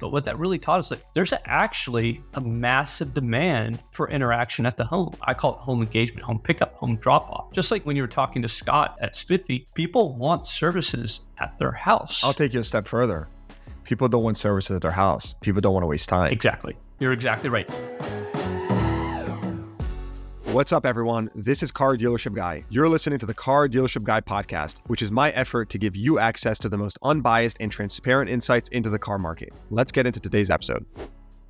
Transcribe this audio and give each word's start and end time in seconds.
But 0.00 0.10
what 0.10 0.24
that 0.24 0.38
really 0.38 0.58
taught 0.58 0.78
us 0.78 0.88
that 0.88 1.02
there's 1.14 1.32
actually 1.44 2.22
a 2.34 2.40
massive 2.40 3.14
demand 3.14 3.82
for 3.92 4.10
interaction 4.10 4.66
at 4.66 4.76
the 4.76 4.84
home. 4.84 5.14
I 5.22 5.34
call 5.34 5.54
it 5.54 5.58
home 5.58 5.82
engagement, 5.82 6.24
home 6.24 6.38
pickup, 6.38 6.74
home 6.74 6.96
drop 6.96 7.30
off. 7.30 7.52
Just 7.52 7.70
like 7.70 7.84
when 7.84 7.96
you 7.96 8.02
were 8.02 8.08
talking 8.08 8.42
to 8.42 8.48
Scott 8.48 8.96
at 9.00 9.14
Spiffy, 9.14 9.68
people 9.74 10.16
want 10.16 10.46
services 10.46 11.20
at 11.38 11.58
their 11.58 11.72
house. 11.72 12.24
I'll 12.24 12.32
take 12.32 12.54
you 12.54 12.60
a 12.60 12.64
step 12.64 12.88
further. 12.88 13.28
People 13.84 14.08
don't 14.08 14.22
want 14.22 14.36
services 14.36 14.74
at 14.74 14.82
their 14.82 14.90
house. 14.90 15.34
People 15.40 15.60
don't 15.60 15.74
want 15.74 15.82
to 15.82 15.88
waste 15.88 16.08
time. 16.08 16.32
Exactly. 16.32 16.76
You're 16.98 17.12
exactly 17.12 17.50
right. 17.50 17.68
What's 20.52 20.72
up, 20.72 20.84
everyone? 20.84 21.30
This 21.36 21.62
is 21.62 21.70
Car 21.70 21.96
Dealership 21.96 22.34
Guy. 22.34 22.64
You're 22.70 22.88
listening 22.88 23.20
to 23.20 23.26
the 23.26 23.32
Car 23.32 23.68
Dealership 23.68 24.02
Guy 24.02 24.20
podcast, 24.20 24.78
which 24.88 25.00
is 25.00 25.12
my 25.12 25.30
effort 25.30 25.70
to 25.70 25.78
give 25.78 25.94
you 25.94 26.18
access 26.18 26.58
to 26.58 26.68
the 26.68 26.76
most 26.76 26.98
unbiased 27.04 27.58
and 27.60 27.70
transparent 27.70 28.28
insights 28.28 28.68
into 28.70 28.90
the 28.90 28.98
car 28.98 29.16
market. 29.16 29.52
Let's 29.70 29.92
get 29.92 30.06
into 30.06 30.18
today's 30.18 30.50
episode. 30.50 30.84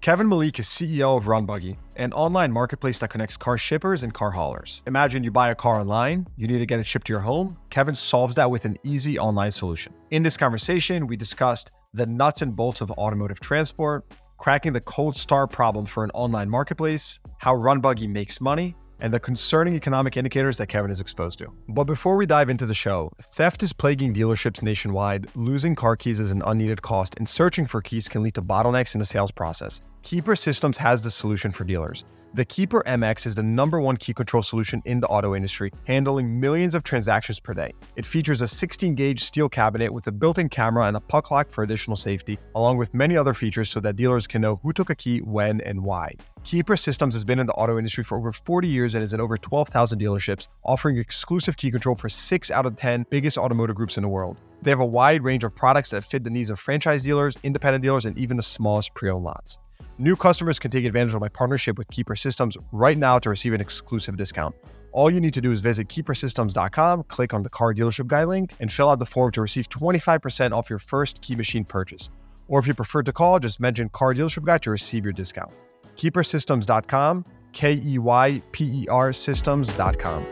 Kevin 0.02 0.28
Malik 0.28 0.58
is 0.58 0.66
CEO 0.66 1.16
of 1.16 1.24
RunBuggy, 1.24 1.78
an 1.96 2.12
online 2.12 2.52
marketplace 2.52 2.98
that 2.98 3.08
connects 3.08 3.38
car 3.38 3.56
shippers 3.56 4.02
and 4.02 4.12
car 4.12 4.30
haulers. 4.30 4.82
Imagine 4.86 5.24
you 5.24 5.30
buy 5.30 5.50
a 5.50 5.54
car 5.54 5.80
online, 5.80 6.26
you 6.36 6.46
need 6.46 6.58
to 6.58 6.66
get 6.66 6.78
it 6.78 6.84
shipped 6.84 7.06
to 7.06 7.14
your 7.14 7.20
home. 7.20 7.56
Kevin 7.70 7.94
solves 7.94 8.34
that 8.34 8.50
with 8.50 8.66
an 8.66 8.76
easy 8.84 9.18
online 9.18 9.50
solution. 9.50 9.94
In 10.10 10.22
this 10.22 10.36
conversation, 10.36 11.06
we 11.06 11.16
discussed 11.16 11.70
the 11.94 12.04
nuts 12.04 12.42
and 12.42 12.54
bolts 12.54 12.82
of 12.82 12.90
automotive 12.92 13.40
transport, 13.40 14.04
cracking 14.36 14.74
the 14.74 14.80
cold 14.80 15.16
start 15.16 15.50
problem 15.50 15.86
for 15.86 16.04
an 16.04 16.10
online 16.10 16.50
marketplace, 16.50 17.18
how 17.38 17.54
RunBuggy 17.54 18.06
makes 18.08 18.40
money, 18.40 18.74
and 19.00 19.12
the 19.12 19.20
concerning 19.20 19.74
economic 19.74 20.16
indicators 20.16 20.58
that 20.58 20.66
Kevin 20.66 20.90
is 20.90 21.00
exposed 21.00 21.38
to. 21.38 21.52
But 21.68 21.84
before 21.84 22.16
we 22.16 22.26
dive 22.26 22.48
into 22.50 22.66
the 22.66 22.74
show, 22.74 23.12
theft 23.22 23.62
is 23.62 23.72
plaguing 23.72 24.14
dealerships 24.14 24.62
nationwide. 24.62 25.28
Losing 25.34 25.74
car 25.74 25.96
keys 25.96 26.20
is 26.20 26.30
an 26.30 26.42
unneeded 26.46 26.82
cost, 26.82 27.14
and 27.16 27.28
searching 27.28 27.66
for 27.66 27.80
keys 27.80 28.08
can 28.08 28.22
lead 28.22 28.34
to 28.34 28.42
bottlenecks 28.42 28.94
in 28.94 28.98
the 28.98 29.06
sales 29.06 29.30
process. 29.30 29.82
KEYper 30.02 30.36
Systems 30.36 30.78
has 30.78 31.02
the 31.02 31.10
solution 31.10 31.52
for 31.52 31.64
dealers. 31.64 32.04
The 32.32 32.46
KEYper 32.46 32.84
MX 32.84 33.26
is 33.26 33.34
the 33.34 33.42
number 33.42 33.80
one 33.80 33.96
key 33.96 34.14
control 34.14 34.42
solution 34.42 34.80
in 34.84 35.00
the 35.00 35.06
auto 35.08 35.34
industry, 35.34 35.72
handling 35.84 36.40
millions 36.40 36.74
of 36.74 36.84
transactions 36.84 37.38
per 37.38 37.52
day. 37.52 37.72
It 37.96 38.06
features 38.06 38.40
a 38.40 38.48
16 38.48 38.94
gauge 38.94 39.22
steel 39.22 39.48
cabinet 39.48 39.92
with 39.92 40.06
a 40.06 40.12
built 40.12 40.38
in 40.38 40.48
camera 40.48 40.86
and 40.86 40.96
a 40.96 41.00
puck 41.00 41.30
lock 41.30 41.50
for 41.50 41.64
additional 41.64 41.96
safety, 41.96 42.38
along 42.54 42.78
with 42.78 42.94
many 42.94 43.16
other 43.16 43.34
features 43.34 43.68
so 43.68 43.78
that 43.80 43.96
dealers 43.96 44.26
can 44.26 44.40
know 44.40 44.60
who 44.62 44.72
took 44.72 44.90
a 44.90 44.94
key, 44.94 45.18
when, 45.18 45.60
and 45.62 45.82
why. 45.82 46.14
KEYper 46.44 46.78
Systems 46.78 47.14
has 47.14 47.24
been 47.24 47.38
in 47.38 47.46
the 47.46 47.52
auto 47.52 47.76
industry 47.76 48.02
for 48.02 48.16
over 48.16 48.32
40 48.32 48.68
years 48.68 48.94
and 48.94 49.04
is 49.04 49.12
in 49.12 49.20
over 49.20 49.36
12,000 49.36 50.00
dealerships, 50.00 50.48
offering 50.64 50.96
exclusive 50.96 51.56
key 51.56 51.70
control 51.70 51.94
for 51.94 52.08
6 52.08 52.50
out 52.52 52.64
of 52.64 52.74
10 52.74 53.06
biggest 53.10 53.36
automotive 53.36 53.76
groups 53.76 53.98
in 53.98 54.02
the 54.02 54.08
world. 54.08 54.38
They 54.62 54.70
have 54.70 54.80
a 54.80 54.86
wide 54.86 55.24
range 55.24 55.44
of 55.44 55.54
products 55.54 55.90
that 55.90 56.04
fit 56.04 56.24
the 56.24 56.30
needs 56.30 56.48
of 56.48 56.58
franchise 56.58 57.02
dealers, 57.02 57.36
independent 57.42 57.82
dealers, 57.82 58.06
and 58.06 58.16
even 58.16 58.36
the 58.36 58.42
smallest 58.42 58.94
pre 58.94 59.10
owned 59.10 59.24
lots. 59.24 59.58
New 60.00 60.16
customers 60.16 60.58
can 60.58 60.70
take 60.70 60.86
advantage 60.86 61.12
of 61.12 61.20
my 61.20 61.28
partnership 61.28 61.76
with 61.76 61.86
KEYper 61.88 62.18
Systems 62.18 62.56
right 62.72 62.96
now 62.96 63.18
to 63.18 63.28
receive 63.28 63.52
an 63.52 63.60
exclusive 63.60 64.16
discount. 64.16 64.56
All 64.92 65.10
you 65.10 65.20
need 65.20 65.34
to 65.34 65.42
do 65.42 65.52
is 65.52 65.60
visit 65.60 65.88
keypersystems.com, 65.88 67.02
click 67.02 67.34
on 67.34 67.42
the 67.42 67.50
car 67.50 67.74
dealership 67.74 68.06
guy 68.06 68.24
link, 68.24 68.54
and 68.60 68.72
fill 68.72 68.88
out 68.88 68.98
the 68.98 69.04
form 69.04 69.30
to 69.32 69.42
receive 69.42 69.68
25% 69.68 70.52
off 70.52 70.70
your 70.70 70.78
first 70.78 71.20
key 71.20 71.36
machine 71.36 71.66
purchase. 71.66 72.08
Or 72.48 72.58
if 72.58 72.66
you 72.66 72.72
prefer 72.72 73.02
to 73.02 73.12
call, 73.12 73.38
just 73.40 73.60
mention 73.60 73.90
car 73.90 74.14
dealership 74.14 74.46
guy 74.46 74.56
to 74.56 74.70
receive 74.70 75.04
your 75.04 75.12
discount. 75.12 75.52
Keypersystems.com, 75.98 77.26
K 77.52 77.82
E 77.84 77.98
Y 77.98 78.42
P 78.52 78.64
E 78.64 78.88
R 78.88 79.12
systems.com. 79.12 80.26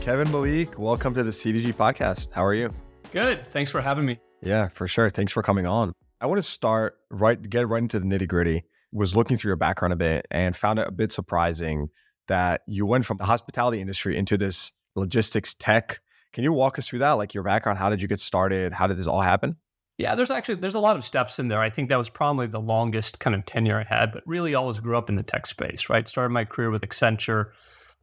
Kevin 0.00 0.28
Malik, 0.32 0.76
welcome 0.80 1.14
to 1.14 1.22
the 1.22 1.30
CDG 1.30 1.72
podcast. 1.72 2.32
How 2.32 2.44
are 2.44 2.54
you? 2.54 2.74
Good. 3.12 3.46
Thanks 3.52 3.70
for 3.70 3.80
having 3.80 4.04
me. 4.04 4.18
Yeah, 4.42 4.66
for 4.66 4.88
sure. 4.88 5.08
Thanks 5.10 5.32
for 5.32 5.44
coming 5.44 5.64
on. 5.64 5.92
I 6.20 6.26
want 6.26 6.38
to 6.38 6.42
start 6.42 6.98
right, 7.10 7.40
get 7.48 7.68
right 7.68 7.82
into 7.82 8.00
the 8.00 8.06
nitty 8.06 8.28
gritty. 8.28 8.64
Was 8.92 9.14
looking 9.14 9.36
through 9.36 9.50
your 9.50 9.56
background 9.56 9.92
a 9.92 9.96
bit 9.96 10.26
and 10.30 10.56
found 10.56 10.78
it 10.78 10.88
a 10.88 10.90
bit 10.90 11.12
surprising 11.12 11.90
that 12.26 12.62
you 12.66 12.86
went 12.86 13.04
from 13.04 13.18
the 13.18 13.24
hospitality 13.24 13.80
industry 13.80 14.16
into 14.16 14.38
this 14.38 14.72
logistics 14.96 15.52
tech. 15.54 16.00
Can 16.32 16.42
you 16.42 16.52
walk 16.52 16.78
us 16.78 16.88
through 16.88 17.00
that? 17.00 17.12
Like 17.12 17.34
your 17.34 17.42
background, 17.42 17.78
how 17.78 17.90
did 17.90 18.00
you 18.00 18.08
get 18.08 18.18
started? 18.18 18.72
How 18.72 18.86
did 18.86 18.96
this 18.96 19.06
all 19.06 19.20
happen? 19.20 19.56
Yeah, 19.98 20.14
there's 20.14 20.30
actually 20.30 20.56
there's 20.56 20.74
a 20.74 20.80
lot 20.80 20.96
of 20.96 21.04
steps 21.04 21.38
in 21.38 21.48
there. 21.48 21.60
I 21.60 21.70
think 21.70 21.88
that 21.88 21.98
was 21.98 22.08
probably 22.08 22.46
the 22.46 22.60
longest 22.60 23.18
kind 23.18 23.34
of 23.34 23.44
tenure 23.44 23.78
I 23.78 23.84
had, 23.84 24.12
but 24.12 24.22
really 24.26 24.54
always 24.54 24.78
grew 24.78 24.96
up 24.96 25.10
in 25.10 25.16
the 25.16 25.22
tech 25.22 25.46
space, 25.46 25.90
right? 25.90 26.08
Started 26.08 26.32
my 26.32 26.44
career 26.44 26.70
with 26.70 26.82
Accenture, 26.82 27.50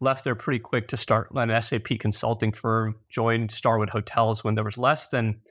left 0.02 0.24
there 0.24 0.36
pretty 0.36 0.60
quick 0.60 0.88
to 0.90 0.98
start 0.98 1.30
an 1.34 1.62
SAP 1.62 2.00
consulting 2.00 2.52
firm, 2.52 2.96
joined 3.10 3.52
Starwood 3.52 3.90
Hotels 3.90 4.44
when 4.44 4.56
there 4.56 4.64
was 4.64 4.78
less 4.78 5.08
than 5.08 5.42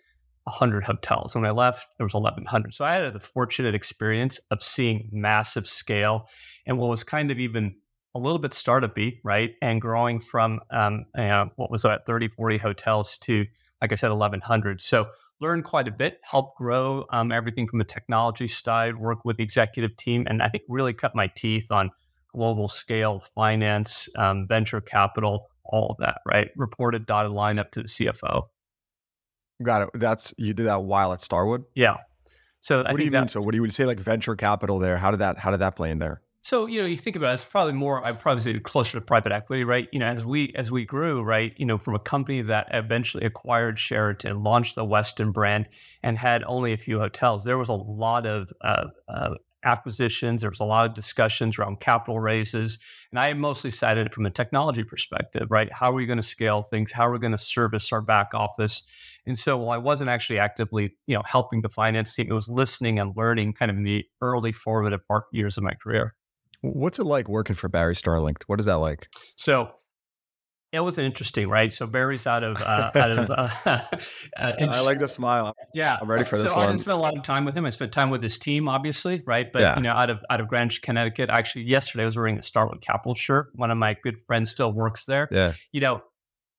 100 0.45 0.85
hotels. 0.85 1.35
When 1.35 1.45
I 1.45 1.51
left, 1.51 1.87
there 1.99 2.05
was 2.05 2.15
1,100. 2.15 2.75
So 2.75 2.85
I 2.85 2.93
had 2.93 3.13
the 3.13 3.21
fortunate 3.21 3.75
experience 3.75 4.41
of 4.51 4.63
seeing 4.63 5.09
massive 5.13 5.67
scale 5.67 6.29
and 6.67 6.79
what 6.79 6.89
was 6.89 7.05
kind 7.05 7.31
of 7.31 7.39
even 7.39 7.75
a 8.15 8.19
little 8.19 8.39
bit 8.39 8.55
startup-y, 8.55 9.15
right? 9.25 9.53
And 9.61 9.81
growing 9.81 10.21
from 10.21 10.61
um, 10.71 11.07
you 11.17 11.25
know, 11.25 11.51
what 11.57 11.71
was 11.71 11.83
that, 11.83 12.07
30, 12.07 12.29
40 12.29 12.59
hotels 12.59 13.19
to, 13.19 13.45
like 13.81 13.93
I 13.93 13.97
said, 13.97 14.11
1,100. 14.11 14.81
So 14.81 15.09
learned 15.41 15.65
quite 15.65 15.89
a 15.89 15.91
bit, 15.91 16.21
helped 16.23 16.57
grow 16.59 17.07
um, 17.11 17.33
everything 17.33 17.67
from 17.67 17.79
the 17.79 17.85
technology 17.85 18.49
side, 18.49 18.97
work 18.97 19.25
with 19.25 19.37
the 19.37 19.43
executive 19.43 19.97
team, 19.97 20.27
and 20.29 20.43
I 20.43 20.49
think 20.49 20.65
really 20.69 20.93
cut 20.93 21.15
my 21.15 21.27
teeth 21.35 21.71
on 21.71 21.91
global 22.33 22.69
scale 22.69 23.21
finance, 23.35 24.09
um, 24.17 24.47
venture 24.47 24.81
capital, 24.81 25.49
all 25.65 25.89
of 25.91 25.97
that, 25.99 26.21
right? 26.27 26.51
Reported 26.57 27.07
dotted 27.07 27.33
line 27.33 27.59
up 27.59 27.71
to 27.73 27.83
the 27.83 27.89
CFO. 27.89 28.45
Got 29.63 29.83
it. 29.83 29.91
That's 29.95 30.35
you 30.37 30.53
did 30.53 30.67
that 30.67 30.83
while 30.83 31.13
at 31.13 31.21
Starwood. 31.21 31.65
Yeah. 31.75 31.99
So 32.61 32.79
what 32.79 32.89
I 32.89 32.93
do 32.95 33.05
you 33.05 33.11
that, 33.11 33.21
mean? 33.21 33.29
So 33.29 33.41
what 33.41 33.53
do 33.53 33.57
you 33.57 33.63
would 33.63 33.75
say 33.75 33.85
like 33.85 34.01
venture 34.01 34.35
capital 34.37 34.79
there? 34.79 34.97
How 34.97 35.11
did 35.11 35.21
that 35.21 35.39
how 35.39 35.51
did 35.51 35.61
that 35.61 35.77
play 35.77 35.91
in 35.91 35.99
there? 35.99 36.23
So 36.45 36.67
you 36.67 36.81
know, 36.81 36.87
you 36.87 36.97
think 36.97 37.17
about 37.17 37.31
it, 37.31 37.35
it's 37.35 37.45
probably 37.45 37.73
more. 37.73 38.05
I'd 38.05 38.21
probably 38.21 38.43
say 38.43 38.59
closer 38.59 38.99
to 38.99 39.01
private 39.01 39.33
equity, 39.33 39.65
right? 39.65 39.89
You 39.93 39.99
know, 40.01 40.07
as 40.07 40.25
we 40.27 40.53
as 40.57 40.71
we 40.71 40.85
grew, 40.85 41.23
right? 41.23 41.55
You 41.57 41.67
know, 41.67 41.79
from 41.79 41.95
a 41.95 41.99
company 41.99 42.43
that 42.43 42.69
eventually 42.73 43.25
acquired 43.25 43.79
Sheraton, 43.79 44.43
launched 44.43 44.75
the 44.75 44.85
Westin 44.85 45.33
brand, 45.33 45.69
and 46.03 46.19
had 46.19 46.45
only 46.45 46.73
a 46.73 46.77
few 46.77 46.99
hotels. 46.99 47.45
There 47.45 47.57
was 47.57 47.71
a 47.71 47.75
lot 47.75 48.27
of 48.27 48.53
uh, 48.61 48.87
uh, 49.09 49.35
acquisitions. 49.65 50.43
There 50.43 50.51
was 50.51 50.61
a 50.61 50.65
lot 50.65 50.87
of 50.87 50.95
discussions 50.95 51.59
around 51.59 51.81
capital 51.81 52.21
raises, 52.21 52.79
and 53.11 53.19
I 53.19 53.33
mostly 53.33 53.71
cited 53.71 54.07
it 54.07 54.15
from 54.15 54.27
a 54.27 54.31
technology 54.31 54.85
perspective, 54.85 55.51
right? 55.51 55.73
How 55.73 55.91
are 55.91 55.95
we 55.95 56.07
going 56.07 56.19
to 56.19 56.23
scale 56.23 56.63
things? 56.63 56.93
How 56.93 57.09
are 57.09 57.13
we 57.13 57.19
going 57.19 57.33
to 57.33 57.39
service 57.39 57.91
our 57.91 58.03
back 58.03 58.35
office? 58.35 58.83
And 59.27 59.39
so 59.39 59.57
while 59.57 59.71
I 59.71 59.79
wasn't 59.79 60.11
actually 60.11 60.39
actively, 60.39 60.95
you 61.07 61.17
know, 61.17 61.23
helping 61.25 61.63
the 61.63 61.69
finance 61.69 62.15
team, 62.15 62.27
it 62.29 62.35
was 62.35 62.49
listening 62.49 62.99
and 62.99 63.13
learning 63.17 63.55
kind 63.55 63.71
of 63.71 63.77
in 63.77 63.85
the 63.85 64.05
early 64.21 64.53
formative 64.53 65.07
part 65.09 65.25
years 65.33 65.57
of 65.57 65.65
my 65.65 65.75
career. 65.75 66.15
What's 66.61 66.99
it 66.99 67.05
like 67.05 67.29
working 67.29 67.57
for 67.57 67.69
Barry 67.69 67.95
Sternlicht? 67.95 68.45
What 68.47 68.59
is 68.59 68.67
that 68.67 68.79
like? 68.79 69.09
So 69.37 69.73
it 70.75 70.81
was 70.81 70.99
interesting, 70.99 71.49
right? 71.49 71.73
So 71.73 71.87
Barry's 71.87 72.27
out 72.27 72.43
of 72.43 72.61
uh, 72.61 72.91
out 72.95 73.11
of. 73.13 73.31
Uh, 73.31 73.49
uh, 73.65 73.79
I 74.37 74.81
like 74.81 74.99
the 74.99 75.07
smile. 75.07 75.55
Yeah, 75.73 75.97
I'm 76.01 76.11
ready 76.11 76.25
for 76.25 76.37
this 76.37 76.51
so 76.51 76.57
one. 76.57 76.65
I 76.65 76.71
didn't 76.71 76.81
spend 76.81 76.97
a 76.97 77.01
lot 77.01 77.17
of 77.17 77.23
time 77.23 77.45
with 77.45 77.57
him. 77.57 77.65
I 77.65 77.71
spent 77.71 77.93
time 77.93 78.11
with 78.11 78.23
his 78.23 78.39
team, 78.39 78.69
obviously, 78.69 79.23
right? 79.25 79.51
But 79.53 79.63
yeah. 79.63 79.77
you 79.77 79.83
know, 79.83 79.93
out 79.93 80.11
of 80.11 80.19
out 80.31 80.41
of 80.41 80.49
Greenwich, 80.49 80.83
Connecticut. 80.83 81.31
Actually, 81.31 81.65
yesterday 81.65 82.03
I 82.03 82.07
was 82.07 82.17
wearing 82.17 82.39
a 82.39 82.43
Starwood 82.43 82.81
Capital 82.81 83.15
shirt. 83.15 83.49
One 83.55 83.71
of 83.71 83.79
my 83.79 83.97
good 84.03 84.21
friends 84.21 84.51
still 84.51 84.73
works 84.73 85.07
there. 85.07 85.29
Yeah, 85.31 85.53
you 85.71 85.81
know, 85.81 86.03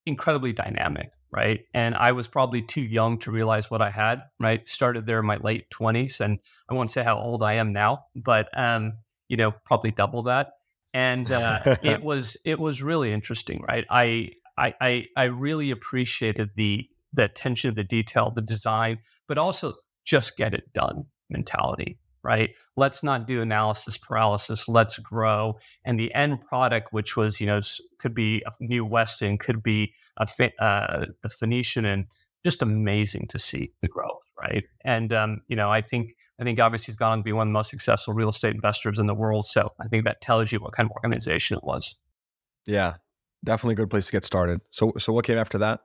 incredibly 0.05 0.53
dynamic, 0.53 1.09
right? 1.35 1.62
And 1.73 1.96
I 1.96 2.13
was 2.13 2.28
probably 2.28 2.62
too 2.62 2.81
young 2.81 3.19
to 3.19 3.31
realize 3.31 3.69
what 3.69 3.81
I 3.81 3.91
had, 3.91 4.22
right? 4.40 4.68
Started 4.68 5.06
there 5.06 5.19
in 5.19 5.25
my 5.25 5.38
late 5.38 5.66
20s 5.69 6.22
and 6.22 6.40
I 6.69 6.73
won't 6.73 6.91
say 6.91 7.03
how 7.03 7.18
old 7.19 7.44
I 7.44 7.56
am 7.56 7.73
now, 7.73 8.06
but 8.16 8.47
um, 8.57 8.94
you 9.28 9.35
know, 9.35 9.51
probably 9.66 9.91
double 9.91 10.23
that. 10.23 10.53
And 10.94 11.29
uh, 11.29 11.59
it 11.84 12.01
was 12.09 12.38
it 12.46 12.57
was 12.57 12.81
really 12.81 13.12
interesting, 13.12 13.63
right? 13.68 13.85
I 13.90 14.29
I 14.57 14.73
I, 14.79 15.06
I 15.18 15.23
really 15.25 15.72
appreciated 15.72 16.51
the 16.56 16.88
the 17.12 17.25
attention 17.25 17.72
to 17.72 17.75
the 17.75 17.84
detail, 17.84 18.31
the 18.31 18.41
design, 18.41 19.00
but 19.28 19.38
also 19.38 19.73
just 20.06 20.38
get 20.38 20.53
it 20.53 20.72
done 20.73 21.06
mentality, 21.29 22.00
right? 22.25 22.49
Let's 22.75 23.03
not 23.03 23.27
do 23.27 23.41
analysis 23.41 23.97
paralysis. 23.97 24.67
Let's 24.67 24.97
grow. 24.97 25.59
And 25.85 25.99
the 25.99 26.13
end 26.13 26.41
product, 26.41 26.91
which 26.91 27.16
was, 27.16 27.39
you 27.39 27.45
know, 27.45 27.61
could 27.99 28.16
be 28.16 28.43
a 28.45 28.51
new 28.59 28.85
Westin, 28.85 29.39
could 29.39 29.61
be 29.61 29.93
a, 30.17 30.51
uh, 30.59 31.05
the 31.22 31.29
Phoenician, 31.29 31.85
and 31.85 32.05
just 32.43 32.61
amazing 32.61 33.27
to 33.29 33.39
see 33.39 33.72
the 33.81 33.87
growth, 33.87 34.27
right? 34.41 34.63
And 34.83 35.13
um, 35.13 35.41
you 35.47 35.55
know, 35.55 35.72
I 35.72 35.81
think 35.81 36.16
I 36.39 36.43
think 36.43 36.59
obviously 36.59 36.91
he's 36.91 36.97
gone 36.97 37.19
to 37.19 37.23
be 37.23 37.31
one 37.31 37.47
of 37.47 37.49
the 37.49 37.53
most 37.53 37.69
successful 37.69 38.13
real 38.13 38.29
estate 38.29 38.55
investors 38.55 38.99
in 38.99 39.05
the 39.05 39.16
world. 39.16 39.45
So 39.45 39.71
I 39.79 39.87
think 39.87 40.03
that 40.05 40.21
tells 40.21 40.51
you 40.51 40.59
what 40.59 40.73
kind 40.73 40.87
of 40.89 40.91
organization 40.91 41.57
it 41.57 41.63
was. 41.63 41.95
Yeah, 42.66 42.95
definitely 43.43 43.73
a 43.73 43.78
good 43.78 43.89
place 43.89 44.07
to 44.07 44.11
get 44.11 44.23
started. 44.23 44.59
So, 44.71 44.93
so 44.97 45.13
what 45.13 45.25
came 45.25 45.37
after 45.37 45.59
that? 45.59 45.81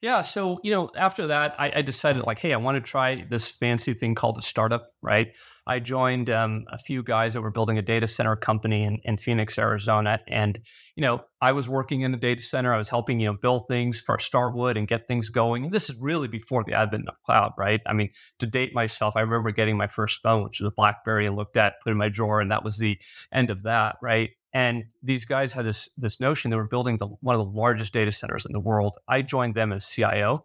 Yeah, 0.00 0.22
so 0.22 0.60
you 0.62 0.70
know, 0.70 0.90
after 0.96 1.26
that, 1.26 1.54
I, 1.58 1.72
I 1.76 1.82
decided 1.82 2.22
like, 2.24 2.38
hey, 2.38 2.54
I 2.54 2.56
want 2.56 2.76
to 2.76 2.80
try 2.80 3.26
this 3.28 3.48
fancy 3.48 3.92
thing 3.92 4.14
called 4.14 4.38
a 4.38 4.42
startup, 4.42 4.92
right? 5.02 5.28
I 5.70 5.78
joined 5.78 6.30
um, 6.30 6.64
a 6.72 6.78
few 6.78 7.00
guys 7.04 7.34
that 7.34 7.42
were 7.42 7.52
building 7.52 7.78
a 7.78 7.82
data 7.82 8.08
center 8.08 8.34
company 8.34 8.82
in, 8.82 8.98
in 9.04 9.18
Phoenix, 9.18 9.56
Arizona, 9.56 10.18
and 10.26 10.58
you 10.96 11.02
know, 11.02 11.22
I 11.40 11.52
was 11.52 11.68
working 11.68 12.00
in 12.00 12.10
the 12.10 12.18
data 12.18 12.42
center. 12.42 12.74
I 12.74 12.76
was 12.76 12.88
helping, 12.88 13.20
you 13.20 13.26
know, 13.26 13.38
build 13.40 13.68
things 13.68 14.00
for 14.00 14.18
Starwood 14.18 14.76
and 14.76 14.88
get 14.88 15.06
things 15.06 15.28
going. 15.28 15.64
And 15.64 15.72
this 15.72 15.88
is 15.88 15.96
really 16.00 16.26
before 16.26 16.64
the 16.64 16.74
advent 16.74 17.08
of 17.08 17.14
cloud, 17.22 17.52
right? 17.56 17.80
I 17.86 17.92
mean, 17.92 18.10
to 18.40 18.46
date 18.46 18.74
myself, 18.74 19.14
I 19.16 19.20
remember 19.20 19.52
getting 19.52 19.76
my 19.76 19.86
first 19.86 20.20
phone, 20.24 20.42
which 20.42 20.58
was 20.60 20.66
a 20.66 20.74
BlackBerry, 20.74 21.26
and 21.26 21.36
looked 21.36 21.56
at, 21.56 21.74
put 21.84 21.92
in 21.92 21.96
my 21.96 22.08
drawer, 22.08 22.40
and 22.40 22.50
that 22.50 22.64
was 22.64 22.76
the 22.76 23.00
end 23.32 23.50
of 23.50 23.62
that, 23.62 23.94
right? 24.02 24.30
And 24.52 24.84
these 25.04 25.24
guys 25.24 25.52
had 25.52 25.64
this 25.64 25.88
this 25.96 26.18
notion 26.18 26.50
they 26.50 26.56
were 26.56 26.66
building 26.66 26.96
the, 26.96 27.06
one 27.20 27.36
of 27.36 27.46
the 27.46 27.58
largest 27.58 27.92
data 27.92 28.10
centers 28.10 28.44
in 28.44 28.52
the 28.52 28.58
world. 28.58 28.96
I 29.08 29.22
joined 29.22 29.54
them 29.54 29.72
as 29.72 29.88
CIO. 29.88 30.44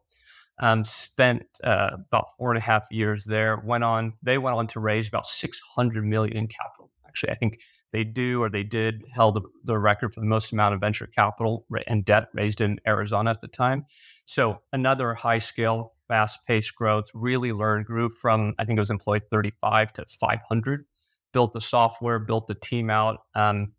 Um, 0.59 0.85
spent 0.85 1.43
uh, 1.65 1.97
about 2.07 2.27
four 2.37 2.51
and 2.51 2.57
a 2.57 2.61
half 2.61 2.87
years 2.89 3.25
there. 3.25 3.61
Went 3.65 3.83
on. 3.83 4.13
They 4.23 4.37
went 4.37 4.55
on 4.55 4.67
to 4.67 4.79
raise 4.79 5.07
about 5.07 5.27
six 5.27 5.59
hundred 5.75 6.05
million 6.05 6.37
in 6.37 6.47
capital. 6.47 6.91
Actually, 7.05 7.33
I 7.33 7.35
think 7.35 7.59
they 7.95 8.03
do 8.03 8.43
or 8.43 8.49
they 8.49 8.63
did 8.63 9.05
held 9.09 9.35
the, 9.35 9.41
the 9.63 9.77
record 9.77 10.13
for 10.13 10.19
the 10.19 10.25
most 10.25 10.51
amount 10.51 10.73
of 10.73 10.81
venture 10.81 11.07
capital 11.07 11.65
and 11.87 12.03
debt 12.03 12.27
raised 12.33 12.59
in 12.59 12.77
Arizona 12.85 13.29
at 13.29 13.39
the 13.39 13.47
time. 13.47 13.85
So 14.25 14.59
another 14.73 15.13
high 15.13 15.37
scale, 15.37 15.93
fast 16.09 16.45
paced 16.45 16.75
growth, 16.75 17.05
really 17.13 17.53
learned, 17.53 17.85
grew 17.85 18.09
from, 18.09 18.53
I 18.59 18.65
think 18.65 18.77
it 18.77 18.81
was 18.81 18.91
employed 18.91 19.21
35 19.31 19.93
to 19.93 20.05
500, 20.19 20.85
built 21.31 21.53
the 21.53 21.61
software, 21.61 22.19
built 22.19 22.47
the 22.47 22.55
team 22.55 22.89
out, 22.89 23.19
um, 23.33 23.71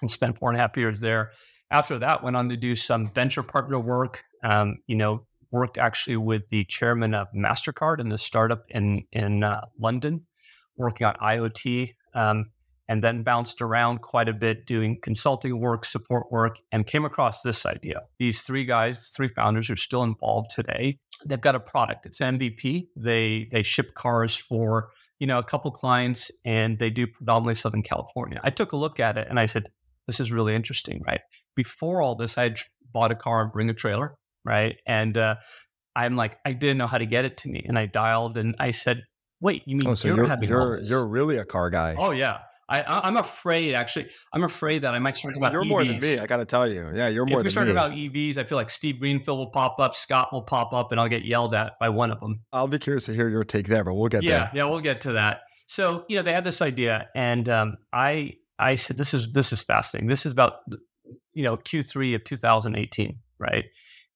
and 0.00 0.10
spent 0.10 0.36
four 0.38 0.50
and 0.50 0.58
a 0.58 0.60
half 0.60 0.76
years 0.76 1.00
there. 1.00 1.30
After 1.70 1.96
that, 2.00 2.24
went 2.24 2.34
on 2.34 2.48
to 2.48 2.56
do 2.56 2.74
some 2.74 3.12
venture 3.12 3.44
partner 3.44 3.78
work, 3.78 4.24
um, 4.42 4.78
you 4.88 4.96
know, 4.96 5.26
worked 5.50 5.78
actually 5.78 6.16
with 6.16 6.48
the 6.50 6.64
chairman 6.64 7.14
of 7.14 7.28
MasterCard 7.34 8.00
in 8.00 8.08
the 8.08 8.18
startup 8.18 8.64
in, 8.68 9.04
in 9.12 9.42
uh, 9.44 9.66
London, 9.78 10.26
working 10.76 11.06
on 11.06 11.14
IoT. 11.16 11.94
Um, 12.14 12.50
and 12.90 13.04
then 13.04 13.22
bounced 13.22 13.62
around 13.62 14.02
quite 14.02 14.28
a 14.28 14.32
bit 14.32 14.66
doing 14.66 14.98
consulting 15.00 15.60
work, 15.60 15.84
support 15.84 16.26
work, 16.32 16.58
and 16.72 16.88
came 16.88 17.04
across 17.04 17.40
this 17.42 17.64
idea. 17.64 18.02
These 18.18 18.42
three 18.42 18.64
guys, 18.64 19.10
three 19.10 19.28
founders, 19.28 19.70
are 19.70 19.76
still 19.76 20.02
involved 20.02 20.50
today. 20.50 20.98
They've 21.24 21.40
got 21.40 21.54
a 21.54 21.60
product. 21.60 22.04
It's 22.04 22.18
MVP. 22.18 22.88
They 22.96 23.46
they 23.52 23.62
ship 23.62 23.94
cars 23.94 24.34
for 24.34 24.90
you 25.20 25.28
know 25.28 25.38
a 25.38 25.44
couple 25.44 25.70
clients, 25.70 26.32
and 26.44 26.80
they 26.80 26.90
do 26.90 27.06
predominantly 27.06 27.54
Southern 27.54 27.84
California. 27.84 28.40
I 28.42 28.50
took 28.50 28.72
a 28.72 28.76
look 28.76 28.98
at 28.98 29.16
it 29.16 29.28
and 29.30 29.38
I 29.38 29.46
said, 29.46 29.70
this 30.08 30.18
is 30.18 30.32
really 30.32 30.56
interesting, 30.56 31.00
right? 31.06 31.20
Before 31.54 32.02
all 32.02 32.16
this, 32.16 32.36
I 32.36 32.56
bought 32.92 33.12
a 33.12 33.14
car 33.14 33.42
and 33.42 33.52
bring 33.52 33.70
a 33.70 33.74
trailer, 33.74 34.16
right? 34.44 34.76
And 34.86 35.16
uh, 35.16 35.36
I'm 35.96 36.16
like, 36.16 36.38
I 36.44 36.52
didn't 36.52 36.78
know 36.78 36.86
how 36.86 36.98
to 36.98 37.06
get 37.06 37.24
it 37.24 37.38
to 37.38 37.48
me, 37.48 37.64
and 37.66 37.78
I 37.78 37.86
dialed 37.86 38.38
and 38.38 38.54
I 38.58 38.70
said, 38.70 39.02
wait, 39.40 39.62
you 39.66 39.76
mean 39.76 39.88
oh, 39.88 39.94
so 39.94 40.08
you're, 40.08 40.18
you're 40.18 40.26
having 40.26 40.48
you're, 40.48 40.78
you're 40.80 41.06
really 41.06 41.38
a 41.38 41.44
car 41.44 41.70
guy? 41.70 41.94
Oh 41.98 42.10
yeah. 42.10 42.38
I, 42.70 43.08
am 43.08 43.16
afraid, 43.16 43.74
actually, 43.74 44.08
I'm 44.32 44.44
afraid 44.44 44.82
that 44.82 44.94
I 44.94 45.00
might 45.00 45.16
start 45.16 45.36
about 45.36 45.52
You're 45.52 45.64
EVs. 45.64 45.68
more 45.68 45.84
than 45.84 45.98
me. 45.98 46.18
I 46.18 46.26
got 46.26 46.36
to 46.36 46.44
tell 46.44 46.70
you. 46.70 46.92
Yeah, 46.94 47.08
you're 47.08 47.26
more 47.26 47.40
if 47.40 47.44
we 47.44 47.50
start 47.50 47.68
about 47.68 47.90
EVs, 47.90 48.36
I 48.36 48.44
feel 48.44 48.56
like 48.56 48.70
Steve 48.70 49.00
Greenfield 49.00 49.38
will 49.38 49.50
pop 49.50 49.80
up, 49.80 49.96
Scott 49.96 50.28
will 50.32 50.42
pop 50.42 50.72
up, 50.72 50.92
and 50.92 51.00
I'll 51.00 51.08
get 51.08 51.24
yelled 51.24 51.52
at 51.52 51.72
by 51.80 51.88
one 51.88 52.12
of 52.12 52.20
them. 52.20 52.40
I'll 52.52 52.68
be 52.68 52.78
curious 52.78 53.06
to 53.06 53.14
hear 53.14 53.28
your 53.28 53.42
take 53.42 53.66
there, 53.66 53.82
but 53.82 53.94
we'll 53.94 54.08
get 54.08 54.22
yeah, 54.22 54.30
there. 54.30 54.38
Yeah, 54.38 54.50
yeah, 54.54 54.70
we'll 54.70 54.80
get 54.80 55.00
to 55.02 55.12
that. 55.14 55.40
So, 55.66 56.04
you 56.08 56.16
know, 56.16 56.22
they 56.22 56.32
had 56.32 56.44
this 56.44 56.62
idea, 56.62 57.08
and 57.14 57.48
um, 57.48 57.76
I, 57.92 58.34
I 58.58 58.76
said, 58.76 58.96
this 58.96 59.14
is 59.14 59.32
this 59.32 59.52
is 59.52 59.62
fascinating. 59.62 60.08
This 60.08 60.24
is 60.24 60.32
about, 60.32 60.54
you 61.32 61.42
know, 61.42 61.56
Q3 61.56 62.14
of 62.14 62.24
2018, 62.24 63.18
right? 63.38 63.64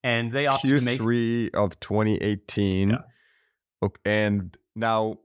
And 0.04 0.30
they 0.30 0.46
opted 0.46 0.70
Q3 0.70 1.42
make, 1.44 1.56
of 1.56 1.80
2018. 1.80 2.90
Yeah. 2.90 2.96
Okay, 3.82 4.00
and 4.04 4.56
now 4.76 5.18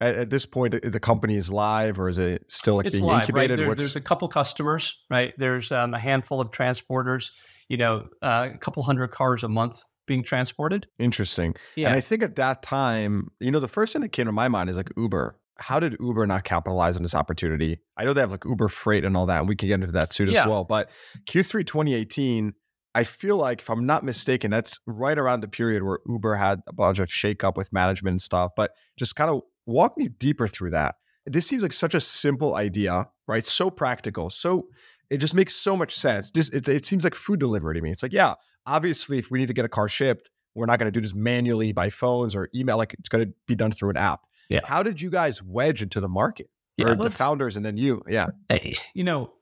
at, 0.00 0.14
at, 0.14 0.30
this 0.30 0.46
point, 0.46 0.74
the 0.82 1.00
company 1.00 1.36
is 1.36 1.50
live, 1.50 1.98
or 1.98 2.08
is 2.08 2.18
it 2.18 2.44
still 2.48 2.76
like 2.76 2.86
it's 2.86 2.96
being 2.96 3.06
live, 3.06 3.22
incubated? 3.22 3.58
Right? 3.58 3.66
There, 3.66 3.74
There's 3.74 3.96
a 3.96 4.00
couple 4.00 4.28
customers, 4.28 4.96
right? 5.10 5.34
There's 5.36 5.72
um, 5.72 5.94
a 5.94 5.98
handful 5.98 6.40
of 6.40 6.50
transporters. 6.50 7.32
You 7.68 7.78
know, 7.78 8.08
uh, 8.20 8.50
a 8.54 8.58
couple 8.58 8.82
hundred 8.82 9.08
cars 9.08 9.42
a 9.42 9.48
month 9.48 9.82
being 10.06 10.24
transported. 10.24 10.86
Interesting. 10.98 11.54
Yeah. 11.76 11.88
And 11.88 11.96
I 11.96 12.00
think 12.00 12.22
at 12.22 12.36
that 12.36 12.62
time, 12.62 13.28
you 13.38 13.50
know, 13.50 13.60
the 13.60 13.68
first 13.68 13.92
thing 13.92 14.02
that 14.02 14.08
came 14.08 14.26
to 14.26 14.32
my 14.32 14.48
mind 14.48 14.68
is 14.68 14.76
like 14.76 14.90
Uber. 14.96 15.38
How 15.56 15.78
did 15.78 15.96
Uber 16.00 16.26
not 16.26 16.44
capitalize 16.44 16.96
on 16.96 17.02
this 17.02 17.14
opportunity? 17.14 17.78
I 17.96 18.04
know 18.04 18.12
they 18.12 18.22
have 18.22 18.32
like 18.32 18.44
Uber 18.44 18.68
Freight 18.68 19.04
and 19.04 19.16
all 19.16 19.26
that, 19.26 19.40
and 19.40 19.48
we 19.48 19.54
can 19.56 19.68
get 19.68 19.74
into 19.74 19.92
that 19.92 20.12
soon 20.12 20.30
Yeah. 20.30 20.40
as 20.40 20.46
well. 20.48 20.64
But 20.64 20.90
Q3 21.26 21.64
2018, 21.66 22.54
I 22.94 23.04
feel 23.04 23.36
like, 23.36 23.60
if 23.60 23.70
I'm 23.70 23.86
not 23.86 24.04
mistaken, 24.04 24.50
that's 24.50 24.80
right 24.86 25.18
around 25.18 25.40
the 25.40 25.48
period 25.48 25.82
where 25.82 26.00
Uber 26.08 26.34
had 26.34 26.60
a 26.66 26.72
bunch 26.72 26.98
of 26.98 27.08
shakeup 27.08 27.56
with 27.56 27.72
management 27.72 28.14
and 28.14 28.20
stuff. 28.20 28.52
But 28.56 28.72
just 28.98 29.14
kind 29.14 29.30
of 29.30 29.42
walk 29.66 29.96
me 29.96 30.08
deeper 30.08 30.48
through 30.48 30.70
that. 30.70 30.96
This 31.26 31.46
seems 31.46 31.62
like 31.62 31.72
such 31.72 31.94
a 31.94 32.00
simple 32.00 32.56
idea, 32.56 33.08
right? 33.28 33.44
So 33.44 33.70
practical. 33.70 34.30
So 34.30 34.66
it 35.10 35.18
just 35.18 35.34
makes 35.34 35.54
so 35.54 35.76
much 35.76 35.94
sense. 35.94 36.30
This 36.30 36.48
it, 36.48 36.68
it 36.68 36.86
seems 36.86 37.04
like 37.04 37.14
food 37.14 37.38
delivery 37.38 37.74
to 37.74 37.80
me. 37.80 37.90
It's 37.90 38.02
like, 38.02 38.12
yeah, 38.12 38.34
obviously, 38.66 39.18
if 39.18 39.30
we 39.30 39.38
need 39.38 39.48
to 39.48 39.54
get 39.54 39.64
a 39.64 39.68
car 39.68 39.88
shipped, 39.88 40.30
we're 40.54 40.66
not 40.66 40.78
going 40.78 40.86
to 40.86 40.92
do 40.92 41.00
this 41.00 41.14
manually 41.14 41.72
by 41.72 41.90
phones 41.90 42.34
or 42.34 42.48
email. 42.54 42.76
Like 42.76 42.94
it's 42.98 43.08
going 43.08 43.26
to 43.26 43.32
be 43.46 43.54
done 43.54 43.70
through 43.70 43.90
an 43.90 43.96
app. 43.96 44.20
Yeah. 44.48 44.60
How 44.64 44.82
did 44.82 45.00
you 45.00 45.10
guys 45.10 45.42
wedge 45.42 45.82
into 45.82 46.00
the 46.00 46.08
market? 46.08 46.50
Yeah, 46.76 46.88
or 46.88 46.96
the 46.96 47.10
founders 47.10 47.56
and 47.56 47.64
then 47.64 47.76
you? 47.76 48.02
Yeah. 48.08 48.28
Hey, 48.48 48.74
you 48.94 49.04
know, 49.04 49.32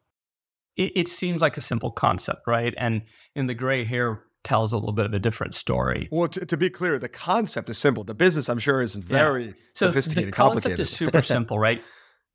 it, 0.78 0.92
it 0.94 1.08
seems 1.08 1.42
like 1.42 1.56
a 1.56 1.60
simple 1.60 1.90
concept, 1.90 2.42
right? 2.46 2.72
And 2.78 3.02
in 3.34 3.46
the 3.46 3.54
gray 3.54 3.84
hair 3.84 4.22
tells 4.44 4.72
a 4.72 4.78
little 4.78 4.92
bit 4.92 5.04
of 5.04 5.12
a 5.12 5.18
different 5.18 5.54
story. 5.54 6.08
Well, 6.10 6.28
to, 6.28 6.46
to 6.46 6.56
be 6.56 6.70
clear, 6.70 6.98
the 6.98 7.08
concept 7.08 7.68
is 7.68 7.76
simple. 7.76 8.04
The 8.04 8.14
business, 8.14 8.48
I'm 8.48 8.60
sure, 8.60 8.80
is 8.80 8.94
very 8.94 9.54
So 9.74 9.88
sophisticated, 9.88 10.28
the 10.28 10.36
concept 10.36 10.62
complicated. 10.62 10.80
is 10.80 10.90
super 10.90 11.22
simple, 11.34 11.58
right? 11.58 11.82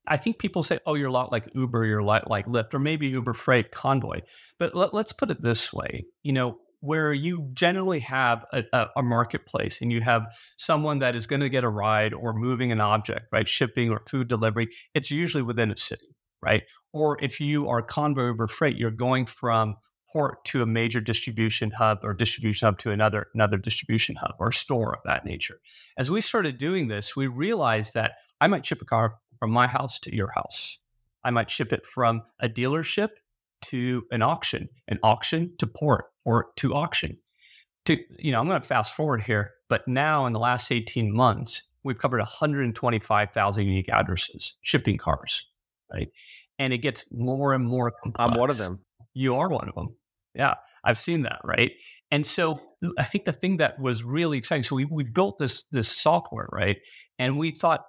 I 0.05 0.17
think 0.17 0.37
people 0.37 0.63
say, 0.63 0.79
"Oh, 0.85 0.95
you're 0.95 1.07
a 1.07 1.13
lot 1.13 1.31
like 1.31 1.49
Uber, 1.55 1.85
you're 1.85 1.99
a 1.99 2.05
lot 2.05 2.29
like 2.29 2.45
Lyft, 2.45 2.73
or 2.73 2.79
maybe 2.79 3.07
Uber 3.07 3.33
Freight, 3.33 3.71
Convoy." 3.71 4.19
But 4.59 4.75
let, 4.75 4.93
let's 4.93 5.13
put 5.13 5.31
it 5.31 5.41
this 5.41 5.71
way: 5.71 6.05
you 6.23 6.33
know, 6.33 6.57
where 6.81 7.13
you 7.13 7.49
generally 7.53 8.01
have 8.01 8.43
a, 8.51 8.65
a, 8.73 8.87
a 8.97 9.01
marketplace 9.01 9.81
and 9.81 9.89
you 9.93 10.01
have 10.01 10.23
someone 10.57 10.99
that 10.99 11.15
is 11.15 11.25
going 11.25 11.39
to 11.39 11.47
get 11.47 11.63
a 11.63 11.69
ride 11.69 12.13
or 12.13 12.33
moving 12.33 12.73
an 12.73 12.81
object, 12.81 13.27
right, 13.31 13.47
shipping 13.47 13.89
or 13.89 14.01
food 14.09 14.27
delivery, 14.27 14.67
it's 14.93 15.09
usually 15.09 15.41
within 15.41 15.71
a 15.71 15.77
city, 15.77 16.13
right? 16.41 16.63
Or 16.93 17.17
if 17.23 17.41
you 17.41 17.67
are 17.67 17.81
Convoy 17.81 18.27
Uber 18.27 18.47
Freight, 18.47 18.77
you're 18.77 18.91
going 18.91 19.25
from 19.25 19.75
port 20.13 20.45
to 20.45 20.61
a 20.61 20.65
major 20.65 21.01
distribution 21.01 21.71
hub 21.71 21.99
or 22.03 22.13
distribution 22.13 22.67
hub 22.67 22.77
to 22.77 22.91
another 22.91 23.27
another 23.33 23.57
distribution 23.57 24.15
hub 24.15 24.35
or 24.39 24.51
store 24.51 24.95
of 24.95 25.01
that 25.05 25.25
nature. 25.25 25.59
As 25.97 26.11
we 26.11 26.21
started 26.21 26.59
doing 26.59 26.87
this, 26.87 27.15
we 27.15 27.25
realized 27.25 27.95
that 27.95 28.13
I 28.39 28.47
might 28.47 28.65
ship 28.65 28.81
a 28.81 28.85
car 28.85 29.15
from 29.39 29.49
my 29.51 29.67
house 29.67 29.99
to 30.01 30.15
your 30.15 30.31
house. 30.31 30.77
I 31.23 31.31
might 31.31 31.49
ship 31.49 31.73
it 31.73 31.85
from 31.85 32.21
a 32.39 32.47
dealership 32.47 33.09
to 33.63 34.05
an 34.11 34.21
auction, 34.21 34.69
an 34.87 34.99
auction 35.01 35.53
to 35.57 35.65
port, 35.65 36.05
port 36.23 36.55
to 36.57 36.75
auction. 36.75 37.17
To 37.85 37.97
you 38.19 38.31
know, 38.31 38.39
I'm 38.39 38.47
going 38.47 38.61
to 38.61 38.67
fast 38.67 38.93
forward 38.93 39.21
here, 39.21 39.51
but 39.67 39.87
now 39.87 40.25
in 40.27 40.33
the 40.33 40.39
last 40.39 40.71
18 40.71 41.13
months, 41.13 41.63
we've 41.83 41.97
covered 41.97 42.19
125,000 42.19 43.65
unique 43.65 43.89
addresses 43.89 44.55
shipping 44.61 44.97
cars, 44.97 45.45
right? 45.91 46.09
And 46.59 46.71
it 46.73 46.79
gets 46.79 47.05
more 47.11 47.53
and 47.53 47.65
more 47.65 47.91
complex. 47.91 48.31
I'm 48.31 48.39
one 48.39 48.49
of 48.49 48.57
them. 48.57 48.79
You 49.13 49.35
are 49.35 49.49
one 49.49 49.67
of 49.67 49.75
them. 49.75 49.95
Yeah, 50.35 50.55
I've 50.83 50.97
seen 50.97 51.23
that, 51.23 51.39
right? 51.43 51.71
And 52.11 52.25
so 52.25 52.61
I 52.97 53.03
think 53.03 53.25
the 53.25 53.31
thing 53.31 53.57
that 53.57 53.79
was 53.79 54.03
really 54.03 54.37
exciting. 54.37 54.63
So 54.63 54.75
we 54.75 54.85
we 54.85 55.03
built 55.03 55.37
this 55.37 55.63
this 55.71 55.89
software, 55.89 56.47
right? 56.51 56.77
And 57.19 57.37
we 57.37 57.51
thought, 57.51 57.81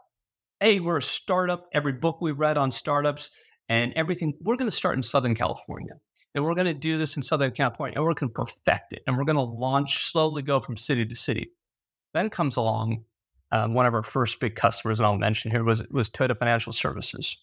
hey, 0.61 0.81
we're 0.81 0.99
a 0.99 1.03
startup. 1.03 1.69
Every 1.73 1.93
book 1.93 2.21
we 2.21 2.33
read 2.33 2.57
on 2.57 2.71
startups 2.71 3.31
and 3.69 3.93
everything, 3.97 4.35
we're 4.41 4.57
going 4.57 4.71
to 4.71 4.77
start 4.77 4.97
in 4.97 5.03
Southern 5.03 5.35
California. 5.35 5.95
And 6.35 6.45
we're 6.45 6.55
going 6.55 6.67
to 6.67 6.75
do 6.75 6.99
this 6.99 7.17
in 7.17 7.23
Southern 7.23 7.53
California 7.53 7.95
and 7.97 8.05
we're 8.05 8.15
going 8.15 8.31
to 8.31 8.35
perfect 8.35 8.93
it. 8.93 9.03
And 9.07 9.17
we're 9.17 9.25
going 9.25 9.37
to 9.37 9.43
launch, 9.43 10.11
slowly 10.11 10.43
go 10.43 10.61
from 10.61 10.77
city 10.77 11.07
to 11.07 11.15
city. 11.15 11.51
Then 12.13 12.31
comes 12.31 12.57
along 12.57 13.05
um, 13.53 13.75
one 13.75 13.87
of 13.87 13.95
our 13.95 14.03
first 14.03 14.41
big 14.41 14.57
customers, 14.57 14.99
and 14.99 15.07
I'll 15.07 15.17
mention 15.17 15.51
here, 15.51 15.63
was, 15.63 15.83
was 15.91 16.11
Toyota 16.11 16.37
Financial 16.37 16.73
Services 16.73 17.37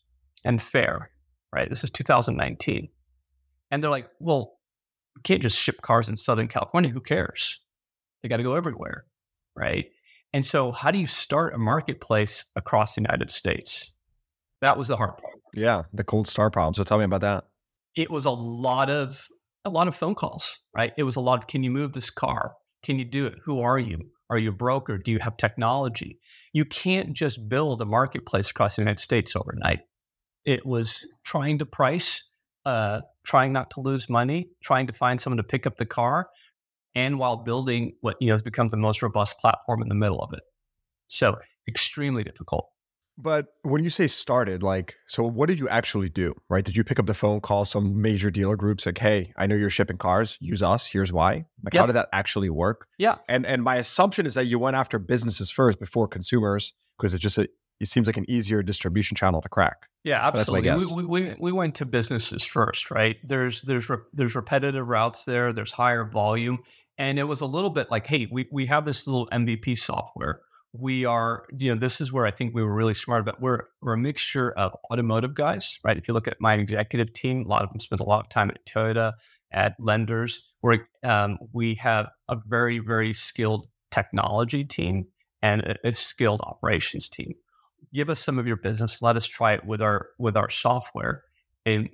and 0.43 0.61
Fair, 0.61 1.11
right? 1.53 1.69
This 1.69 1.83
is 1.83 1.89
2019. 1.89 2.89
And 3.69 3.81
they're 3.81 3.91
like, 3.91 4.09
well, 4.19 4.57
we 5.15 5.21
can't 5.23 5.41
just 5.41 5.57
ship 5.57 5.81
cars 5.81 6.09
in 6.09 6.17
Southern 6.17 6.47
California. 6.47 6.89
Who 6.89 7.01
cares? 7.01 7.59
They 8.21 8.29
got 8.29 8.37
to 8.37 8.43
go 8.43 8.55
everywhere, 8.55 9.05
right? 9.55 9.85
And 10.33 10.45
so, 10.45 10.71
how 10.71 10.91
do 10.91 10.99
you 10.99 11.05
start 11.05 11.53
a 11.53 11.57
marketplace 11.57 12.45
across 12.55 12.95
the 12.95 13.01
United 13.01 13.31
States? 13.31 13.91
That 14.61 14.77
was 14.77 14.87
the 14.87 14.95
hard 14.95 15.17
part. 15.17 15.33
Yeah, 15.53 15.83
the 15.93 16.03
cold 16.03 16.27
start 16.27 16.53
problem. 16.53 16.73
So 16.73 16.83
tell 16.83 16.97
me 16.97 17.03
about 17.03 17.21
that. 17.21 17.45
It 17.95 18.09
was 18.09 18.25
a 18.25 18.31
lot 18.31 18.89
of 18.89 19.27
a 19.65 19.69
lot 19.69 19.87
of 19.87 19.95
phone 19.95 20.15
calls, 20.15 20.59
right? 20.75 20.93
It 20.97 21.03
was 21.03 21.15
a 21.15 21.21
lot 21.21 21.39
of, 21.39 21.47
can 21.47 21.63
you 21.63 21.71
move 21.71 21.93
this 21.93 22.09
car? 22.09 22.53
Can 22.83 22.97
you 22.97 23.05
do 23.05 23.27
it? 23.27 23.35
Who 23.45 23.61
are 23.61 23.77
you? 23.77 23.99
Are 24.29 24.37
you 24.37 24.49
a 24.49 24.53
broker? 24.53 24.97
Do 24.97 25.11
you 25.11 25.19
have 25.19 25.37
technology? 25.37 26.19
You 26.53 26.65
can't 26.65 27.13
just 27.13 27.47
build 27.47 27.81
a 27.81 27.85
marketplace 27.85 28.49
across 28.49 28.75
the 28.75 28.81
United 28.81 29.01
States 29.01 29.35
overnight. 29.35 29.81
It 30.45 30.65
was 30.65 31.05
trying 31.23 31.59
to 31.59 31.65
price, 31.65 32.23
uh, 32.65 33.01
trying 33.25 33.53
not 33.53 33.71
to 33.71 33.81
lose 33.81 34.09
money, 34.09 34.49
trying 34.63 34.87
to 34.87 34.93
find 34.93 35.19
someone 35.21 35.37
to 35.37 35.43
pick 35.43 35.67
up 35.67 35.77
the 35.77 35.85
car, 35.85 36.27
and 36.95 37.19
while 37.19 37.37
building 37.37 37.93
what 38.01 38.17
you 38.19 38.27
know 38.27 38.33
has 38.33 38.41
become 38.41 38.67
the 38.69 38.77
most 38.77 39.01
robust 39.01 39.37
platform 39.39 39.81
in 39.81 39.89
the 39.89 39.95
middle 39.95 40.19
of 40.21 40.33
it. 40.33 40.41
So 41.07 41.37
extremely 41.67 42.23
difficult. 42.23 42.67
But 43.17 43.47
when 43.63 43.83
you 43.83 43.89
say 43.91 44.07
started, 44.07 44.63
like, 44.63 44.95
so 45.05 45.21
what 45.23 45.47
did 45.47 45.59
you 45.59 45.69
actually 45.69 46.09
do, 46.09 46.33
right? 46.49 46.63
Did 46.65 46.75
you 46.75 46.83
pick 46.83 46.97
up 46.97 47.05
the 47.05 47.13
phone, 47.13 47.39
call 47.39 47.65
some 47.65 48.01
major 48.01 48.31
dealer 48.31 48.55
groups, 48.55 48.85
like, 48.85 48.97
hey, 48.97 49.31
I 49.37 49.45
know 49.45 49.55
you're 49.55 49.69
shipping 49.69 49.97
cars, 49.97 50.37
use 50.39 50.63
us, 50.63 50.87
here's 50.87 51.13
why? 51.13 51.45
Like, 51.63 51.73
Yep. 51.73 51.81
how 51.81 51.85
did 51.87 51.95
that 51.97 52.09
actually 52.13 52.49
work? 52.49 52.87
Yeah. 52.97 53.17
And 53.29 53.45
and 53.45 53.61
my 53.63 53.75
assumption 53.75 54.25
is 54.25 54.33
that 54.33 54.45
you 54.45 54.57
went 54.57 54.75
after 54.75 54.97
businesses 54.97 55.51
first 55.51 55.79
before 55.79 56.07
consumers, 56.07 56.73
because 56.97 57.13
it's 57.13 57.21
just 57.21 57.37
a, 57.37 57.47
it 57.81 57.87
seems 57.87 58.07
like 58.07 58.17
an 58.17 58.29
easier 58.29 58.61
distribution 58.61 59.17
channel 59.17 59.41
to 59.41 59.49
crack. 59.49 59.87
Yeah, 60.03 60.19
absolutely. 60.21 60.71
We, 60.71 61.03
we, 61.03 61.05
we, 61.05 61.35
we 61.39 61.51
went 61.51 61.75
to 61.75 61.85
businesses 61.85 62.43
first, 62.43 62.91
right? 62.91 63.17
There's 63.23 63.63
there's 63.63 63.89
re- 63.89 63.97
there's 64.13 64.35
repetitive 64.35 64.87
routes 64.87 65.25
there. 65.25 65.51
There's 65.51 65.71
higher 65.71 66.05
volume, 66.05 66.59
and 66.97 67.17
it 67.17 67.23
was 67.23 67.41
a 67.41 67.45
little 67.45 67.71
bit 67.71 67.89
like, 67.89 68.05
hey, 68.05 68.27
we 68.31 68.47
we 68.51 68.67
have 68.67 68.85
this 68.85 69.07
little 69.07 69.27
MVP 69.27 69.77
software. 69.79 70.41
We 70.73 71.03
are, 71.05 71.47
you 71.57 71.73
know, 71.73 71.79
this 71.79 71.99
is 71.99 72.13
where 72.13 72.25
I 72.25 72.31
think 72.31 72.55
we 72.55 72.63
were 72.63 72.73
really 72.73 72.93
smart 72.93 73.21
about. 73.21 73.41
We're 73.41 73.63
we're 73.81 73.93
a 73.93 73.97
mixture 73.97 74.51
of 74.51 74.75
automotive 74.91 75.33
guys, 75.33 75.79
right? 75.83 75.97
If 75.97 76.07
you 76.07 76.13
look 76.13 76.27
at 76.27 76.37
my 76.39 76.53
executive 76.53 77.11
team, 77.13 77.45
a 77.45 77.47
lot 77.47 77.63
of 77.63 77.69
them 77.69 77.79
spend 77.79 77.99
a 77.99 78.05
lot 78.05 78.21
of 78.21 78.29
time 78.29 78.51
at 78.51 78.63
Toyota, 78.65 79.13
at 79.51 79.75
lenders. 79.79 80.51
Where 80.61 80.87
um, 81.03 81.39
we 81.51 81.73
have 81.75 82.09
a 82.29 82.37
very 82.47 82.77
very 82.77 83.13
skilled 83.13 83.67
technology 83.89 84.63
team 84.63 85.07
and 85.41 85.61
a, 85.61 85.87
a 85.87 85.93
skilled 85.93 86.41
operations 86.41 87.09
team 87.09 87.33
give 87.93 88.09
us 88.09 88.19
some 88.19 88.39
of 88.39 88.47
your 88.47 88.57
business 88.57 89.01
let 89.01 89.15
us 89.15 89.25
try 89.25 89.53
it 89.53 89.65
with 89.65 89.81
our 89.81 90.09
with 90.17 90.37
our 90.37 90.49
software 90.49 91.23
and 91.65 91.89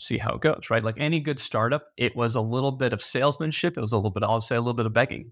see 0.00 0.18
how 0.18 0.34
it 0.34 0.40
goes 0.40 0.68
right 0.70 0.82
like 0.84 0.96
any 0.98 1.20
good 1.20 1.38
startup 1.38 1.88
it 1.96 2.16
was 2.16 2.34
a 2.34 2.40
little 2.40 2.72
bit 2.72 2.92
of 2.92 3.00
salesmanship 3.02 3.76
it 3.76 3.80
was 3.80 3.92
a 3.92 3.96
little 3.96 4.10
bit 4.10 4.22
i'll 4.22 4.40
say 4.40 4.56
a 4.56 4.60
little 4.60 4.74
bit 4.74 4.86
of 4.86 4.92
begging 4.92 5.30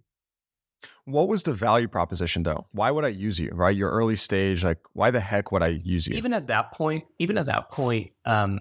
What 1.04 1.28
was 1.28 1.42
the 1.42 1.52
value 1.52 1.88
proposition 1.88 2.42
though? 2.42 2.66
Why 2.72 2.90
would 2.90 3.04
I 3.04 3.08
use 3.08 3.38
you, 3.38 3.50
right? 3.52 3.76
Your 3.76 3.90
early 3.90 4.16
stage, 4.16 4.64
like, 4.64 4.78
why 4.94 5.10
the 5.10 5.20
heck 5.20 5.52
would 5.52 5.62
I 5.62 5.68
use 5.68 6.06
you? 6.06 6.16
even 6.16 6.32
at 6.32 6.46
that 6.46 6.72
point 6.72 7.04
even 7.18 7.36
at 7.36 7.46
that 7.46 7.68
point 7.68 8.12
um, 8.24 8.60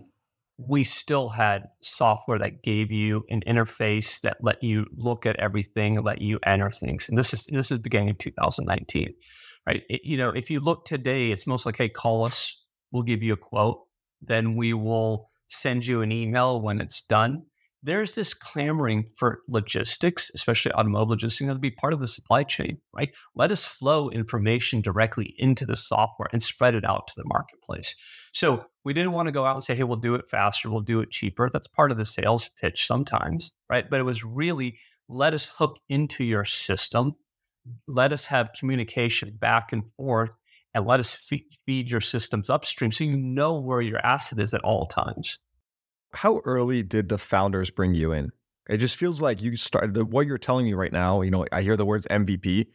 we 0.57 0.83
still 0.83 1.29
had 1.29 1.69
software 1.81 2.39
that 2.39 2.63
gave 2.63 2.91
you 2.91 3.23
an 3.29 3.41
interface 3.47 4.19
that 4.21 4.37
let 4.41 4.61
you 4.61 4.85
look 4.97 5.25
at 5.25 5.37
everything 5.37 6.01
let 6.03 6.21
you 6.21 6.39
enter 6.45 6.69
things 6.69 7.07
and 7.07 7.17
this 7.17 7.33
is 7.33 7.45
this 7.45 7.71
is 7.71 7.79
beginning 7.79 8.09
of 8.09 8.17
2019 8.17 9.13
right? 9.69 9.83
It- 9.89 10.03
you 10.03 10.17
know 10.17 10.29
if 10.29 10.49
you 10.51 10.59
look 10.59 10.85
today 10.85 11.31
it's 11.31 11.47
most 11.47 11.65
like 11.65 11.77
hey 11.77 11.89
call 11.89 12.25
us. 12.25 12.39
We'll 12.91 13.03
give 13.03 13.21
you 13.21 13.33
a 13.33 13.37
quote. 13.37 13.79
Then 14.21 14.55
we 14.55 14.73
will 14.73 15.29
send 15.47 15.85
you 15.85 16.01
an 16.01 16.11
email 16.11 16.59
when 16.61 16.81
it's 16.81 17.01
done. 17.03 17.43
There's 17.83 18.13
this 18.15 18.33
clamoring 18.33 19.05
for 19.15 19.29
logistics 19.47 20.31
especially 20.35 20.73
automotive 20.73 21.09
logistics 21.11 21.47
to 21.49 21.55
be 21.55 21.71
part 21.71 21.93
of 21.93 22.01
the 22.01 22.07
supply 22.07 22.43
chain 22.43 22.79
right? 22.93 23.11
Let 23.35 23.51
us 23.51 23.65
flow 23.65 24.09
information 24.09 24.81
directly 24.81 25.33
into 25.37 25.65
the 25.65 25.75
software 25.77 26.29
and 26.33 26.41
spread 26.43 26.75
it 26.75 26.83
out 26.89 27.07
to 27.07 27.13
the 27.15 27.23
marketplace. 27.27 27.95
So 28.33 28.65
we 28.83 28.93
didn't 28.93 29.13
want 29.13 29.27
to 29.27 29.31
go 29.31 29.45
out 29.45 29.55
and 29.55 29.63
say, 29.63 29.75
hey, 29.75 29.83
we'll 29.83 29.97
do 29.97 30.15
it 30.15 30.27
faster, 30.29 30.69
we'll 30.69 30.81
do 30.81 30.99
it 30.99 31.09
cheaper. 31.11 31.49
That's 31.49 31.67
part 31.67 31.91
of 31.91 31.97
the 31.97 32.05
sales 32.05 32.49
pitch 32.61 32.85
sometimes, 32.85 33.51
right? 33.69 33.89
But 33.89 33.99
it 33.99 34.03
was 34.03 34.23
really 34.25 34.77
let 35.07 35.33
us 35.33 35.45
hook 35.57 35.77
into 35.89 36.23
your 36.23 36.45
system, 36.45 37.15
let 37.87 38.13
us 38.13 38.25
have 38.25 38.51
communication 38.57 39.35
back 39.37 39.73
and 39.73 39.83
forth, 39.97 40.31
and 40.73 40.85
let 40.85 40.99
us 40.99 41.15
fe- 41.15 41.45
feed 41.65 41.89
your 41.89 42.01
systems 42.01 42.49
upstream 42.49 42.91
so 42.91 43.03
you 43.03 43.17
know 43.17 43.59
where 43.59 43.81
your 43.81 43.99
asset 44.05 44.39
is 44.39 44.53
at 44.53 44.61
all 44.61 44.85
times. 44.87 45.39
how 46.13 46.39
early 46.45 46.81
did 46.83 47.09
the 47.09 47.17
founders 47.17 47.69
bring 47.69 47.93
you 47.93 48.11
in? 48.11 48.31
It 48.67 48.77
just 48.77 48.97
feels 48.97 49.21
like 49.21 49.41
you 49.41 49.55
started 49.55 49.93
the, 49.93 50.05
what 50.05 50.27
you're 50.27 50.37
telling 50.37 50.65
me 50.65 50.73
right 50.73 50.91
now. 50.91 51.21
You 51.21 51.31
know, 51.31 51.45
I 51.51 51.61
hear 51.61 51.75
the 51.75 51.85
words 51.85 52.07
MVP, 52.09 52.67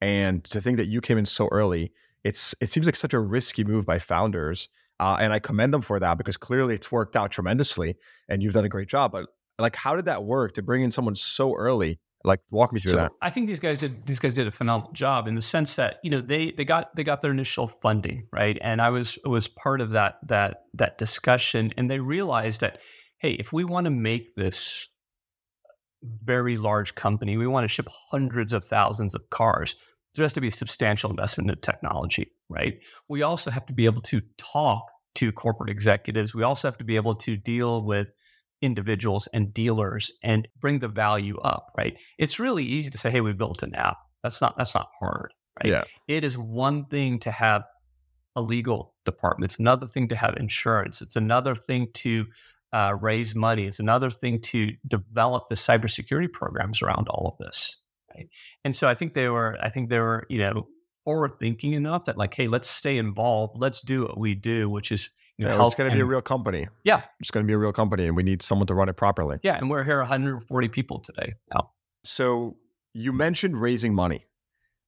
and 0.00 0.44
to 0.44 0.60
think 0.60 0.76
that 0.76 0.86
you 0.86 1.00
came 1.00 1.18
in 1.18 1.26
so 1.26 1.48
early, 1.52 1.92
it's 2.24 2.54
it 2.60 2.68
seems 2.68 2.86
like 2.86 2.96
such 2.96 3.14
a 3.14 3.20
risky 3.20 3.64
move 3.64 3.86
by 3.86 3.98
founders, 3.98 4.68
uh, 4.98 5.16
and 5.20 5.32
I 5.32 5.38
commend 5.38 5.72
them 5.72 5.82
for 5.82 6.00
that 6.00 6.18
because 6.18 6.36
clearly 6.36 6.74
it's 6.74 6.90
worked 6.90 7.16
out 7.16 7.30
tremendously, 7.30 7.96
and 8.28 8.42
you've 8.42 8.54
done 8.54 8.64
a 8.64 8.68
great 8.68 8.88
job. 8.88 9.12
But 9.12 9.26
like, 9.58 9.76
how 9.76 9.94
did 9.96 10.06
that 10.06 10.24
work 10.24 10.54
to 10.54 10.62
bring 10.62 10.82
in 10.82 10.90
someone 10.90 11.14
so 11.14 11.54
early? 11.54 12.00
Like, 12.24 12.40
walk 12.50 12.72
me 12.72 12.80
through 12.80 12.92
So 12.92 12.96
that. 12.96 13.12
I 13.22 13.30
think 13.30 13.46
these 13.46 13.60
guys 13.60 13.78
did 13.78 14.04
these 14.06 14.18
guys 14.18 14.34
did 14.34 14.46
a 14.46 14.50
phenomenal 14.50 14.92
job 14.92 15.28
in 15.28 15.34
the 15.34 15.42
sense 15.42 15.76
that 15.76 16.00
you 16.02 16.10
know 16.10 16.20
they 16.20 16.50
they 16.50 16.64
got 16.64 16.94
they 16.96 17.04
got 17.04 17.22
their 17.22 17.30
initial 17.30 17.68
funding 17.68 18.26
right, 18.32 18.58
and 18.60 18.80
I 18.82 18.90
was 18.90 19.18
was 19.24 19.48
part 19.48 19.80
of 19.80 19.90
that 19.90 20.18
that 20.26 20.64
that 20.74 20.98
discussion, 20.98 21.72
and 21.76 21.90
they 21.90 22.00
realized 22.00 22.60
that 22.62 22.78
hey, 23.18 23.32
if 23.32 23.52
we 23.52 23.64
want 23.64 23.84
to 23.86 23.90
make 23.90 24.34
this 24.34 24.88
very 26.24 26.56
large 26.56 26.94
company, 26.94 27.36
we 27.36 27.46
want 27.46 27.64
to 27.64 27.68
ship 27.68 27.88
hundreds 28.10 28.52
of 28.52 28.64
thousands 28.64 29.14
of 29.14 29.28
cars. 29.30 29.76
There 30.14 30.24
has 30.24 30.32
to 30.34 30.40
be 30.40 30.48
a 30.48 30.52
substantial 30.52 31.10
investment 31.10 31.50
in 31.50 31.60
technology, 31.60 32.32
right? 32.48 32.78
We 33.08 33.22
also 33.22 33.50
have 33.50 33.66
to 33.66 33.72
be 33.72 33.84
able 33.84 34.02
to 34.02 34.22
talk 34.38 34.86
to 35.16 35.32
corporate 35.32 35.70
executives. 35.70 36.34
We 36.34 36.42
also 36.42 36.68
have 36.68 36.78
to 36.78 36.84
be 36.84 36.96
able 36.96 37.14
to 37.16 37.36
deal 37.36 37.82
with 37.82 38.08
individuals 38.62 39.28
and 39.32 39.52
dealers 39.52 40.12
and 40.22 40.48
bring 40.60 40.78
the 40.78 40.88
value 40.88 41.38
up, 41.38 41.72
right? 41.76 41.96
It's 42.18 42.38
really 42.38 42.64
easy 42.64 42.90
to 42.90 42.98
say, 42.98 43.10
"Hey, 43.10 43.20
we 43.20 43.32
built 43.32 43.62
an 43.62 43.74
app." 43.74 43.98
That's 44.22 44.40
not 44.40 44.56
that's 44.56 44.74
not 44.74 44.88
hard, 44.98 45.32
right? 45.62 45.70
Yeah. 45.70 45.84
It 46.08 46.24
is 46.24 46.38
one 46.38 46.86
thing 46.86 47.18
to 47.20 47.30
have 47.30 47.64
a 48.34 48.42
legal 48.42 48.94
department. 49.04 49.50
It's 49.52 49.58
another 49.58 49.86
thing 49.86 50.08
to 50.08 50.16
have 50.16 50.36
insurance. 50.36 51.00
It's 51.00 51.16
another 51.16 51.54
thing 51.54 51.88
to 51.94 52.26
uh, 52.72 52.94
raise 53.00 53.34
money. 53.34 53.66
It's 53.66 53.80
another 53.80 54.10
thing 54.10 54.40
to 54.42 54.72
develop 54.86 55.48
the 55.48 55.54
cybersecurity 55.54 56.32
programs 56.32 56.82
around 56.82 57.08
all 57.08 57.28
of 57.28 57.44
this, 57.44 57.78
right? 58.14 58.28
And 58.64 58.76
so 58.76 58.88
I 58.88 58.94
think 58.94 59.14
they 59.14 59.28
were, 59.28 59.56
I 59.62 59.70
think 59.70 59.88
they 59.88 60.00
were, 60.00 60.26
you 60.28 60.38
know, 60.38 60.66
forward 61.04 61.38
thinking 61.40 61.72
enough 61.72 62.04
that 62.04 62.18
like, 62.18 62.34
hey, 62.34 62.48
let's 62.48 62.68
stay 62.68 62.98
involved. 62.98 63.54
Let's 63.56 63.80
do 63.80 64.02
what 64.02 64.18
we 64.18 64.34
do, 64.34 64.68
which 64.68 64.92
is 64.92 65.10
you 65.38 65.46
know, 65.46 65.66
it's 65.66 65.74
going 65.74 65.90
to 65.90 65.94
be 65.94 66.00
a 66.00 66.04
real 66.04 66.22
company. 66.22 66.68
Yeah. 66.84 67.02
It's 67.20 67.30
going 67.30 67.44
to 67.44 67.46
be 67.46 67.52
a 67.52 67.58
real 67.58 67.72
company, 67.72 68.06
and 68.06 68.16
we 68.16 68.22
need 68.22 68.42
someone 68.42 68.66
to 68.68 68.74
run 68.74 68.88
it 68.88 68.96
properly. 68.96 69.38
yeah, 69.42 69.56
and 69.56 69.68
we're 69.68 69.84
here 69.84 69.98
140 69.98 70.68
people 70.68 71.00
today 71.00 71.34
now. 71.52 71.70
So 72.04 72.56
you 72.94 73.12
mentioned 73.12 73.60
raising 73.60 73.94
money. 73.94 74.24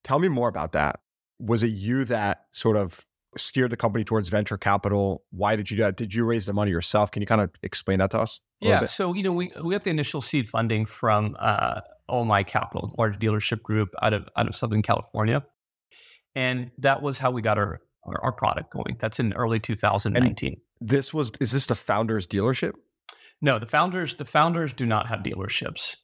Tell 0.05 0.19
me 0.19 0.29
more 0.29 0.49
about 0.49 0.73
that. 0.73 1.01
Was 1.39 1.63
it 1.63 1.69
you 1.71 2.05
that 2.07 2.47
sort 2.53 2.77
of 2.77 3.05
steered 3.37 3.71
the 3.71 3.77
company 3.77 4.05
towards 4.05 4.29
venture 4.29 4.57
capital? 4.57 5.23
Why 5.31 5.57
did 5.57 5.71
you 5.71 5.77
do 5.77 5.83
that? 5.83 5.97
Did 5.97 6.15
you 6.15 6.25
raise 6.25 6.47
the 6.47 6.53
money 6.53 6.71
yourself? 6.71 7.11
Can 7.11 7.21
you 7.23 7.27
kind 7.27 7.41
of 7.41 7.51
explain 7.63 7.99
that 7.99 8.11
to 8.13 8.19
us? 8.19 8.41
Yeah, 8.61 8.87
so 8.87 9.15
you 9.15 9.23
know 9.23 9.33
we 9.33 9.53
we 9.63 9.75
got 9.75 9.85
the 9.85 9.91
initial 9.91 10.21
seed 10.21 10.49
funding 10.49 10.87
from 10.87 11.37
uh, 11.39 11.81
All 12.09 12.25
My 12.25 12.43
Capital, 12.43 12.95
large 12.99 13.19
dealership 13.19 13.63
group 13.63 13.91
out 14.03 14.15
of 14.15 14.29
out 14.37 14.49
of 14.49 14.57
Southern 14.57 14.83
California, 14.83 15.45
and 16.35 16.71
that 16.79 17.03
was 17.03 17.19
how 17.19 17.31
we 17.31 17.43
got 17.43 17.59
our 17.59 17.81
our, 18.09 18.21
our 18.25 18.33
product 18.33 18.73
going. 18.73 18.97
That's 18.99 19.21
in 19.21 19.33
early 19.35 19.61
2019. 19.61 20.61
This 20.81 21.13
was 21.15 21.33
is 21.41 21.53
this 21.53 21.67
the 21.67 21.75
founder's 21.75 22.27
dealership? 22.27 22.73
no, 23.41 23.59
the 23.59 23.67
founders 23.67 24.17
the 24.17 24.25
founders 24.25 24.73
do 24.73 24.85
not 24.87 25.07
have 25.07 25.21
dealerships. 25.21 25.97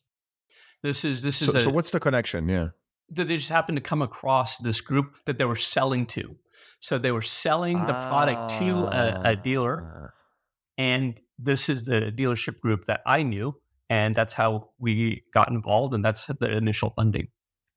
This 0.82 1.04
is 1.04 1.22
this 1.22 1.40
is 1.42 1.50
So, 1.50 1.58
a, 1.58 1.62
so 1.62 1.70
what's 1.70 1.90
the 1.90 2.00
connection? 2.00 2.48
Yeah. 2.48 2.68
that 3.10 3.28
they 3.28 3.36
just 3.36 3.48
happened 3.50 3.76
to 3.76 3.82
come 3.82 4.02
across 4.02 4.58
this 4.58 4.80
group 4.80 5.16
that 5.26 5.38
they 5.38 5.44
were 5.44 5.56
selling 5.56 6.06
to. 6.06 6.36
So 6.80 6.98
they 6.98 7.12
were 7.12 7.22
selling 7.22 7.78
the 7.86 7.92
product 8.10 8.50
to 8.58 8.70
a, 8.86 9.30
a 9.32 9.36
dealer, 9.36 9.82
Ah. 9.82 10.10
and 10.78 11.18
this 11.38 11.68
is 11.68 11.84
the 11.84 12.12
dealership 12.14 12.60
group 12.60 12.84
that 12.86 13.00
I 13.06 13.22
knew, 13.22 13.54
and 13.88 14.14
that's 14.14 14.34
how 14.34 14.70
we 14.78 15.22
got 15.32 15.48
involved, 15.50 15.94
and 15.94 16.04
that's 16.04 16.26
the 16.26 16.50
initial 16.56 16.90
funding. 16.90 17.28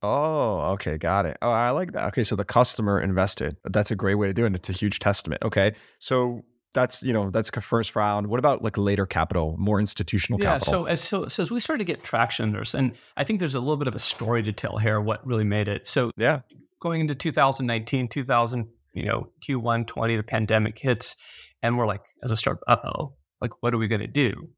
Oh, 0.03 0.73
okay, 0.73 0.97
got 0.97 1.25
it. 1.25 1.37
Oh, 1.41 1.49
I 1.49 1.71
like 1.71 1.93
that. 1.93 2.07
Okay, 2.09 2.23
so 2.23 2.35
the 2.35 2.45
customer 2.45 2.99
invested. 3.01 3.57
That's 3.65 3.91
a 3.91 3.95
great 3.95 4.15
way 4.15 4.27
to 4.27 4.33
do 4.33 4.43
it. 4.43 4.47
And 4.47 4.55
it's 4.55 4.69
a 4.69 4.73
huge 4.73 4.99
testament. 4.99 5.41
Okay, 5.43 5.73
so 5.99 6.43
that's 6.73 7.01
you 7.01 7.11
know 7.13 7.31
that's 7.31 7.49
a 7.55 7.61
first 7.61 7.95
round. 7.95 8.27
What 8.27 8.37
about 8.39 8.63
like 8.63 8.77
later 8.77 9.05
capital, 9.07 9.55
more 9.57 9.79
institutional 9.79 10.39
Yeah, 10.39 10.53
capital? 10.59 10.73
so 10.73 10.85
as 10.85 11.01
so, 11.01 11.27
so 11.27 11.41
as 11.43 11.49
we 11.49 11.59
started 11.59 11.79
to 11.85 11.91
get 11.91 12.03
traction, 12.03 12.51
there's 12.51 12.75
and 12.75 12.93
I 13.15 13.23
think 13.23 13.39
there's 13.39 13.55
a 13.55 13.59
little 13.59 13.77
bit 13.77 13.87
of 13.87 13.95
a 13.95 13.99
story 13.99 14.43
to 14.43 14.53
tell 14.53 14.77
here. 14.77 15.01
What 15.01 15.25
really 15.25 15.43
made 15.45 15.67
it 15.67 15.87
so 15.87 16.11
yeah, 16.17 16.41
going 16.79 17.01
into 17.01 17.15
2019, 17.15 18.07
2000, 18.09 18.67
you 18.93 19.05
know, 19.05 19.29
Q1 19.47 19.87
20, 19.87 20.17
the 20.17 20.23
pandemic 20.23 20.77
hits, 20.77 21.15
and 21.63 21.77
we're 21.77 21.87
like, 21.87 22.01
as 22.23 22.29
a 22.31 22.37
start, 22.37 22.59
uh 22.67 22.75
oh, 22.83 23.15
like 23.41 23.51
what 23.61 23.73
are 23.73 23.79
we 23.79 23.87
going 23.87 24.01
to 24.01 24.07
do? 24.07 24.49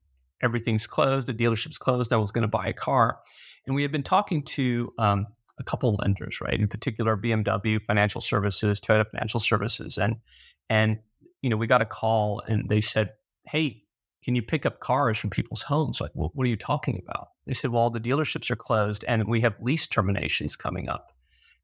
Everything's 0.43 0.87
closed, 0.87 1.27
the 1.27 1.33
dealership's 1.33 1.77
closed. 1.77 2.11
No 2.11 2.17
one's 2.17 2.31
going 2.31 2.41
to 2.43 2.47
buy 2.49 2.67
a 2.67 2.73
car, 2.73 3.19
and 3.69 3.75
we 3.75 3.83
had 3.83 3.91
been 3.91 4.03
talking 4.03 4.43
to 4.43 4.93
um, 4.97 5.27
a 5.59 5.63
couple 5.63 5.89
of 5.89 5.99
lenders, 5.99 6.41
right? 6.41 6.59
In 6.59 6.67
particular, 6.67 7.15
BMW 7.15 7.79
Financial 7.85 8.19
Services, 8.19 8.81
Toyota 8.81 9.05
Financial 9.11 9.39
Services, 9.39 9.97
and 9.97 10.15
and 10.69 10.97
you 11.41 11.49
know, 11.49 11.55
we 11.55 11.67
got 11.67 11.81
a 11.81 11.85
call, 11.85 12.41
and 12.47 12.67
they 12.67 12.81
said, 12.81 13.13
hey. 13.45 13.83
Can 14.21 14.35
you 14.35 14.41
pick 14.41 14.65
up 14.65 14.81
cars 14.81 15.17
from 15.17 15.29
people's 15.29 15.61
homes? 15.61 16.01
Like, 16.01 16.11
well, 16.13 16.29
what 16.33 16.43
are 16.43 16.49
you 16.49 16.57
talking 16.57 17.01
about? 17.07 17.29
They 17.47 17.53
said, 17.53 17.71
well, 17.71 17.89
the 17.89 18.01
dealerships 18.01 18.51
are 18.51 18.57
closed 18.57 19.05
and 19.07 19.25
we 19.29 19.39
have 19.39 19.55
lease 19.61 19.87
terminations 19.87 20.57
coming 20.57 20.89
up. 20.89 21.13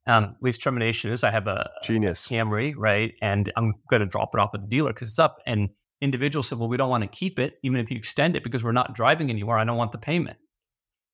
Um, 0.07 0.35
lease 0.41 0.57
termination 0.57 1.11
is 1.11 1.23
I 1.23 1.31
have 1.31 1.47
a, 1.47 1.69
genius. 1.83 2.27
Camry, 2.27 2.73
right? 2.77 3.13
And 3.21 3.51
I'm 3.57 3.73
going 3.89 3.99
to 3.99 4.05
drop 4.05 4.33
it 4.33 4.39
off 4.39 4.51
at 4.53 4.61
the 4.61 4.67
dealer 4.67 4.93
because 4.93 5.09
it's 5.09 5.19
up. 5.19 5.39
And 5.45 5.69
individuals 6.01 6.47
said, 6.47 6.59
well, 6.59 6.69
we 6.69 6.77
don't 6.77 6.89
want 6.89 7.03
to 7.03 7.09
keep 7.09 7.39
it, 7.39 7.59
even 7.63 7.77
if 7.77 7.91
you 7.91 7.97
extend 7.97 8.35
it, 8.35 8.43
because 8.43 8.63
we're 8.63 8.71
not 8.71 8.95
driving 8.95 9.29
anymore. 9.29 9.57
I 9.57 9.65
don't 9.65 9.77
want 9.77 9.91
the 9.91 9.97
payment. 9.97 10.37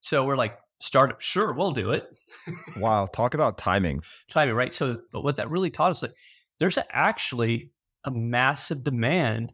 So 0.02 0.26
we're 0.26 0.38
like, 0.38 0.58
start, 0.82 1.16
sure, 1.20 1.54
we'll 1.54 1.72
do 1.72 1.92
it. 1.92 2.12
Wow, 2.78 3.06
talk 3.06 3.34
about 3.34 3.58
timing. 3.58 4.02
Timing, 4.30 4.56
right? 4.56 4.74
So, 4.74 5.02
but 5.12 5.24
what 5.24 5.38
that 5.38 5.50
really 5.50 5.70
taught 5.70 5.92
us, 5.92 6.02
like, 6.02 6.14
there's 6.60 6.78
actually 6.92 7.72
a 8.04 8.12
massive 8.12 8.84
demand 8.84 9.54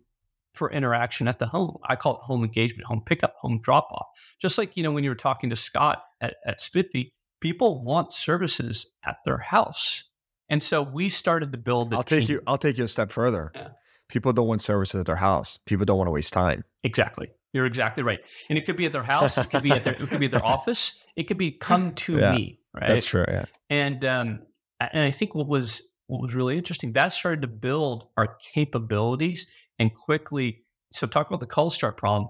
for 0.54 0.72
interaction 0.72 1.28
at 1.28 1.40
the 1.40 1.46
home. 1.46 1.78
I 1.86 1.96
call 1.96 2.16
it 2.16 2.22
home 2.22 2.44
engagement, 2.44 2.86
home 2.86 3.04
pickup, 3.06 3.36
home 3.40 3.60
drop 3.62 3.88
off. 3.92 4.08
Just 4.42 4.58
like, 4.58 4.76
you 4.76 4.84
know, 4.84 4.92
when 4.92 5.04
you 5.04 5.12
were 5.12 5.16
talking 5.16 5.50
to 5.52 5.56
Scott 5.56 6.02
at, 6.20 6.36
at 6.46 6.60
Spiffy, 6.60 7.14
people 7.40 7.84
want 7.84 8.12
services 8.12 8.88
at 9.06 9.18
their 9.24 9.38
house. 9.38 10.06
And 10.50 10.62
so 10.64 10.82
we 10.82 11.10
started 11.10 11.52
to 11.52 11.58
build 11.58 11.92
the 11.92 11.98
I'll 11.98 12.04
team. 12.04 12.20
take 12.22 12.30
you 12.30 12.42
I'll 12.48 12.58
take 12.58 12.78
you 12.78 12.86
a 12.86 12.88
step 12.88 13.12
further. 13.12 13.52
Yeah. 13.54 13.70
People 14.10 14.32
don't 14.34 14.48
want 14.48 14.62
services 14.62 15.00
at 15.00 15.06
their 15.06 15.18
house. 15.18 15.60
People 15.66 15.86
don't 15.86 15.98
want 15.98 16.08
to 16.08 16.12
waste 16.12 16.32
time. 16.34 16.64
Exactly. 16.84 17.30
You're 17.54 17.66
exactly 17.66 18.04
right. 18.04 18.20
And 18.50 18.58
it 18.58 18.66
could 18.66 18.78
be 18.78 18.86
at 18.86 18.94
their 18.94 19.04
house, 19.04 19.38
it 19.38 19.50
could 19.50 19.64
be 19.64 19.72
at 19.72 19.84
their 19.84 19.94
it 19.94 20.08
could 20.08 20.20
be 20.20 20.26
at 20.26 20.32
their 20.32 20.46
office, 20.56 20.94
it 21.18 21.24
could 21.28 21.38
be 21.38 21.52
come 21.60 21.94
to 21.96 22.18
Yeah, 22.20 22.32
me, 22.32 22.60
right? 22.74 22.88
That's 22.88 23.06
true. 23.06 23.26
Yeah. 23.28 23.46
And 23.70 24.06
um, 24.06 24.40
and 24.80 25.04
I 25.04 25.12
think 25.12 25.36
what 25.36 25.48
was 25.48 25.82
what 26.06 26.22
was 26.22 26.34
really 26.34 26.58
interesting 26.58 26.94
that 26.94 27.10
started 27.10 27.42
to 27.42 27.48
build 27.48 28.08
our 28.16 28.38
capabilities 28.54 29.48
and 29.78 29.94
quickly. 29.94 30.64
So 30.94 31.06
talk 31.06 31.28
about 31.28 31.42
the 31.42 31.48
cold 31.48 31.74
start 31.74 31.98
problem. 31.98 32.30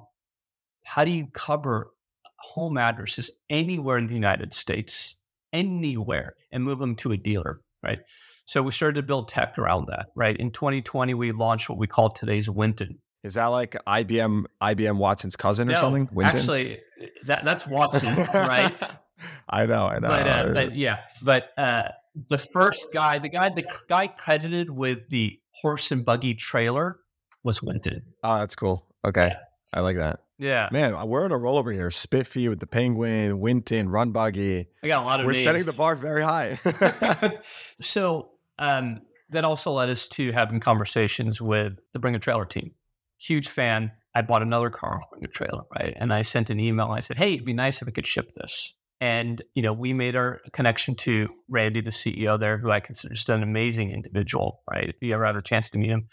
How 0.83 1.05
do 1.05 1.11
you 1.11 1.27
cover 1.27 1.91
home 2.39 2.77
addresses 2.77 3.29
anywhere 3.49 3.97
in 3.97 4.07
the 4.07 4.13
United 4.13 4.53
States, 4.53 5.15
anywhere, 5.53 6.35
and 6.51 6.63
move 6.63 6.79
them 6.79 6.95
to 6.95 7.11
a 7.11 7.17
dealer, 7.17 7.61
right? 7.83 7.99
So 8.45 8.63
we 8.63 8.71
started 8.71 8.95
to 8.95 9.03
build 9.03 9.27
tech 9.27 9.57
around 9.57 9.87
that, 9.89 10.07
right? 10.15 10.35
In 10.35 10.51
2020, 10.51 11.13
we 11.13 11.33
launched 11.33 11.69
what 11.69 11.77
we 11.77 11.87
call 11.87 12.09
today's 12.09 12.49
Winton. 12.49 12.99
Is 13.27 13.33
that 13.35 13.47
like 13.47 13.75
IBM 13.85 14.45
IBM 14.61 14.97
Watson's 14.97 15.35
cousin 15.35 15.69
or 15.69 15.73
No, 15.73 15.79
something? 15.79 16.09
Winton? 16.11 16.35
Actually, 16.37 16.79
that 17.25 17.43
that's 17.45 17.67
Watson, 17.67 18.15
right? 18.33 18.73
I 19.49 19.65
know, 19.65 19.85
I 19.87 19.99
know. 19.99 20.07
but, 20.07 20.27
uh, 20.27 20.53
but 20.53 20.75
yeah, 20.75 20.99
but 21.21 21.49
uh, 21.57 21.89
the 22.29 22.37
first 22.37 22.87
guy, 22.93 23.19
the 23.19 23.29
guy, 23.29 23.49
the 23.49 23.65
guy 23.89 24.07
credited 24.07 24.69
with 24.69 25.09
the 25.09 25.39
horse 25.51 25.91
and 25.91 26.05
buggy 26.05 26.33
trailer 26.33 26.99
was 27.43 27.61
Winton. 27.61 28.01
oh, 28.23 28.39
that's 28.39 28.55
cool. 28.55 28.85
Okay. 29.05 29.27
Yeah. 29.27 29.37
I 29.73 29.81
like 29.81 29.97
that. 29.97 30.21
Yeah, 30.39 30.69
Man, 30.71 30.95
we're 31.09 31.25
on 31.25 31.31
a 31.31 31.37
roll 31.37 31.57
over 31.57 31.71
here. 31.71 31.89
Spiffy 31.89 32.47
with 32.47 32.59
the 32.59 32.67
penguin, 32.67 33.39
Winton, 33.39 33.87
RunBuggy. 33.89 34.67
I 34.83 34.87
got 34.87 35.01
a 35.01 35.05
lot 35.05 35.19
of 35.19 35.25
We're 35.25 35.31
names. 35.31 35.43
setting 35.43 35.63
the 35.63 35.73
bar 35.73 35.95
very 35.95 36.21
high. 36.21 36.59
so 37.81 38.29
um, 38.59 39.01
that 39.31 39.43
also 39.43 39.71
led 39.71 39.89
us 39.89 40.07
to 40.09 40.31
having 40.31 40.59
conversations 40.59 41.41
with 41.41 41.73
the 41.91 41.97
Bring 41.99 42.13
a 42.15 42.19
Trailer 42.19 42.45
team. 42.45 42.71
Huge 43.19 43.47
fan. 43.49 43.91
I 44.15 44.21
bought 44.21 44.41
another 44.41 44.69
car, 44.69 44.99
Bring 45.11 45.23
a 45.23 45.27
Trailer, 45.27 45.63
right? 45.75 45.93
And 45.95 46.11
I 46.13 46.21
sent 46.23 46.49
an 46.49 46.59
email. 46.59 46.87
I 46.87 46.99
said, 47.01 47.17
"Hey, 47.17 47.33
it'd 47.33 47.45
be 47.45 47.53
nice 47.53 47.81
if 47.81 47.87
I 47.87 47.91
could 47.91 48.07
ship 48.07 48.33
this." 48.35 48.73
And 48.99 49.41
you 49.53 49.61
know, 49.61 49.73
we 49.73 49.93
made 49.93 50.15
our 50.15 50.41
connection 50.53 50.95
to 50.95 51.27
Randy, 51.49 51.81
the 51.81 51.91
CEO 51.91 52.39
there, 52.39 52.57
who 52.57 52.71
I 52.71 52.79
consider 52.79 53.13
just 53.13 53.29
an 53.29 53.43
amazing 53.43 53.91
individual, 53.91 54.63
right? 54.69 54.89
If 54.89 54.95
you 55.01 55.13
ever 55.13 55.25
have 55.25 55.35
a 55.35 55.41
chance 55.41 55.69
to 55.71 55.77
meet 55.77 55.91
him, 55.91 56.07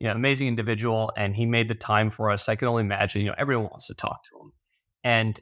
you 0.00 0.06
know, 0.08 0.12
amazing 0.14 0.48
individual, 0.48 1.12
and 1.16 1.34
he 1.34 1.46
made 1.46 1.68
the 1.68 1.74
time 1.74 2.10
for 2.10 2.30
us. 2.30 2.48
I 2.48 2.56
can 2.56 2.68
only 2.68 2.82
imagine, 2.82 3.22
you 3.22 3.28
know, 3.28 3.34
everyone 3.38 3.66
wants 3.70 3.86
to 3.86 3.94
talk 3.94 4.22
to 4.24 4.38
him, 4.38 4.52
and 5.02 5.40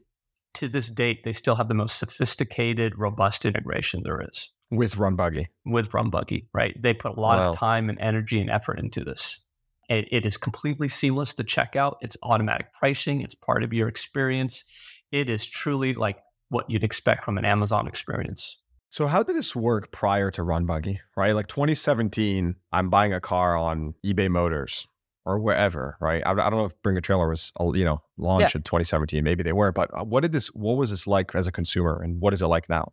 to 0.55 0.69
this 0.69 0.89
date, 0.89 1.23
they 1.25 1.33
still 1.33 1.57
have 1.57 1.67
the 1.67 1.75
most 1.75 1.99
sophisticated, 1.99 2.97
robust 2.97 3.45
integration 3.45 4.03
there 4.05 4.21
is 4.21 4.51
with 4.71 4.95
RunBuggy. 4.95 5.47
with 5.67 5.91
RunBuggy, 5.91 6.47
right? 6.55 6.81
They 6.81 6.95
put 6.95 7.17
a 7.17 7.21
lot 7.21 7.39
Wow. 7.39 7.51
of 7.51 7.57
time 7.57 7.89
and 7.89 7.99
energy 7.99 8.41
and 8.41 8.49
effort 8.49 8.79
into 8.79 9.03
this. 9.03 9.44
It, 9.89 10.09
it 10.11 10.27
is 10.27 10.37
completely 10.37 10.89
seamless 10.89 11.35
to 11.35 11.45
check 11.45 11.77
out. 11.77 11.99
It's 12.01 12.17
automatic 12.23 12.73
pricing. 12.73 13.21
It's 13.21 13.35
part 13.35 13.63
of 13.63 13.73
your 13.73 13.89
experience. 13.89 14.65
It 15.13 15.29
is 15.29 15.47
truly 15.47 15.95
like 15.95 16.19
what 16.49 16.71
you'd 16.71 16.85
expect 16.85 17.25
from 17.25 17.39
an 17.39 17.45
Amazon 17.45 17.87
experience. 17.87 18.59
So 18.91 19.07
how 19.09 19.23
did 19.25 19.35
this 19.35 19.57
work 19.57 19.91
prior 19.91 20.31
to 20.31 20.43
RunBuggy? 20.43 20.99
Right, 21.17 21.33
like 21.33 21.49
2017, 21.49 22.55
I'm 22.73 22.91
buying 22.91 23.13
a 23.13 23.21
car 23.21 23.57
on 23.57 23.95
eBay 24.07 24.31
Motors 24.31 24.87
or 25.27 25.41
wherever. 25.41 25.97
Right, 26.01 26.23
I, 26.25 26.31
I 26.31 26.35
don't 26.35 26.59
know 26.59 26.65
if 26.65 26.81
Bring 26.83 26.97
a 26.97 27.01
Trailer 27.01 27.29
was 27.29 27.51
uh, 27.61 27.73
you 27.73 27.85
know 27.85 28.03
launched 28.17 28.55
in 28.55 28.63
2017. 28.63 29.25
Maybe 29.25 29.43
they 29.43 29.53
were, 29.53 29.73
but 29.73 29.91
uh, 29.93 30.05
what 30.05 30.21
did 30.21 30.31
this? 30.31 30.47
What 30.49 30.77
was 30.77 30.91
this 30.91 31.09
like 31.09 31.35
as 31.35 31.49
a 31.49 31.53
consumer, 31.53 32.01
and 32.01 32.21
what 32.21 32.33
is 32.33 32.41
it 32.41 32.47
like 32.47 32.69
now? 32.69 32.93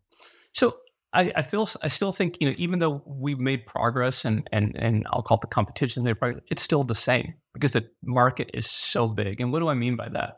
So 0.54 0.76
I, 1.14 1.32
I 1.36 1.42
feel 1.42 1.68
I 1.82 1.90
still 1.90 2.12
think 2.12 2.38
you 2.40 2.48
know 2.48 2.56
even 2.58 2.80
though 2.80 3.02
we've 3.06 3.40
made 3.40 3.66
progress 3.66 4.24
and 4.24 4.48
and 4.52 4.76
and 4.78 5.06
I'll 5.12 5.22
call 5.22 5.38
it 5.38 5.42
the 5.42 5.48
competition 5.48 6.08
it's 6.50 6.62
still 6.62 6.84
the 6.84 6.96
same 6.96 7.34
because 7.54 7.74
the 7.74 7.88
market 8.04 8.50
is 8.54 8.70
so 8.70 9.08
big. 9.08 9.42
And 9.42 9.52
what 9.52 9.60
do 9.60 9.68
I 9.68 9.74
mean 9.74 9.98
by 9.98 10.10
that? 10.10 10.38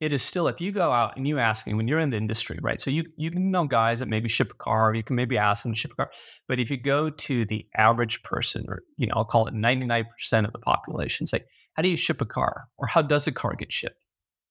It 0.00 0.12
is 0.12 0.22
still 0.22 0.48
if 0.48 0.60
you 0.60 0.72
go 0.72 0.92
out 0.92 1.16
and 1.16 1.26
you 1.28 1.38
ask 1.38 1.66
me 1.66 1.74
when 1.74 1.88
you're 1.88 2.00
in 2.00 2.10
the 2.10 2.16
industry, 2.16 2.58
right? 2.62 2.80
So 2.80 2.90
you 2.90 3.04
you 3.16 3.30
can 3.30 3.50
know 3.50 3.66
guys 3.66 4.00
that 4.00 4.08
maybe 4.08 4.28
ship 4.28 4.50
a 4.50 4.54
car, 4.54 4.94
you 4.94 5.02
can 5.02 5.16
maybe 5.16 5.36
ask 5.36 5.62
them 5.62 5.72
to 5.72 5.78
ship 5.78 5.92
a 5.92 5.96
car. 5.96 6.10
But 6.48 6.58
if 6.58 6.70
you 6.70 6.78
go 6.78 7.10
to 7.10 7.44
the 7.44 7.66
average 7.76 8.22
person, 8.22 8.64
or 8.68 8.82
you 8.96 9.06
know, 9.06 9.14
I'll 9.16 9.24
call 9.24 9.46
it 9.46 9.54
99% 9.54 10.06
of 10.44 10.52
the 10.52 10.58
population, 10.58 11.26
say, 11.26 11.44
how 11.74 11.82
do 11.82 11.88
you 11.88 11.96
ship 11.96 12.20
a 12.20 12.26
car, 12.26 12.68
or 12.78 12.86
how 12.86 13.02
does 13.02 13.26
a 13.26 13.32
car 13.32 13.54
get 13.54 13.72
shipped? 13.72 14.04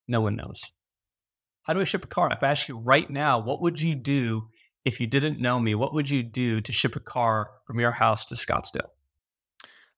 No 0.08 0.22
one 0.22 0.36
knows. 0.36 0.62
How 1.64 1.74
do 1.74 1.82
I 1.82 1.86
ship 1.86 2.04
a 2.04 2.08
car? 2.08 2.30
If 2.32 2.44
I 2.44 2.50
ask 2.50 2.68
you 2.68 2.78
right 2.78 3.10
now, 3.10 3.40
what 3.40 3.62
would 3.62 3.82
you 3.82 3.96
do 3.96 4.48
if 4.86 5.00
you 5.00 5.08
didn't 5.08 5.40
know 5.40 5.60
me, 5.60 5.76
what 5.76 5.94
would 5.94 6.10
you 6.10 6.24
do 6.24 6.62
to 6.62 6.72
ship 6.74 6.96
a 6.96 7.00
car 7.00 7.50
from 7.66 7.80
your 7.80 7.92
house 7.92 8.26
to 8.26 8.36
Scottsdale? 8.36 8.90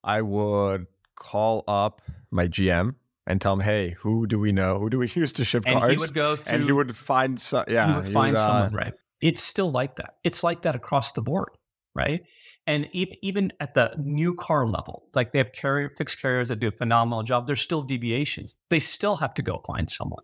I 0.04 0.22
would 0.22 0.86
call 1.16 1.64
up 1.66 2.02
my 2.30 2.46
GM 2.46 2.94
and 3.26 3.40
tell 3.40 3.54
him, 3.54 3.60
"Hey, 3.60 3.90
who 3.98 4.26
do 4.26 4.38
we 4.38 4.52
know? 4.52 4.78
Who 4.78 4.90
do 4.90 4.98
we 4.98 5.08
use 5.14 5.32
to 5.34 5.44
ship 5.44 5.64
And 5.66 5.78
cars?" 5.78 5.92
he 5.92 5.98
would 5.98 6.14
go 6.14 6.36
through. 6.36 6.54
and 6.54 6.64
he 6.64 6.72
would 6.72 6.96
find 6.96 7.40
some. 7.40 7.64
Yeah, 7.68 7.88
he 7.88 7.94
would 8.00 8.08
find 8.12 8.36
uh, 8.36 8.46
someone 8.46 8.74
right. 8.74 8.94
It's 9.20 9.42
still 9.42 9.70
like 9.70 9.96
that. 9.96 10.16
It's 10.24 10.44
like 10.44 10.62
that 10.62 10.76
across 10.76 11.12
the 11.12 11.22
board, 11.22 11.48
right? 11.94 12.20
And 12.68 12.88
e- 12.92 13.18
even 13.22 13.52
at 13.60 13.74
the 13.74 13.92
new 13.98 14.34
car 14.34 14.66
level, 14.66 15.08
like 15.14 15.32
they 15.32 15.38
have 15.38 15.52
carrier 15.52 15.90
fixed 15.96 16.20
carriers 16.20 16.48
that 16.48 16.60
do 16.60 16.68
a 16.68 16.72
phenomenal 16.72 17.22
job. 17.22 17.46
There's 17.46 17.60
still 17.62 17.82
deviations. 17.82 18.56
They 18.70 18.80
still 18.80 19.16
have 19.16 19.34
to 19.34 19.42
go 19.42 19.62
find 19.66 19.88
someone, 19.90 20.22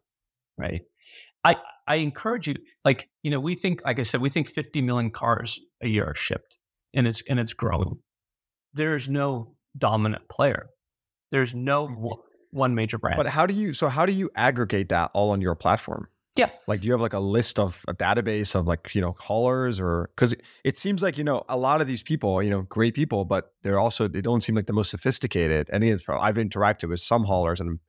right? 0.59 0.83
I 1.45 1.57
I 1.87 1.97
encourage 1.97 2.49
you, 2.49 2.55
like 2.85 3.09
you 3.23 3.31
know, 3.31 3.41
we 3.41 3.55
think, 3.55 3.83
like 3.85 3.99
I 3.99 4.03
said, 4.03 4.21
we 4.21 4.29
think 4.29 4.49
50 4.49 4.83
million 4.83 5.11
cars 5.11 5.61
a 5.81 5.89
year 5.89 6.05
are 6.05 6.15
shipped, 6.15 6.59
and 6.95 7.07
it's 7.07 7.23
and 7.29 7.39
it's 7.39 7.53
growing. 7.53 7.99
There's 8.75 9.09
no 9.09 9.55
dominant 9.77 10.29
player. 10.29 10.69
There's 11.31 11.55
no 11.55 11.89
mm. 11.89 11.97
one, 11.97 12.19
one 12.51 12.75
major 12.75 12.99
brand. 12.99 13.17
But 13.17 13.27
how 13.27 13.47
do 13.47 13.55
you? 13.55 13.73
So 13.73 13.89
how 13.89 14.07
do 14.07 14.13
you 14.13 14.31
aggregate 14.35 14.91
that 14.91 15.11
all 15.15 15.31
on 15.31 15.41
your 15.41 15.55
platform? 15.55 16.09
Yeah. 16.35 16.49
Like, 16.67 16.81
do 16.81 16.87
you 16.87 16.93
have 16.93 17.01
like 17.03 17.13
a 17.13 17.21
list 17.21 17.59
of 17.59 17.85
a 17.89 17.95
database 17.95 18.55
of 18.55 18.67
like 18.67 18.95
you 18.95 19.03
know 19.03 19.15
haulers 19.19 19.79
or 19.79 20.11
because 20.15 20.35
it 20.65 20.79
seems 20.79 21.03
like 21.03 21.19
you 21.19 21.25
know 21.25 21.45
a 21.49 21.57
lot 21.57 21.81
of 21.81 21.87
these 21.87 22.03
people, 22.03 22.43
you 22.43 22.51
know, 22.51 22.63
great 22.63 22.95
people, 22.95 23.25
but 23.25 23.53
they're 23.63 23.79
also 23.79 24.09
they 24.09 24.23
don't 24.23 24.43
seem 24.43 24.55
like 24.55 24.67
the 24.67 24.73
most 24.73 24.91
sophisticated. 24.91 25.69
And 25.73 25.85
I've 25.85 26.37
interacted 26.37 26.89
with 26.89 27.01
some 27.01 27.25
haulers, 27.25 27.61
and 27.61 27.81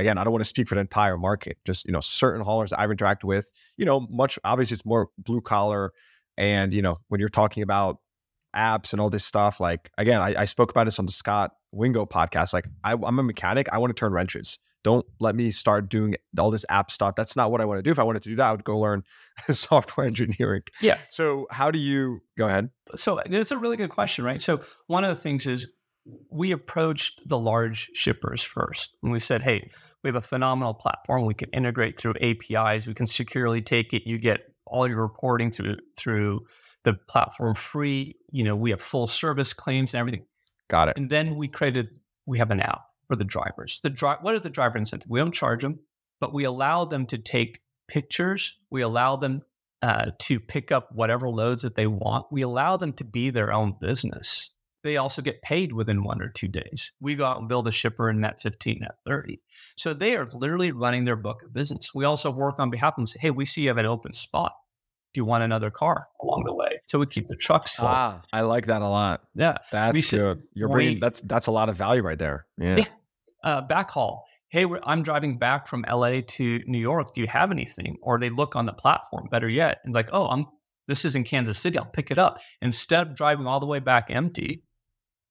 again, 0.00 0.18
I 0.18 0.24
don't 0.24 0.32
want 0.32 0.44
to 0.44 0.48
speak 0.48 0.68
for 0.68 0.74
the 0.74 0.80
entire 0.80 1.18
market. 1.18 1.58
Just 1.64 1.86
you 1.86 1.92
know, 1.92 2.00
certain 2.00 2.42
haulers 2.42 2.72
I've 2.72 2.90
interacted 2.90 3.24
with, 3.24 3.50
you 3.76 3.84
know, 3.84 4.00
much 4.10 4.38
obviously 4.44 4.74
it's 4.74 4.86
more 4.86 5.08
blue 5.18 5.40
collar, 5.40 5.92
and 6.36 6.72
you 6.72 6.82
know, 6.82 6.98
when 7.08 7.20
you're 7.20 7.28
talking 7.28 7.62
about 7.62 7.98
apps 8.54 8.92
and 8.92 9.00
all 9.00 9.10
this 9.10 9.24
stuff, 9.24 9.60
like 9.60 9.90
again, 9.98 10.20
I, 10.20 10.34
I 10.42 10.44
spoke 10.44 10.70
about 10.70 10.84
this 10.84 10.98
on 10.98 11.06
the 11.06 11.12
Scott 11.12 11.52
Wingo 11.72 12.06
podcast. 12.06 12.52
Like, 12.52 12.66
I, 12.84 12.92
I'm 12.92 13.18
a 13.18 13.22
mechanic. 13.22 13.68
I 13.72 13.78
want 13.78 13.94
to 13.94 13.98
turn 13.98 14.12
wrenches. 14.12 14.58
Don't 14.84 15.04
let 15.18 15.34
me 15.34 15.50
start 15.50 15.88
doing 15.88 16.14
all 16.38 16.52
this 16.52 16.64
app 16.68 16.92
stuff. 16.92 17.16
That's 17.16 17.34
not 17.34 17.50
what 17.50 17.60
I 17.60 17.64
want 17.64 17.78
to 17.78 17.82
do. 17.82 17.90
If 17.90 17.98
I 17.98 18.04
wanted 18.04 18.22
to 18.22 18.28
do 18.28 18.36
that, 18.36 18.46
I 18.46 18.52
would 18.52 18.62
go 18.62 18.78
learn 18.78 19.02
software 19.50 20.06
engineering. 20.06 20.62
Yeah. 20.80 20.96
So 21.10 21.48
how 21.50 21.72
do 21.72 21.78
you 21.78 22.20
go 22.38 22.46
ahead? 22.46 22.70
so 22.94 23.18
it's 23.18 23.50
a 23.50 23.58
really 23.58 23.76
good 23.76 23.90
question, 23.90 24.24
right? 24.24 24.40
So 24.40 24.60
one 24.86 25.02
of 25.02 25.14
the 25.14 25.20
things 25.20 25.46
is 25.46 25.66
we 26.30 26.52
approached 26.52 27.20
the 27.26 27.38
large 27.38 27.90
shippers 27.94 28.42
first, 28.42 28.96
and 29.02 29.10
we 29.10 29.18
said, 29.18 29.42
"Hey, 29.42 29.70
we 30.06 30.08
have 30.08 30.22
a 30.22 30.26
phenomenal 30.26 30.72
platform. 30.72 31.24
We 31.24 31.34
can 31.34 31.50
integrate 31.50 32.00
through 32.00 32.14
APIs. 32.22 32.86
We 32.86 32.94
can 32.94 33.06
securely 33.06 33.60
take 33.60 33.92
it. 33.92 34.08
You 34.08 34.18
get 34.18 34.52
all 34.64 34.86
your 34.86 35.02
reporting 35.02 35.50
through 35.50 35.78
through 35.96 36.46
the 36.84 36.94
platform 36.94 37.56
free. 37.56 38.14
You 38.30 38.44
know, 38.44 38.54
we 38.54 38.70
have 38.70 38.80
full 38.80 39.08
service 39.08 39.52
claims 39.52 39.94
and 39.94 39.98
everything. 39.98 40.24
Got 40.68 40.90
it. 40.90 40.96
And 40.96 41.10
then 41.10 41.34
we 41.34 41.48
created, 41.48 41.88
we 42.24 42.38
have 42.38 42.52
an 42.52 42.60
app 42.60 42.82
for 43.08 43.16
the 43.16 43.24
drivers. 43.24 43.80
The 43.82 43.90
dri- 43.90 44.14
what 44.20 44.32
are 44.34 44.38
the 44.38 44.48
driver 44.48 44.78
incentives? 44.78 45.10
We 45.10 45.18
don't 45.18 45.34
charge 45.34 45.62
them, 45.62 45.80
but 46.20 46.32
we 46.32 46.44
allow 46.44 46.84
them 46.84 47.06
to 47.06 47.18
take 47.18 47.62
pictures. 47.88 48.56
We 48.70 48.82
allow 48.82 49.16
them 49.16 49.42
uh, 49.82 50.12
to 50.20 50.38
pick 50.38 50.70
up 50.70 50.92
whatever 50.92 51.28
loads 51.28 51.62
that 51.62 51.74
they 51.74 51.88
want. 51.88 52.26
We 52.30 52.42
allow 52.42 52.76
them 52.76 52.92
to 52.92 53.04
be 53.04 53.30
their 53.30 53.52
own 53.52 53.74
business. 53.80 54.50
They 54.86 54.98
also 54.98 55.20
get 55.20 55.42
paid 55.42 55.72
within 55.72 56.04
one 56.04 56.22
or 56.22 56.28
two 56.28 56.46
days. 56.46 56.92
We 57.00 57.16
go 57.16 57.26
out 57.26 57.40
and 57.40 57.48
build 57.48 57.66
a 57.66 57.72
shipper 57.72 58.08
in 58.08 58.20
net 58.20 58.40
15, 58.40 58.78
net 58.82 58.94
30. 59.04 59.40
So 59.76 59.92
they 59.92 60.14
are 60.14 60.28
literally 60.32 60.70
running 60.70 61.04
their 61.04 61.16
book 61.16 61.42
of 61.44 61.52
business. 61.52 61.92
We 61.92 62.04
also 62.04 62.30
work 62.30 62.60
on 62.60 62.70
behalf 62.70 62.92
of 62.92 62.96
them. 62.98 63.06
Say, 63.08 63.18
hey, 63.20 63.30
we 63.32 63.46
see 63.46 63.62
you 63.62 63.68
have 63.68 63.78
an 63.78 63.86
open 63.86 64.12
spot. 64.12 64.52
Do 65.12 65.18
you 65.18 65.24
want 65.24 65.42
another 65.42 65.72
car 65.72 66.06
along 66.22 66.44
the 66.46 66.54
way? 66.54 66.80
So 66.86 67.00
we 67.00 67.06
keep 67.06 67.26
the 67.26 67.34
trucks 67.34 67.74
full. 67.74 67.88
Ah, 67.88 68.22
I 68.32 68.42
like 68.42 68.66
that 68.66 68.80
a 68.80 68.88
lot. 68.88 69.22
yeah. 69.34 69.56
That's 69.72 70.00
should- 70.04 70.20
good. 70.20 70.42
You're 70.54 70.68
we- 70.68 70.74
bringing 70.74 71.00
that's 71.00 71.20
that's 71.22 71.48
a 71.48 71.50
lot 71.50 71.68
of 71.68 71.74
value 71.74 72.02
right 72.02 72.18
there. 72.18 72.46
Yeah. 72.56 72.76
Yeah. 72.76 72.84
uh, 73.42 73.66
backhaul. 73.66 74.20
Hey, 74.50 74.66
we're, 74.66 74.78
I'm 74.84 75.02
driving 75.02 75.36
back 75.36 75.66
from 75.66 75.84
LA 75.90 76.20
to 76.28 76.60
New 76.66 76.78
York. 76.78 77.12
Do 77.12 77.22
you 77.22 77.26
have 77.26 77.50
anything? 77.50 77.96
Or 78.02 78.20
they 78.20 78.30
look 78.30 78.54
on 78.54 78.66
the 78.66 78.72
platform. 78.72 79.26
Better 79.32 79.48
yet, 79.48 79.80
and 79.84 79.92
like, 79.92 80.10
oh, 80.12 80.28
I'm 80.28 80.46
this 80.86 81.04
is 81.04 81.16
in 81.16 81.24
Kansas 81.24 81.58
City. 81.58 81.76
I'll 81.76 81.84
pick 81.86 82.12
it 82.12 82.18
up 82.18 82.38
instead 82.62 83.08
of 83.08 83.14
driving 83.16 83.48
all 83.48 83.58
the 83.58 83.66
way 83.66 83.80
back 83.80 84.06
empty. 84.10 84.62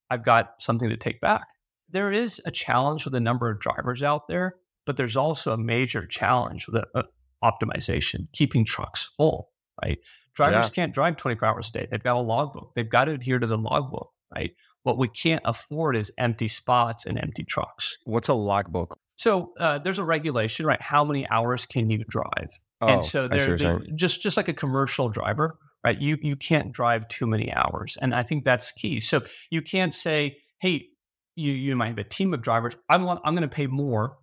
I've 0.09 0.23
got 0.23 0.61
something 0.61 0.89
to 0.89 0.97
take 0.97 1.21
back. 1.21 1.47
There 1.89 2.11
is 2.11 2.41
a 2.45 2.51
challenge 2.51 3.05
with 3.05 3.13
the 3.13 3.19
number 3.19 3.49
of 3.49 3.59
drivers 3.59 4.03
out 4.03 4.27
there, 4.27 4.55
but 4.85 4.97
there's 4.97 5.17
also 5.17 5.53
a 5.53 5.57
major 5.57 6.05
challenge 6.05 6.67
with 6.67 6.83
uh, 6.93 7.03
optimization, 7.43 8.27
keeping 8.33 8.65
trucks 8.65 9.11
full, 9.17 9.51
right? 9.83 9.99
Drivers 10.33 10.67
yeah. 10.67 10.69
can't 10.69 10.93
drive 10.93 11.17
24 11.17 11.47
hours 11.47 11.69
a 11.69 11.71
day. 11.71 11.87
They've 11.89 12.03
got 12.03 12.17
a 12.17 12.19
logbook. 12.19 12.73
They've 12.75 12.89
got 12.89 13.05
to 13.05 13.13
adhere 13.13 13.39
to 13.39 13.47
the 13.47 13.57
logbook, 13.57 14.11
right? 14.35 14.51
What 14.83 14.97
we 14.97 15.07
can't 15.07 15.41
afford 15.45 15.95
is 15.95 16.11
empty 16.17 16.47
spots 16.47 17.05
and 17.05 17.17
empty 17.17 17.43
trucks. 17.43 17.97
What's 18.03 18.27
a 18.27 18.33
logbook? 18.33 18.97
So 19.15 19.53
uh, 19.59 19.79
there's 19.79 19.99
a 19.99 20.03
regulation, 20.03 20.65
right? 20.65 20.81
How 20.81 21.03
many 21.03 21.27
hours 21.29 21.65
can 21.65 21.89
you 21.89 22.03
drive? 22.07 22.59
Oh, 22.81 22.87
and 22.87 23.05
so 23.05 23.27
they're, 23.27 23.57
they're 23.57 23.79
just 23.95 24.21
just 24.21 24.37
like 24.37 24.49
a 24.49 24.53
commercial 24.53 25.09
driver, 25.09 25.57
right? 25.85 26.01
You 26.01 26.17
you 26.21 26.35
can't 26.35 26.71
drive 26.71 27.07
too 27.07 27.27
many 27.27 27.53
hours, 27.53 27.95
and 28.01 28.13
I 28.13 28.23
think 28.23 28.43
that's 28.43 28.71
key. 28.71 28.99
So 28.99 29.21
you 29.51 29.61
can't 29.61 29.93
say, 29.93 30.37
"Hey, 30.59 30.87
you 31.35 31.51
you 31.53 31.75
might 31.75 31.89
have 31.89 31.99
a 31.99 32.03
team 32.03 32.33
of 32.33 32.41
drivers. 32.41 32.75
I'm 32.89 33.07
I'm 33.07 33.35
going 33.35 33.41
to 33.41 33.47
pay 33.47 33.67
more, 33.67 34.17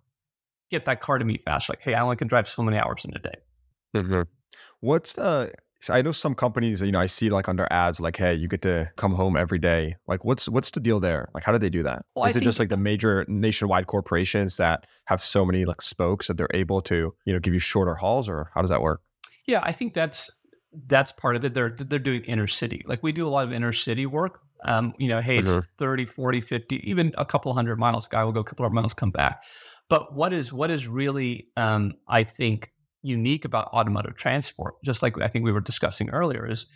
get 0.69 0.83
that 0.85 0.99
car 0.99 1.17
to 1.17 1.25
me 1.25 1.39
fast." 1.45 1.69
Like, 1.69 1.81
hey, 1.81 1.93
I 1.93 2.01
only 2.01 2.17
can 2.17 2.27
drive 2.27 2.49
so 2.49 2.63
many 2.63 2.77
hours 2.77 3.05
in 3.05 3.15
a 3.15 3.19
day. 3.19 3.35
Mm-hmm. 3.95 4.21
What's 4.81 5.13
the 5.13 5.53
so 5.79 5.93
I 5.93 6.01
know 6.01 6.11
some 6.11 6.35
companies, 6.35 6.81
you 6.81 6.91
know, 6.91 6.99
I 6.99 7.07
see 7.07 7.29
like 7.29 7.47
under 7.47 7.65
ads, 7.71 8.01
like, 8.01 8.17
"Hey, 8.17 8.33
you 8.33 8.49
get 8.49 8.61
to 8.63 8.91
come 8.97 9.13
home 9.13 9.37
every 9.37 9.59
day." 9.59 9.95
Like, 10.05 10.25
what's 10.25 10.49
what's 10.49 10.71
the 10.71 10.81
deal 10.81 10.99
there? 10.99 11.29
Like, 11.33 11.45
how 11.45 11.53
do 11.53 11.57
they 11.57 11.69
do 11.69 11.83
that? 11.83 12.05
Well, 12.13 12.25
Is 12.25 12.35
I 12.35 12.39
it 12.39 12.43
just 12.43 12.59
like 12.59 12.69
the 12.69 12.77
major 12.77 13.25
nationwide 13.29 13.87
corporations 13.87 14.57
that 14.57 14.85
have 15.05 15.23
so 15.23 15.45
many 15.45 15.63
like 15.63 15.81
spokes 15.81 16.27
that 16.27 16.35
they're 16.35 16.53
able 16.53 16.81
to, 16.83 17.13
you 17.25 17.33
know, 17.33 17.39
give 17.39 17.53
you 17.53 17.59
shorter 17.59 17.95
hauls, 17.95 18.27
or 18.27 18.49
how 18.53 18.59
does 18.59 18.69
that 18.69 18.81
work? 18.81 19.01
Yeah, 19.45 19.61
I 19.63 19.71
think 19.71 19.93
that's 19.93 20.29
that's 20.87 21.11
part 21.11 21.35
of 21.35 21.45
it. 21.45 21.53
They're 21.53 21.75
they're 21.77 21.99
doing 21.99 22.23
inner 22.25 22.47
city. 22.47 22.83
Like 22.87 23.03
we 23.03 23.11
do 23.11 23.27
a 23.27 23.29
lot 23.29 23.45
of 23.45 23.53
inner 23.53 23.71
city 23.71 24.05
work. 24.05 24.41
Um, 24.65 24.93
you 24.97 25.09
know, 25.09 25.19
hey, 25.19 25.39
it's 25.39 25.51
mm-hmm. 25.51 25.59
30, 25.77 26.05
40, 26.05 26.41
50, 26.41 26.89
even 26.89 27.13
a 27.17 27.25
couple 27.25 27.53
hundred 27.53 27.77
miles. 27.79 28.07
Guy 28.07 28.23
will 28.23 28.31
go 28.31 28.39
a 28.39 28.45
couple 28.45 28.65
of 28.65 28.71
miles, 28.71 28.93
come 28.93 29.11
back. 29.11 29.43
But 29.89 30.15
what 30.15 30.33
is 30.33 30.53
what 30.53 30.71
is 30.71 30.87
really, 30.87 31.47
um, 31.57 31.93
I 32.07 32.23
think, 32.23 32.71
unique 33.01 33.45
about 33.45 33.67
automotive 33.73 34.15
transport, 34.15 34.75
just 34.83 35.03
like 35.03 35.21
I 35.21 35.27
think 35.27 35.45
we 35.45 35.51
were 35.51 35.61
discussing 35.61 36.09
earlier, 36.09 36.49
is 36.49 36.67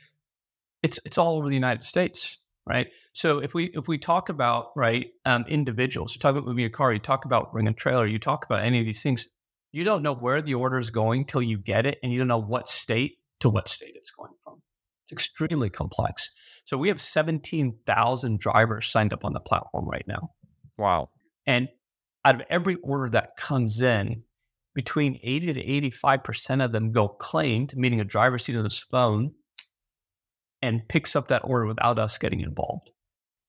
it's 0.83 0.99
it's 1.05 1.17
all 1.17 1.37
over 1.37 1.47
the 1.47 1.55
United 1.55 1.83
States, 1.83 2.37
right? 2.67 2.87
So 3.13 3.39
if 3.39 3.53
we 3.53 3.71
if 3.73 3.87
we 3.87 3.97
talk 3.97 4.29
about 4.29 4.67
right 4.75 5.07
um, 5.25 5.45
individuals, 5.47 6.13
you 6.13 6.19
talk 6.19 6.31
about 6.31 6.45
moving 6.45 6.65
a 6.65 6.69
car, 6.69 6.93
you 6.93 6.99
talk 6.99 7.25
about 7.25 7.53
bringing 7.53 7.71
a 7.71 7.75
trailer, 7.75 8.05
you 8.05 8.19
talk 8.19 8.45
about 8.45 8.63
any 8.63 8.79
of 8.79 8.85
these 8.85 9.01
things, 9.01 9.27
you 9.71 9.83
don't 9.83 10.03
know 10.03 10.13
where 10.13 10.41
the 10.41 10.53
order 10.53 10.77
is 10.77 10.89
going 10.89 11.25
till 11.25 11.41
you 11.41 11.57
get 11.57 11.85
it, 11.85 11.97
and 12.03 12.11
you 12.11 12.19
don't 12.19 12.27
know 12.27 12.37
what 12.37 12.67
state 12.67 13.17
to 13.39 13.49
what 13.49 13.67
state 13.67 13.93
it's 13.95 14.11
going 14.11 14.33
from. 14.43 14.61
It's 15.03 15.11
extremely 15.11 15.69
complex. 15.69 16.29
So 16.65 16.77
we 16.77 16.89
have 16.89 16.99
17,000 16.99 18.39
drivers 18.39 18.87
signed 18.87 19.13
up 19.13 19.23
on 19.23 19.33
the 19.33 19.39
platform 19.39 19.87
right 19.87 20.05
now. 20.07 20.31
Wow. 20.77 21.09
And 21.45 21.69
out 22.25 22.35
of 22.35 22.41
every 22.49 22.75
order 22.83 23.09
that 23.11 23.37
comes 23.37 23.81
in, 23.81 24.23
between 24.77 25.19
80 25.23 25.53
to 25.53 25.89
85% 25.89 26.63
of 26.63 26.71
them 26.71 26.91
go 26.91 27.07
claimed, 27.07 27.75
meaning 27.75 27.99
a 27.99 28.03
driver 28.03 28.37
sees 28.37 28.55
on 28.55 28.63
his 28.63 28.77
phone 28.77 29.31
and 30.61 30.87
picks 30.87 31.15
up 31.15 31.29
that 31.29 31.41
order 31.43 31.65
without 31.65 31.97
us 31.97 32.19
getting 32.19 32.41
involved. 32.41 32.91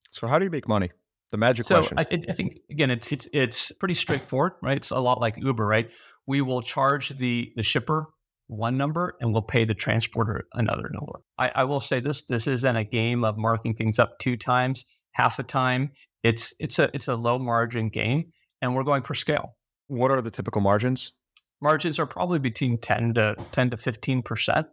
So 0.09 0.25
how 0.25 0.39
do 0.39 0.45
you 0.45 0.49
make 0.49 0.67
money? 0.67 0.89
The 1.31 1.37
magic 1.37 1.67
so 1.67 1.75
question. 1.75 1.99
I, 1.99 2.07
I 2.29 2.33
think 2.33 2.57
again, 2.71 2.89
it's 2.89 3.11
it's 3.11 3.27
it's 3.31 3.71
pretty 3.73 3.93
straightforward, 3.93 4.53
right? 4.63 4.77
It's 4.77 4.89
a 4.89 4.99
lot 4.99 5.21
like 5.21 5.37
Uber, 5.37 5.67
right? 5.67 5.91
We 6.25 6.41
will 6.41 6.63
charge 6.63 7.09
the 7.09 7.53
the 7.55 7.61
shipper 7.61 8.07
one 8.49 8.77
number 8.77 9.15
and 9.21 9.31
we'll 9.31 9.41
pay 9.41 9.63
the 9.63 9.73
transporter 9.73 10.45
another 10.53 10.89
number. 10.91 11.21
I, 11.37 11.51
I 11.55 11.63
will 11.63 11.79
say 11.79 11.99
this: 11.99 12.23
this 12.23 12.47
isn't 12.47 12.75
a 12.75 12.83
game 12.83 13.23
of 13.23 13.37
marking 13.37 13.75
things 13.75 13.99
up 13.99 14.19
two 14.19 14.37
times, 14.37 14.85
half 15.13 15.39
a 15.39 15.43
time. 15.43 15.91
It's 16.23 16.53
it's 16.59 16.79
a 16.79 16.89
it's 16.93 17.07
a 17.07 17.15
low 17.15 17.39
margin 17.39 17.89
game, 17.89 18.31
and 18.61 18.75
we're 18.75 18.83
going 18.83 19.03
for 19.03 19.15
scale. 19.15 19.55
What 19.87 20.11
are 20.11 20.21
the 20.21 20.31
typical 20.31 20.61
margins? 20.61 21.13
margins 21.61 21.99
are 21.99 22.05
probably 22.05 22.39
between 22.39 22.77
10 22.77 23.15
to 23.15 23.35
10 23.51 23.71
to 23.71 23.77
15% 23.77 24.65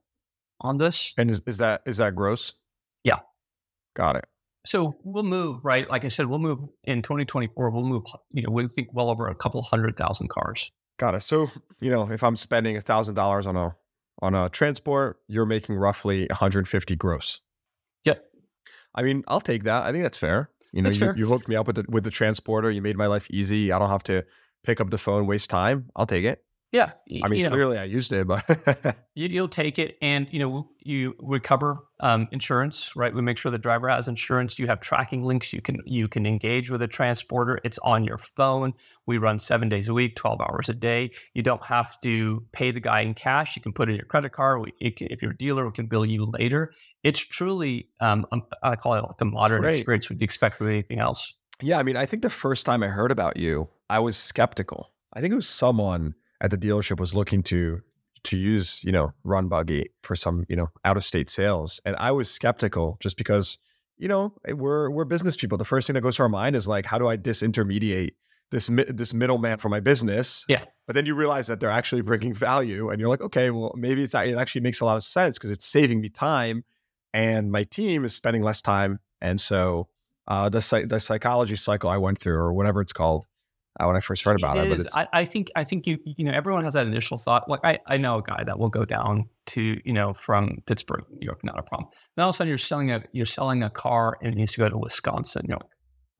on 0.60 0.78
this. 0.78 1.12
And 1.18 1.30
is, 1.30 1.40
is 1.46 1.58
that 1.58 1.82
is 1.86 1.98
that 1.98 2.14
gross? 2.14 2.54
Yeah. 3.04 3.18
Got 3.94 4.16
it. 4.16 4.24
So 4.64 4.96
we'll 5.04 5.22
move, 5.22 5.60
right? 5.64 5.88
Like 5.88 6.04
I 6.04 6.08
said, 6.08 6.26
we'll 6.26 6.40
move 6.40 6.58
in 6.84 7.02
2024, 7.02 7.70
we'll 7.70 7.84
move, 7.84 8.02
you 8.32 8.42
know, 8.42 8.50
we 8.50 8.66
think 8.66 8.88
well 8.92 9.10
over 9.10 9.28
a 9.28 9.34
couple 9.34 9.62
hundred 9.62 9.96
thousand 9.96 10.28
cars. 10.28 10.72
Got 10.98 11.14
it. 11.14 11.22
So, 11.22 11.50
you 11.80 11.90
know, 11.90 12.10
if 12.10 12.22
I'm 12.22 12.36
spending 12.36 12.76
a 12.76 12.80
thousand 12.80 13.14
dollars 13.14 13.46
on 13.46 13.56
a 13.56 13.76
on 14.22 14.34
a 14.34 14.48
transport, 14.48 15.20
you're 15.28 15.44
making 15.44 15.76
roughly 15.76 16.26
150 16.28 16.96
gross. 16.96 17.40
Yep. 18.04 18.24
I 18.94 19.02
mean, 19.02 19.22
I'll 19.28 19.42
take 19.42 19.64
that. 19.64 19.82
I 19.82 19.92
think 19.92 20.04
that's 20.04 20.18
fair. 20.18 20.50
You 20.72 20.82
know, 20.82 20.90
you, 20.90 21.12
you, 21.16 21.26
hooked 21.26 21.48
me 21.48 21.56
up 21.56 21.66
with 21.66 21.76
the 21.76 21.84
with 21.88 22.04
the 22.04 22.10
transporter. 22.10 22.70
You 22.70 22.82
made 22.82 22.96
my 22.96 23.06
life 23.06 23.26
easy. 23.30 23.72
I 23.72 23.78
don't 23.78 23.90
have 23.90 24.02
to 24.04 24.24
pick 24.64 24.80
up 24.80 24.90
the 24.90 24.98
phone, 24.98 25.26
waste 25.26 25.50
time. 25.50 25.90
I'll 25.94 26.06
take 26.06 26.24
it. 26.24 26.44
Yeah, 26.72 26.90
I 27.22 27.28
mean, 27.28 27.48
clearly 27.48 27.76
know, 27.76 27.82
I 27.82 27.84
used 27.84 28.12
it, 28.12 28.26
but 28.26 28.44
you, 29.14 29.40
will 29.40 29.48
take 29.48 29.78
it, 29.78 29.96
and 30.02 30.26
you 30.32 30.40
know 30.40 30.68
you 30.80 31.14
recover 31.20 31.78
um, 32.00 32.26
insurance, 32.32 32.96
right? 32.96 33.14
We 33.14 33.22
make 33.22 33.38
sure 33.38 33.52
the 33.52 33.58
driver 33.58 33.88
has 33.88 34.08
insurance. 34.08 34.58
You 34.58 34.66
have 34.66 34.80
tracking 34.80 35.24
links. 35.24 35.52
You 35.52 35.62
can 35.62 35.78
you 35.86 36.08
can 36.08 36.26
engage 36.26 36.68
with 36.68 36.82
a 36.82 36.88
transporter. 36.88 37.60
It's 37.62 37.78
on 37.78 38.04
your 38.04 38.18
phone. 38.18 38.74
We 39.06 39.18
run 39.18 39.38
seven 39.38 39.68
days 39.68 39.88
a 39.88 39.94
week, 39.94 40.16
twelve 40.16 40.40
hours 40.40 40.68
a 40.68 40.74
day. 40.74 41.12
You 41.34 41.42
don't 41.42 41.64
have 41.64 42.00
to 42.00 42.44
pay 42.50 42.72
the 42.72 42.80
guy 42.80 43.00
in 43.02 43.14
cash. 43.14 43.54
You 43.54 43.62
can 43.62 43.72
put 43.72 43.88
it 43.88 43.92
in 43.92 43.96
your 43.98 44.06
credit 44.06 44.32
card. 44.32 44.60
We, 44.80 44.90
can, 44.90 45.06
if 45.10 45.22
you're 45.22 45.30
a 45.30 45.36
dealer, 45.36 45.66
we 45.66 45.72
can 45.72 45.86
bill 45.86 46.04
you 46.04 46.24
later. 46.24 46.72
It's 47.04 47.20
truly, 47.20 47.88
um, 48.00 48.26
um 48.32 48.42
I 48.64 48.74
call 48.74 48.94
it 48.94 49.02
like 49.02 49.20
a 49.20 49.24
modern 49.24 49.62
Great. 49.62 49.76
experience. 49.76 50.08
Would 50.08 50.20
you 50.20 50.24
expect 50.24 50.56
from 50.56 50.68
anything 50.68 50.98
else? 50.98 51.32
Yeah, 51.62 51.78
I 51.78 51.84
mean, 51.84 51.96
I 51.96 52.06
think 52.06 52.22
the 52.22 52.30
first 52.30 52.66
time 52.66 52.82
I 52.82 52.88
heard 52.88 53.12
about 53.12 53.36
you, 53.36 53.68
I 53.88 54.00
was 54.00 54.16
skeptical. 54.16 54.90
I 55.12 55.20
think 55.20 55.32
it 55.32 55.36
was 55.36 55.48
someone 55.48 56.14
at 56.40 56.50
the 56.50 56.58
dealership 56.58 56.98
was 56.98 57.14
looking 57.14 57.42
to 57.44 57.80
to 58.24 58.36
use 58.36 58.82
you 58.82 58.92
know 58.92 59.12
RunBuggy 59.24 59.84
for 60.02 60.16
some 60.16 60.44
you 60.48 60.56
know 60.56 60.68
out 60.84 60.96
of 60.96 61.04
state 61.04 61.30
sales. 61.30 61.80
And 61.84 61.96
i 61.98 62.10
was 62.12 62.30
skeptical 62.30 62.96
just 63.00 63.16
because 63.16 63.58
you 63.96 64.08
know 64.08 64.34
eh, 64.46 64.52
we're 64.52 64.90
we're 64.90 65.04
business 65.04 65.36
people. 65.36 65.58
The 65.58 65.64
first 65.64 65.86
thing 65.86 65.94
that 65.94 66.02
goes 66.02 66.16
to 66.16 66.22
our 66.22 66.28
mind 66.28 66.56
is 66.56 66.66
like 66.66 66.86
how 66.86 66.98
do 66.98 67.08
i 67.08 67.16
disintermediate 67.16 68.14
this 68.50 68.68
this 68.88 69.12
middleman 69.14 69.58
for 69.58 69.68
my 69.68 69.80
business? 69.80 70.44
Yeah. 70.48 70.64
But 70.86 70.94
then 70.94 71.04
you 71.06 71.14
realize 71.14 71.48
that 71.48 71.58
they're 71.58 71.70
actually 71.70 72.02
bringing 72.02 72.32
value 72.32 72.90
and 72.90 73.00
you're 73.00 73.10
like 73.10 73.22
okay 73.22 73.50
well 73.50 73.72
maybe 73.76 74.02
it's 74.02 74.14
it 74.14 74.36
actually 74.36 74.62
makes 74.62 74.80
a 74.80 74.84
lot 74.84 74.96
of 74.96 75.04
sense 75.04 75.38
because 75.38 75.50
it's 75.50 75.66
saving 75.66 76.00
me 76.00 76.08
time 76.08 76.64
and 77.16 77.50
my 77.50 77.64
team 77.64 78.04
is 78.04 78.14
spending 78.14 78.42
less 78.42 78.60
time. 78.60 78.98
And 79.22 79.40
so 79.40 79.88
uh, 80.28 80.50
the 80.50 80.84
the 80.86 81.00
psychology 81.00 81.56
cycle 81.56 81.88
I 81.88 81.96
went 81.96 82.18
through, 82.18 82.36
or 82.36 82.52
whatever 82.52 82.82
it's 82.82 82.92
called, 82.92 83.24
uh, 83.78 83.86
when 83.86 83.96
I 83.96 84.00
first 84.00 84.24
heard 84.24 84.40
about 84.40 84.56
it. 84.56 84.70
it 84.70 84.78
but 84.78 84.96
I, 84.96 85.20
I, 85.20 85.24
think 85.24 85.50
I 85.54 85.64
think 85.64 85.86
you 85.86 85.98
you 86.04 86.24
know 86.24 86.32
everyone 86.32 86.64
has 86.64 86.74
that 86.74 86.86
initial 86.86 87.18
thought. 87.18 87.48
Like 87.48 87.60
I, 87.64 87.78
I 87.86 87.96
know 87.96 88.18
a 88.18 88.22
guy 88.22 88.42
that 88.44 88.58
will 88.58 88.68
go 88.68 88.84
down 88.84 89.28
to 89.46 89.80
you 89.84 89.92
know 89.92 90.14
from 90.14 90.62
Pittsburgh, 90.66 91.04
New 91.10 91.26
York, 91.26 91.44
not 91.44 91.58
a 91.58 91.62
problem. 91.62 91.90
Then 92.16 92.24
all 92.24 92.30
of 92.30 92.34
a 92.34 92.36
sudden 92.36 92.48
you're 92.48 92.58
selling 92.58 92.90
a 92.90 93.02
you're 93.12 93.26
selling 93.26 93.62
a 93.62 93.70
car 93.70 94.16
and 94.22 94.32
it 94.32 94.36
needs 94.36 94.52
to 94.52 94.58
go 94.58 94.68
to 94.68 94.78
Wisconsin. 94.78 95.46
You're 95.48 95.58
like, 95.58 95.70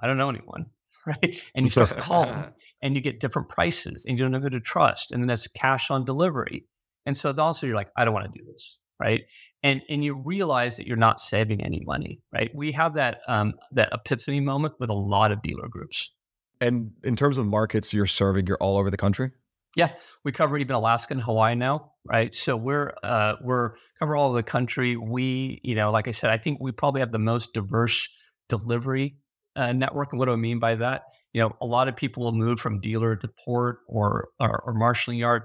I 0.01 0.07
don't 0.07 0.19
know 0.19 0.29
anyone, 0.29 0.66
right? 1.07 1.51
And 1.55 1.64
you 1.64 1.71
start 1.71 1.97
calling 1.97 2.53
and 2.83 2.95
you 2.95 3.01
get 3.01 3.21
different 3.21 3.49
prices 3.49 4.05
and 4.07 4.19
you 4.19 4.25
don't 4.25 4.33
know 4.33 4.40
who 4.40 4.51
to 4.51 4.61
trust. 4.61 5.12
And 5.12 5.23
then 5.23 5.29
there's 5.29 5.49
cash 5.49 5.90
on 5.90 6.05
delivery. 6.05 6.66
And 7.07 7.16
so 7.16 7.33
also 7.38 7.66
you're 7.66 7.77
like, 7.77 7.90
I 7.97 8.05
don't 8.05 8.14
want 8.14 8.31
to 8.31 8.38
do 8.38 8.45
this, 8.53 8.79
right? 9.01 9.23
And 9.62 9.83
and 9.88 10.05
you 10.05 10.14
realize 10.14 10.77
that 10.77 10.87
you're 10.87 10.97
not 10.97 11.21
saving 11.21 11.64
any 11.64 11.83
money, 11.87 12.21
right? 12.35 12.51
We 12.55 12.73
have 12.73 12.95
that 12.95 13.21
um, 13.29 13.55
that 13.73 13.88
epiphany 13.92 14.40
moment 14.40 14.75
with 14.79 14.90
a 14.90 14.95
lot 14.95 15.33
of 15.33 15.40
dealer 15.40 15.69
groups 15.69 16.12
and 16.61 16.92
in 17.05 17.16
terms 17.16 17.38
of 17.38 17.47
markets 17.47 17.92
you're 17.92 18.07
serving, 18.07 18.47
you're 18.47 18.59
all 18.59 18.77
over 18.77 18.90
the 18.90 18.97
country. 18.97 19.31
Yeah, 19.77 19.92
we 20.25 20.33
cover 20.33 20.57
even 20.57 20.75
Alaska 20.75 21.12
and 21.12 21.23
Hawaii 21.23 21.55
now, 21.55 21.92
right? 22.07 22.35
So 22.35 22.57
we're 22.57 22.95
uh, 23.03 23.35
we're 23.42 23.73
cover 23.99 24.16
all 24.16 24.31
of 24.31 24.35
the 24.35 24.42
country. 24.42 24.97
We, 24.97 25.61
you 25.62 25.75
know, 25.75 25.90
like 25.90 26.09
I 26.09 26.12
said, 26.12 26.31
I 26.31 26.38
think 26.38 26.61
we 26.61 26.73
probably 26.73 27.01
have 27.01 27.12
the 27.12 27.19
most 27.19 27.53
diverse 27.53 28.09
delivery 28.49 29.19
uh, 29.55 29.73
network. 29.73 30.12
And 30.12 30.19
what 30.19 30.27
do 30.27 30.33
I 30.33 30.37
mean 30.37 30.59
by 30.59 30.77
that? 30.77 31.03
You 31.35 31.42
know, 31.42 31.57
a 31.61 31.66
lot 31.66 31.88
of 31.88 31.97
people 31.97 32.23
will 32.23 32.33
move 32.33 32.59
from 32.59 32.81
dealer 32.81 33.16
to 33.16 33.29
port 33.45 33.81
or 33.87 34.29
or, 34.40 34.62
or 34.64 34.73
marshaling 34.73 35.19
yard. 35.19 35.42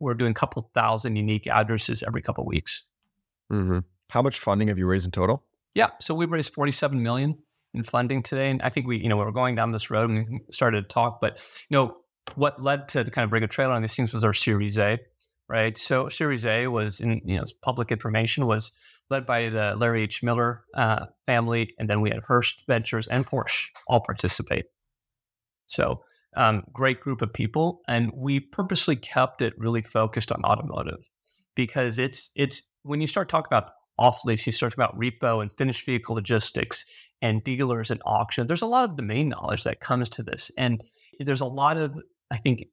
We're 0.00 0.14
doing 0.14 0.30
a 0.30 0.34
couple 0.34 0.70
thousand 0.74 1.16
unique 1.16 1.46
addresses 1.46 2.02
every 2.02 2.22
couple 2.22 2.46
weeks. 2.46 2.84
Mm-hmm. 3.52 3.80
How 4.08 4.22
much 4.22 4.38
funding 4.38 4.68
have 4.68 4.78
you 4.78 4.86
raised 4.86 5.04
in 5.04 5.10
total? 5.10 5.44
Yeah, 5.74 5.90
so 6.00 6.14
we've 6.14 6.30
raised 6.30 6.54
forty-seven 6.54 7.02
million 7.02 7.36
in 7.74 7.82
funding 7.82 8.22
today. 8.22 8.50
And 8.50 8.62
I 8.62 8.68
think 8.68 8.86
we, 8.86 8.98
you 8.98 9.08
know, 9.08 9.16
we 9.16 9.24
were 9.24 9.32
going 9.32 9.54
down 9.54 9.72
this 9.72 9.90
road 9.90 10.10
and 10.10 10.40
started 10.50 10.82
to 10.82 10.88
talk, 10.88 11.20
but 11.20 11.48
you 11.68 11.76
know, 11.76 11.96
what 12.34 12.62
led 12.62 12.88
to 12.88 13.04
the 13.04 13.10
kind 13.10 13.24
of 13.24 13.30
bring 13.30 13.42
a 13.42 13.48
trailer 13.48 13.72
on 13.72 13.82
these 13.82 13.94
things 13.94 14.12
was 14.12 14.24
our 14.24 14.32
Series 14.32 14.78
A, 14.78 14.98
right? 15.48 15.76
So 15.76 16.08
Series 16.08 16.46
A 16.46 16.66
was 16.68 17.00
in, 17.00 17.20
you 17.24 17.36
know, 17.36 17.44
public 17.62 17.90
information 17.90 18.46
was 18.46 18.72
led 19.10 19.26
by 19.26 19.48
the 19.48 19.74
Larry 19.76 20.02
H. 20.02 20.22
Miller 20.22 20.64
uh, 20.74 21.06
family, 21.26 21.74
and 21.78 21.90
then 21.90 22.00
we 22.00 22.10
had 22.10 22.20
Hearst 22.26 22.64
Ventures 22.66 23.08
and 23.08 23.26
Porsche 23.26 23.66
all 23.88 24.00
participate. 24.00 24.66
So 25.66 26.02
um, 26.36 26.62
great 26.72 27.00
group 27.00 27.22
of 27.22 27.32
people, 27.32 27.80
and 27.88 28.12
we 28.14 28.40
purposely 28.40 28.96
kept 28.96 29.42
it 29.42 29.52
really 29.58 29.82
focused 29.82 30.30
on 30.30 30.44
automotive 30.44 31.00
because 31.56 31.98
it's 31.98 32.30
it's 32.36 32.62
when 32.82 33.00
you 33.00 33.06
start 33.06 33.28
talking 33.28 33.48
about 33.50 33.72
off 33.98 34.24
lease, 34.24 34.46
you 34.46 34.52
start 34.52 34.72
talking 34.72 34.84
about 34.84 34.98
repo 34.98 35.42
and 35.42 35.52
finished 35.58 35.84
vehicle 35.84 36.14
logistics 36.14 36.84
and 37.22 37.42
dealers 37.44 37.90
and 37.90 38.00
auction. 38.04 38.46
There's 38.46 38.62
a 38.62 38.66
lot 38.66 38.84
of 38.84 38.96
domain 38.96 39.28
knowledge 39.28 39.64
that 39.64 39.80
comes 39.80 40.08
to 40.10 40.22
this. 40.22 40.50
And 40.56 40.82
there's 41.18 41.40
a 41.40 41.46
lot 41.46 41.76
of, 41.76 41.94
I 42.30 42.38
think, 42.38 42.66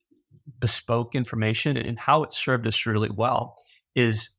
bespoke 0.59 1.15
information 1.15 1.75
and 1.77 1.99
how 1.99 2.23
it 2.23 2.33
served 2.33 2.65
us 2.67 2.85
really 2.85 3.09
well 3.09 3.57
is 3.95 4.29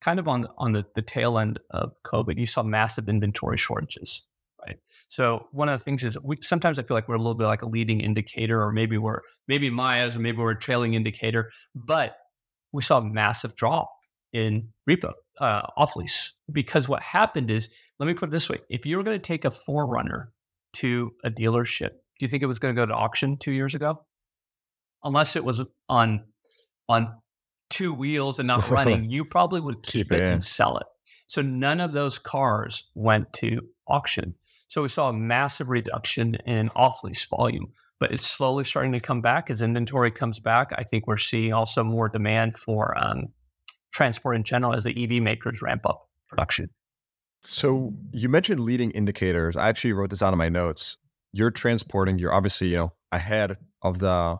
kind 0.00 0.18
of 0.18 0.26
on 0.26 0.40
the, 0.40 0.50
on 0.58 0.72
the, 0.72 0.84
the 0.94 1.02
tail 1.02 1.38
end 1.38 1.60
of 1.70 1.92
COVID. 2.04 2.38
You 2.38 2.46
saw 2.46 2.62
massive 2.62 3.08
inventory 3.08 3.56
shortages, 3.56 4.22
right? 4.66 4.76
So 5.08 5.46
one 5.52 5.68
of 5.68 5.78
the 5.78 5.84
things 5.84 6.02
is 6.02 6.18
we 6.22 6.38
sometimes 6.40 6.78
I 6.78 6.82
feel 6.82 6.96
like 6.96 7.08
we're 7.08 7.14
a 7.14 7.18
little 7.18 7.34
bit 7.34 7.46
like 7.46 7.62
a 7.62 7.68
leading 7.68 8.00
indicator, 8.00 8.60
or 8.60 8.72
maybe 8.72 8.98
we're 8.98 9.20
maybe 9.46 9.70
Myers, 9.70 10.16
or 10.16 10.18
maybe 10.18 10.38
we're 10.38 10.50
a 10.50 10.58
trailing 10.58 10.94
indicator, 10.94 11.52
but 11.74 12.16
we 12.72 12.82
saw 12.82 12.98
a 12.98 13.04
massive 13.04 13.54
drop 13.54 13.90
in 14.32 14.68
repo 14.88 15.12
uh, 15.40 15.62
off 15.76 15.94
lease 15.94 16.32
because 16.50 16.88
what 16.88 17.02
happened 17.02 17.50
is 17.50 17.70
let 18.02 18.08
me 18.08 18.14
put 18.14 18.30
it 18.30 18.32
this 18.32 18.50
way: 18.50 18.58
if 18.68 18.84
you 18.84 18.96
were 18.96 19.04
going 19.04 19.16
to 19.16 19.22
take 19.22 19.44
a 19.44 19.50
4Runner 19.50 20.26
to 20.72 21.12
a 21.22 21.30
dealership, 21.30 21.90
do 21.90 22.18
you 22.18 22.26
think 22.26 22.42
it 22.42 22.46
was 22.46 22.58
going 22.58 22.74
to 22.74 22.80
go 22.80 22.84
to 22.84 22.92
auction 22.92 23.36
two 23.36 23.52
years 23.52 23.76
ago? 23.76 24.04
Unless 25.04 25.36
it 25.36 25.44
was 25.44 25.62
on 25.88 26.24
on 26.88 27.14
two 27.70 27.94
wheels 27.94 28.40
and 28.40 28.48
not 28.48 28.68
running, 28.70 29.08
you 29.08 29.24
probably 29.24 29.60
would 29.60 29.84
keep, 29.84 30.10
it 30.10 30.20
and 30.20 30.42
sell 30.42 30.78
it. 30.78 30.86
So 31.28 31.42
none 31.42 31.78
of 31.78 31.92
those 31.92 32.18
cars 32.18 32.88
went 32.96 33.32
to 33.34 33.60
auction. 33.86 34.34
So 34.66 34.82
we 34.82 34.88
saw 34.88 35.10
a 35.10 35.12
massive 35.12 35.68
reduction 35.68 36.34
in 36.44 36.70
off 36.74 37.04
lease 37.04 37.24
volume, 37.26 37.72
but 38.00 38.10
it's 38.10 38.26
slowly 38.26 38.64
starting 38.64 38.90
to 38.94 39.00
come 39.00 39.20
back 39.20 39.48
as 39.48 39.62
inventory 39.62 40.10
comes 40.10 40.40
back. 40.40 40.72
I 40.76 40.82
think 40.82 41.06
we're 41.06 41.18
seeing 41.18 41.52
also 41.52 41.84
more 41.84 42.08
demand 42.08 42.58
for 42.58 42.98
um, 42.98 43.28
transport 43.92 44.34
in 44.34 44.42
general 44.42 44.74
as 44.74 44.82
the 44.82 45.04
EV 45.04 45.22
makers 45.22 45.62
ramp 45.62 45.86
up 45.86 46.08
production. 46.28 46.68
So 47.44 47.92
you 48.12 48.28
mentioned 48.28 48.60
leading 48.60 48.90
indicators. 48.92 49.56
I 49.56 49.68
actually 49.68 49.92
wrote 49.92 50.10
this 50.10 50.22
out 50.22 50.32
in 50.32 50.38
my 50.38 50.48
notes. 50.48 50.96
You're 51.32 51.50
transporting. 51.50 52.18
You're 52.18 52.32
obviously 52.32 52.68
you 52.68 52.76
know 52.76 52.92
ahead 53.10 53.56
of 53.82 53.98
the 53.98 54.38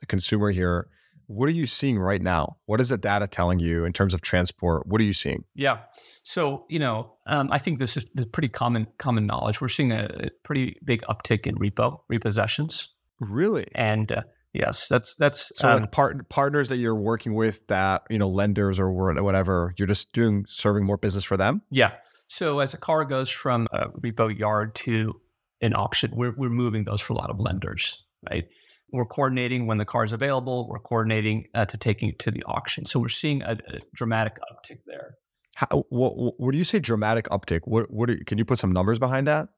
the 0.00 0.06
consumer 0.06 0.50
here. 0.50 0.88
What 1.26 1.48
are 1.48 1.52
you 1.52 1.66
seeing 1.66 1.98
right 1.98 2.20
now? 2.20 2.56
What 2.66 2.80
is 2.80 2.88
the 2.88 2.98
data 2.98 3.28
telling 3.28 3.60
you 3.60 3.84
in 3.84 3.92
terms 3.92 4.14
of 4.14 4.20
transport? 4.20 4.86
What 4.88 5.00
are 5.00 5.04
you 5.04 5.12
seeing? 5.12 5.44
Yeah. 5.54 5.78
So 6.24 6.64
you 6.68 6.78
know, 6.78 7.14
um, 7.26 7.50
I 7.52 7.58
think 7.58 7.78
this 7.78 7.96
is 7.96 8.04
pretty 8.32 8.48
common 8.48 8.86
common 8.98 9.26
knowledge. 9.26 9.60
We're 9.60 9.68
seeing 9.68 9.92
a, 9.92 10.08
a 10.24 10.30
pretty 10.42 10.76
big 10.84 11.02
uptick 11.02 11.46
in 11.46 11.56
repo 11.56 11.98
repossessions. 12.12 12.88
Really? 13.20 13.68
And 13.74 14.10
uh, 14.10 14.22
yes, 14.52 14.88
that's 14.88 15.14
that's 15.16 15.52
so 15.54 15.68
um, 15.68 15.80
like 15.80 15.92
part, 15.92 16.28
partners 16.30 16.68
that 16.70 16.78
you're 16.78 16.96
working 16.96 17.34
with 17.34 17.66
that 17.68 18.02
you 18.10 18.18
know 18.18 18.28
lenders 18.28 18.80
or 18.80 18.90
whatever. 18.90 19.74
You're 19.78 19.88
just 19.88 20.12
doing 20.12 20.46
serving 20.48 20.84
more 20.84 20.96
business 20.96 21.24
for 21.24 21.36
them. 21.36 21.62
Yeah. 21.70 21.92
So 22.30 22.60
as 22.60 22.74
a 22.74 22.78
car 22.78 23.04
goes 23.04 23.28
from 23.28 23.66
a 23.72 23.88
repo 23.88 24.38
yard 24.38 24.76
to 24.76 25.20
an 25.62 25.74
auction, 25.74 26.12
we're, 26.14 26.32
we're 26.36 26.48
moving 26.48 26.84
those 26.84 27.00
for 27.00 27.12
a 27.12 27.16
lot 27.16 27.28
of 27.28 27.40
lenders, 27.40 28.04
right? 28.30 28.46
We're 28.92 29.04
coordinating 29.04 29.66
when 29.66 29.78
the 29.78 29.84
car 29.84 30.04
is 30.04 30.12
available. 30.12 30.68
We're 30.68 30.78
coordinating 30.78 31.48
uh, 31.56 31.64
to 31.64 31.76
taking 31.76 32.10
it 32.10 32.20
to 32.20 32.30
the 32.30 32.44
auction. 32.44 32.86
So 32.86 33.00
we're 33.00 33.08
seeing 33.08 33.42
a, 33.42 33.58
a 33.66 33.80
dramatic 33.94 34.38
uptick 34.48 34.78
there. 34.86 35.16
How, 35.56 35.84
what, 35.88 36.38
what 36.38 36.52
do 36.52 36.58
you 36.58 36.62
say 36.62 36.78
dramatic 36.78 37.28
uptick? 37.30 37.62
What, 37.64 37.90
what 37.90 38.08
are, 38.08 38.16
can 38.24 38.38
you 38.38 38.44
put 38.44 38.60
some 38.60 38.70
numbers 38.70 39.00
behind 39.00 39.26
that? 39.26 39.48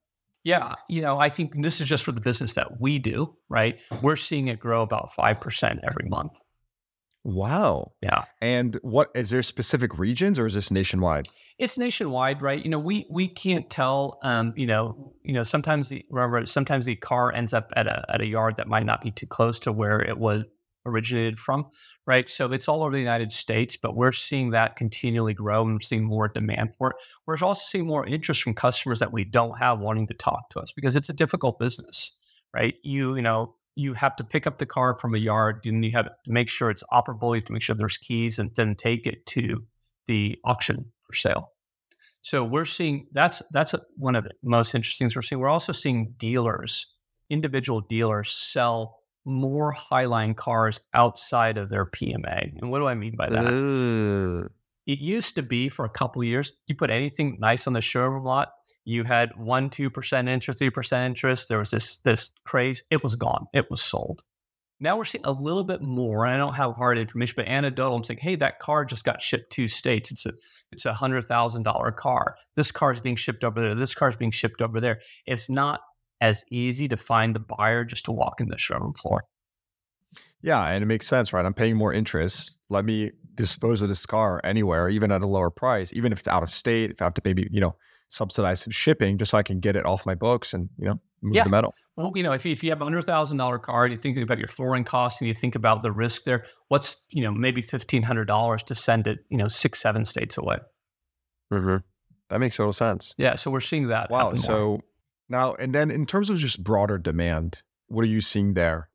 Yeah, 0.42 0.72
you 0.88 1.02
know, 1.02 1.18
I 1.18 1.28
think 1.28 1.62
this 1.62 1.78
is 1.78 1.86
just 1.86 2.04
for 2.04 2.12
the 2.12 2.22
business 2.22 2.54
that 2.54 2.80
we 2.80 2.98
do, 2.98 3.36
right? 3.50 3.78
We're 4.00 4.16
seeing 4.16 4.48
it 4.48 4.58
grow 4.58 4.80
about 4.80 5.10
5% 5.12 5.78
every 5.84 6.08
month. 6.08 6.40
Wow. 7.24 7.92
Yeah. 8.02 8.24
And 8.40 8.78
what 8.82 9.10
is 9.14 9.30
there 9.30 9.42
specific 9.42 9.98
regions 9.98 10.38
or 10.38 10.46
is 10.46 10.54
this 10.54 10.70
nationwide? 10.70 11.28
It's 11.58 11.78
nationwide, 11.78 12.42
right? 12.42 12.62
You 12.62 12.70
know, 12.70 12.80
we 12.80 13.06
we 13.10 13.28
can't 13.28 13.70
tell. 13.70 14.18
Um, 14.24 14.52
you 14.56 14.66
know, 14.66 15.14
you 15.22 15.32
know, 15.32 15.44
sometimes 15.44 15.88
the 15.88 16.04
remember 16.10 16.44
sometimes 16.46 16.86
the 16.86 16.96
car 16.96 17.32
ends 17.32 17.54
up 17.54 17.70
at 17.76 17.86
a 17.86 18.04
at 18.08 18.20
a 18.20 18.26
yard 18.26 18.56
that 18.56 18.66
might 18.66 18.86
not 18.86 19.00
be 19.00 19.12
too 19.12 19.26
close 19.26 19.60
to 19.60 19.72
where 19.72 20.00
it 20.00 20.18
was 20.18 20.44
originated 20.84 21.38
from, 21.38 21.66
right? 22.06 22.28
So 22.28 22.52
it's 22.52 22.68
all 22.68 22.82
over 22.82 22.92
the 22.92 22.98
United 22.98 23.30
States, 23.30 23.76
but 23.76 23.94
we're 23.94 24.12
seeing 24.12 24.50
that 24.50 24.74
continually 24.74 25.34
grow 25.34 25.62
and 25.62 25.74
we're 25.74 25.80
seeing 25.80 26.04
more 26.04 26.26
demand 26.28 26.74
for 26.76 26.90
it. 26.90 26.96
We're 27.26 27.38
also 27.40 27.62
seeing 27.64 27.86
more 27.86 28.04
interest 28.04 28.42
from 28.42 28.54
customers 28.54 28.98
that 28.98 29.12
we 29.12 29.24
don't 29.24 29.56
have 29.58 29.78
wanting 29.78 30.08
to 30.08 30.14
talk 30.14 30.50
to 30.50 30.60
us 30.60 30.72
because 30.72 30.96
it's 30.96 31.08
a 31.08 31.12
difficult 31.14 31.60
business, 31.60 32.12
right? 32.52 32.74
You, 32.82 33.14
you 33.14 33.22
know, 33.22 33.54
you 33.74 33.94
have 33.94 34.16
to 34.16 34.24
pick 34.24 34.46
up 34.46 34.58
the 34.58 34.66
car 34.66 34.98
from 34.98 35.14
a 35.14 35.18
yard 35.18 35.60
and 35.64 35.84
you 35.84 35.92
have 35.92 36.06
to 36.06 36.12
make 36.26 36.48
sure 36.48 36.70
it's 36.70 36.84
operable. 36.92 37.30
You 37.30 37.36
have 37.36 37.44
to 37.46 37.52
make 37.52 37.62
sure 37.62 37.74
there's 37.74 37.98
keys 37.98 38.38
and 38.38 38.50
then 38.54 38.74
take 38.74 39.06
it 39.06 39.24
to 39.26 39.64
the 40.06 40.38
auction 40.44 40.84
for 41.06 41.14
sale. 41.14 41.52
So 42.22 42.44
we're 42.44 42.66
seeing 42.66 43.08
that's 43.12 43.42
that's 43.50 43.74
one 43.96 44.14
of 44.14 44.24
the 44.24 44.30
most 44.42 44.74
interesting 44.74 45.06
things 45.06 45.16
we're 45.16 45.22
seeing. 45.22 45.40
We're 45.40 45.48
also 45.48 45.72
seeing 45.72 46.14
dealers, 46.18 46.86
individual 47.30 47.80
dealers, 47.80 48.30
sell 48.30 49.00
more 49.24 49.72
Highline 49.72 50.36
cars 50.36 50.80
outside 50.94 51.58
of 51.58 51.68
their 51.68 51.86
PMA. 51.86 52.60
And 52.60 52.70
what 52.70 52.78
do 52.78 52.86
I 52.86 52.94
mean 52.94 53.16
by 53.16 53.28
that? 53.28 53.46
Uh. 53.46 54.48
It 54.86 54.98
used 54.98 55.36
to 55.36 55.42
be 55.42 55.68
for 55.68 55.84
a 55.84 55.88
couple 55.88 56.24
years, 56.24 56.52
you 56.66 56.74
put 56.74 56.90
anything 56.90 57.38
nice 57.40 57.68
on 57.68 57.72
the 57.72 57.80
showroom 57.80 58.24
lot, 58.24 58.48
you 58.84 59.04
had 59.04 59.30
one, 59.36 59.70
two 59.70 59.90
percent 59.90 60.28
interest, 60.28 60.58
three 60.58 60.70
percent 60.70 61.06
interest. 61.06 61.48
There 61.48 61.58
was 61.58 61.70
this 61.70 61.98
this 61.98 62.30
craze. 62.44 62.82
It 62.90 63.02
was 63.02 63.16
gone. 63.16 63.46
It 63.52 63.70
was 63.70 63.82
sold. 63.82 64.22
Now 64.80 64.96
we're 64.96 65.04
seeing 65.04 65.24
a 65.24 65.30
little 65.32 65.62
bit 65.62 65.80
more. 65.80 66.24
and 66.24 66.34
I 66.34 66.38
don't 66.38 66.54
have 66.54 66.74
hard 66.74 66.98
information, 66.98 67.34
but 67.36 67.46
anecdotal. 67.46 67.96
I'm 67.96 68.02
saying, 68.02 68.18
hey, 68.20 68.34
that 68.36 68.58
car 68.58 68.84
just 68.84 69.04
got 69.04 69.22
shipped 69.22 69.52
to 69.52 69.68
states. 69.68 70.10
It's 70.10 70.26
a 70.26 70.32
it's 70.72 70.86
a 70.86 70.92
hundred 70.92 71.22
thousand 71.26 71.62
dollar 71.62 71.92
car. 71.92 72.34
This 72.56 72.72
car 72.72 72.90
is 72.90 73.00
being 73.00 73.16
shipped 73.16 73.44
over 73.44 73.60
there. 73.60 73.74
This 73.76 73.94
car 73.94 74.08
is 74.08 74.16
being 74.16 74.32
shipped 74.32 74.60
over 74.60 74.80
there. 74.80 75.00
It's 75.26 75.48
not 75.48 75.80
as 76.20 76.44
easy 76.50 76.88
to 76.88 76.96
find 76.96 77.34
the 77.34 77.40
buyer 77.40 77.84
just 77.84 78.04
to 78.06 78.12
walk 78.12 78.40
in 78.40 78.48
the 78.48 78.58
showroom 78.58 78.94
floor. 78.94 79.24
Yeah, 80.42 80.64
and 80.66 80.82
it 80.82 80.86
makes 80.86 81.06
sense, 81.06 81.32
right? 81.32 81.44
I'm 81.44 81.54
paying 81.54 81.76
more 81.76 81.92
interest. 81.92 82.58
Let 82.68 82.84
me 82.84 83.12
dispose 83.34 83.80
of 83.80 83.88
this 83.88 84.04
car 84.04 84.40
anywhere, 84.42 84.88
even 84.88 85.12
at 85.12 85.22
a 85.22 85.26
lower 85.26 85.50
price, 85.50 85.92
even 85.92 86.12
if 86.12 86.18
it's 86.18 86.28
out 86.28 86.42
of 86.42 86.50
state, 86.52 86.90
if 86.90 87.00
I 87.00 87.04
have 87.04 87.14
to 87.14 87.22
maybe, 87.24 87.48
you 87.50 87.60
know, 87.60 87.76
subsidize 88.12 88.68
shipping 88.70 89.16
just 89.16 89.30
so 89.30 89.38
I 89.38 89.42
can 89.42 89.58
get 89.58 89.74
it 89.74 89.86
off 89.86 90.04
my 90.04 90.14
books 90.14 90.52
and, 90.52 90.68
you 90.78 90.86
know, 90.86 91.00
move 91.22 91.34
yeah. 91.34 91.44
the 91.44 91.50
metal. 91.50 91.74
Well, 91.96 92.12
you 92.14 92.22
know, 92.22 92.32
if 92.32 92.44
you, 92.44 92.52
if 92.52 92.62
you 92.62 92.70
have 92.70 92.80
a 92.80 92.84
hundred 92.84 93.02
thousand 93.02 93.38
dollar 93.38 93.58
car 93.58 93.84
and 93.84 93.92
you 93.92 93.98
think 93.98 94.18
about 94.18 94.38
your 94.38 94.48
flooring 94.48 94.84
costs 94.84 95.20
and 95.20 95.28
you 95.28 95.34
think 95.34 95.54
about 95.54 95.82
the 95.82 95.92
risk 95.92 96.24
there, 96.24 96.44
what's 96.68 96.96
you 97.10 97.22
know 97.22 97.30
maybe 97.30 97.62
fifteen 97.62 98.02
hundred 98.02 98.26
dollars 98.26 98.62
to 98.64 98.74
send 98.74 99.06
it 99.06 99.18
you 99.30 99.36
know 99.36 99.48
six 99.48 99.80
seven 99.80 100.04
states 100.04 100.38
away. 100.38 100.56
Mm-hmm. 101.52 101.76
That 102.30 102.38
makes 102.38 102.56
total 102.56 102.72
sense. 102.72 103.14
Yeah, 103.18 103.34
so 103.34 103.50
we're 103.50 103.60
seeing 103.60 103.88
that. 103.88 104.10
Wow. 104.10 104.32
So 104.34 104.80
now 105.28 105.54
and 105.54 105.74
then, 105.74 105.90
in 105.90 106.06
terms 106.06 106.30
of 106.30 106.38
just 106.38 106.62
broader 106.62 106.98
demand, 106.98 107.62
what 107.88 108.04
are 108.04 108.08
you 108.08 108.22
seeing 108.22 108.54
there? 108.54 108.88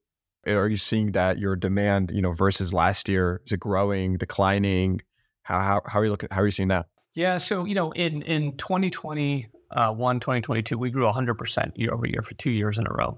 Are 0.47 0.67
you 0.67 0.77
seeing 0.77 1.11
that 1.11 1.37
your 1.37 1.55
demand, 1.55 2.11
you 2.13 2.21
know, 2.21 2.31
versus 2.31 2.73
last 2.73 3.09
year, 3.09 3.41
is 3.45 3.51
it 3.51 3.59
growing, 3.59 4.17
declining? 4.17 5.01
How 5.43 5.59
how, 5.59 5.81
how 5.85 5.99
are 5.99 6.05
you 6.05 6.11
looking? 6.11 6.29
How 6.31 6.41
are 6.41 6.45
you 6.45 6.51
seeing 6.51 6.69
that? 6.69 6.87
Yeah. 7.17 7.39
So 7.39 7.65
you 7.65 7.73
know, 7.73 7.91
in 7.93 8.21
in 8.21 8.55
2020 8.57 9.47
uh, 9.71 9.91
2022, 9.91 10.77
we 10.77 10.91
grew 10.91 11.05
100% 11.05 11.71
year 11.75 11.91
over 11.91 12.05
year 12.05 12.21
for 12.21 12.35
two 12.35 12.51
years 12.51 12.77
in 12.77 12.85
a 12.85 12.93
row. 12.93 13.17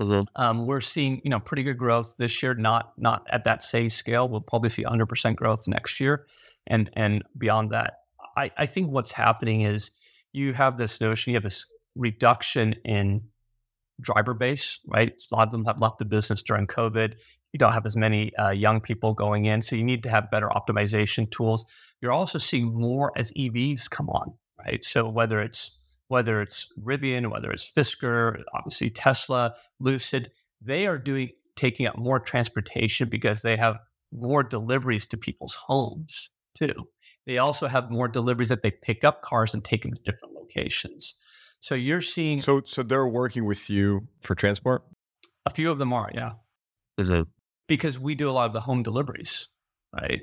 Mm-hmm. 0.00 0.22
Um, 0.36 0.66
we're 0.66 0.80
seeing, 0.80 1.20
you 1.24 1.30
know, 1.30 1.40
pretty 1.40 1.64
good 1.64 1.76
growth 1.76 2.14
this 2.16 2.44
year. 2.44 2.54
Not 2.54 2.92
not 2.96 3.26
at 3.32 3.42
that 3.44 3.64
same 3.64 3.90
scale. 3.90 4.28
We'll 4.28 4.40
probably 4.40 4.68
see 4.68 4.84
100% 4.84 5.34
growth 5.34 5.66
next 5.66 5.98
year, 5.98 6.26
and 6.68 6.90
and 6.92 7.24
beyond 7.36 7.70
that. 7.72 7.94
I, 8.36 8.52
I 8.56 8.66
think 8.66 8.92
what's 8.92 9.10
happening 9.10 9.62
is 9.62 9.90
you 10.32 10.52
have 10.52 10.78
this 10.78 11.00
notion, 11.00 11.32
you 11.32 11.36
have 11.36 11.42
this 11.42 11.66
reduction 11.96 12.76
in 12.84 13.20
driver 14.00 14.32
base, 14.32 14.78
right? 14.86 15.12
A 15.32 15.34
lot 15.34 15.48
of 15.48 15.52
them 15.52 15.64
have 15.64 15.80
left 15.80 15.98
the 15.98 16.04
business 16.04 16.44
during 16.44 16.68
COVID. 16.68 17.14
You 17.52 17.58
don't 17.58 17.72
have 17.72 17.86
as 17.86 17.96
many 17.96 18.34
uh, 18.36 18.50
young 18.50 18.80
people 18.80 19.12
going 19.14 19.46
in, 19.46 19.62
so 19.62 19.76
you 19.76 19.84
need 19.84 20.02
to 20.04 20.10
have 20.10 20.30
better 20.30 20.48
optimization 20.48 21.30
tools. 21.30 21.64
You're 22.00 22.12
also 22.12 22.38
seeing 22.38 22.72
more 22.72 23.12
as 23.16 23.32
EVs 23.32 23.90
come 23.90 24.08
on, 24.08 24.32
right? 24.58 24.84
So 24.84 25.08
whether 25.08 25.40
it's 25.40 25.76
whether 26.08 26.42
it's 26.42 26.66
Rivian, 26.82 27.30
whether 27.30 27.52
it's 27.52 27.70
Fisker, 27.70 28.42
obviously 28.52 28.90
Tesla, 28.90 29.54
Lucid, 29.78 30.32
they 30.60 30.86
are 30.86 30.98
doing 30.98 31.30
taking 31.54 31.86
up 31.86 31.96
more 31.96 32.18
transportation 32.18 33.08
because 33.08 33.42
they 33.42 33.56
have 33.56 33.76
more 34.12 34.42
deliveries 34.42 35.06
to 35.06 35.16
people's 35.16 35.54
homes 35.54 36.30
too. 36.56 36.74
They 37.26 37.38
also 37.38 37.68
have 37.68 37.90
more 37.90 38.08
deliveries 38.08 38.48
that 38.48 38.62
they 38.62 38.70
pick 38.70 39.04
up 39.04 39.22
cars 39.22 39.54
and 39.54 39.64
take 39.64 39.82
them 39.82 39.92
to 39.94 40.02
different 40.02 40.34
locations. 40.34 41.14
So 41.60 41.74
you're 41.74 42.00
seeing 42.00 42.40
So 42.40 42.62
so 42.64 42.82
they're 42.82 43.06
working 43.06 43.44
with 43.44 43.68
you 43.70 44.08
for 44.22 44.34
transport? 44.34 44.82
A 45.46 45.50
few 45.50 45.70
of 45.70 45.78
them 45.78 45.92
are, 45.92 46.10
yeah. 46.14 46.32
Mm-hmm. 46.98 47.22
Because 47.70 48.00
we 48.00 48.16
do 48.16 48.28
a 48.28 48.32
lot 48.32 48.46
of 48.46 48.52
the 48.52 48.60
home 48.60 48.82
deliveries, 48.82 49.46
right? 49.94 50.22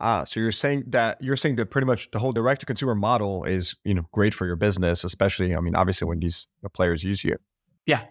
Ah, 0.00 0.24
so 0.24 0.40
you're 0.40 0.50
saying 0.50 0.84
that 0.88 1.18
you're 1.20 1.36
saying 1.36 1.56
that 1.56 1.70
pretty 1.70 1.86
much 1.86 2.10
the 2.10 2.18
whole 2.18 2.32
direct 2.32 2.60
to 2.60 2.66
consumer 2.66 2.94
model 2.94 3.44
is 3.44 3.76
you 3.84 3.94
know 3.94 4.06
great 4.12 4.32
for 4.32 4.46
your 4.46 4.56
business, 4.56 5.04
especially 5.04 5.54
I 5.54 5.60
mean 5.60 5.76
obviously 5.76 6.08
when 6.08 6.20
these 6.20 6.46
players 6.74 7.04
use 7.04 7.22
you. 7.22 7.36
Yeah, 7.84 8.02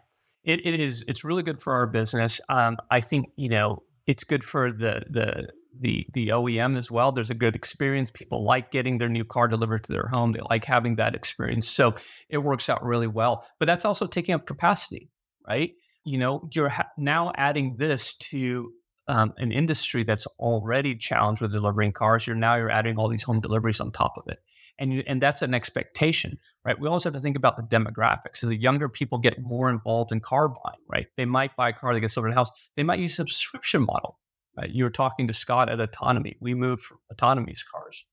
it, 0.43 0.65
it 0.65 0.80
is. 0.80 1.04
It's 1.08 1.24
really 1.24 1.43
good 1.43 1.62
for 1.62 1.74
our 1.74 1.88
business. 1.88 2.39
Um, 2.50 2.78
I 2.91 3.02
think 3.02 3.32
you 3.36 3.50
know 3.50 3.84
it's 4.08 4.24
good 4.24 4.43
for 4.43 4.71
the 4.71 5.04
the 5.10 5.50
the 5.80 6.08
the 6.13 6.28
OEM 6.30 6.78
as 6.78 6.89
well. 6.89 7.12
There's 7.12 7.30
a 7.30 7.36
good 7.36 7.56
experience. 7.56 8.12
People 8.12 8.43
like 8.43 8.71
getting 8.71 8.98
their 8.98 9.10
new 9.10 9.26
car 9.26 9.48
delivered 9.48 9.84
to 9.86 9.93
their 9.93 10.08
home. 10.08 10.32
They 10.32 10.41
like 10.50 10.65
having 10.65 10.95
that 10.95 11.15
experience. 11.15 11.67
So 11.67 11.95
it 12.30 12.38
works 12.39 12.69
out 12.69 12.84
really 12.84 13.08
well. 13.08 13.45
But 13.60 13.65
that's 13.65 13.86
also 13.86 14.08
taking 14.08 14.36
up 14.36 14.45
capacity, 14.45 15.10
right? 15.48 15.74
You 16.06 16.18
know, 16.18 16.48
you're 16.54 16.70
ha- 16.70 16.89
now 16.98 17.32
adding 17.36 17.76
this 17.78 18.15
to 18.18 18.72
um, 19.08 19.34
an 19.38 19.52
industry 19.52 20.04
that's 20.04 20.28
already 20.39 20.96
challenged 20.96 21.41
with 21.41 21.52
delivering 21.52 21.91
cars. 21.91 22.26
You're 22.26 22.36
now 22.36 22.56
you're 22.56 22.72
adding 22.72 22.98
all 22.98 23.10
these 23.10 23.24
home 23.24 23.41
deliveries 23.41 23.80
on 23.80 23.91
top 23.91 24.13
of 24.18 24.24
it, 24.28 24.39
and 24.80 24.94
you, 24.94 25.04
and 25.08 25.22
that's 25.22 25.41
an 25.41 25.54
expectation, 25.54 26.38
right? 26.63 26.80
We 26.80 26.88
also 26.88 27.10
have 27.10 27.15
to 27.15 27.22
think 27.22 27.38
about 27.38 27.58
the 27.58 27.63
demographics. 27.63 28.38
So 28.38 28.48
the 28.48 28.56
younger 28.56 28.89
people 28.89 29.18
get 29.18 29.41
more 29.41 29.70
involved 29.70 30.12
in 30.12 30.20
car 30.20 30.48
buying, 30.48 30.80
right? 30.88 31.08
They 31.18 31.26
might 31.26 31.56
buy 31.56 31.70
a 31.70 31.74
car 31.74 31.94
that 31.94 32.00
gets 32.00 32.13
delivered 32.13 32.30
in 32.30 32.34
the 32.36 32.39
house. 32.39 32.52
They 32.76 32.84
might 32.84 33.00
use 33.00 33.15
subscription 33.15 33.82
model. 33.84 34.20
Right? 34.58 34.70
You 34.70 34.86
were 34.86 34.89
talking 34.89 35.28
to 35.28 35.34
Scott 35.34 35.70
at 35.70 35.80
Autonomy. 35.80 36.38
We 36.39 36.54
moved 36.54 36.84
from 36.84 37.00
Autonomy's 37.12 37.63
cars, 37.63 38.06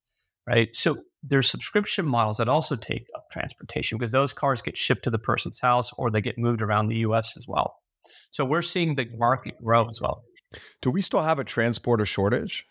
right? 0.47 0.75
So 0.75 1.05
there's 1.23 1.49
subscription 1.49 2.05
models 2.05 2.39
that 2.39 2.49
also 2.49 2.75
take 2.77 3.07
up 3.15 3.31
transportation 3.31 3.97
because 3.97 4.13
those 4.13 4.33
cars 4.33 4.61
get 4.61 4.77
shipped 4.77 5.05
to 5.05 5.11
the 5.11 5.19
person's 5.19 5.61
house 5.61 5.93
or 5.97 6.11
they 6.11 6.21
get 6.21 6.39
moved 6.39 6.63
around 6.63 6.89
the 6.89 6.97
U.S. 6.97 7.37
as 7.37 7.47
well. 7.47 7.77
So 8.31 8.45
we're 8.45 8.63
seeing 8.63 8.95
the 8.95 9.09
market 9.17 9.55
grow 9.63 9.89
as 9.89 10.01
well. 10.01 10.25
Do 10.81 10.91
we 10.91 11.01
still 11.01 11.23
have 11.23 11.39
a 11.39 11.45
transporter 11.45 12.05
shortage? 12.05 12.67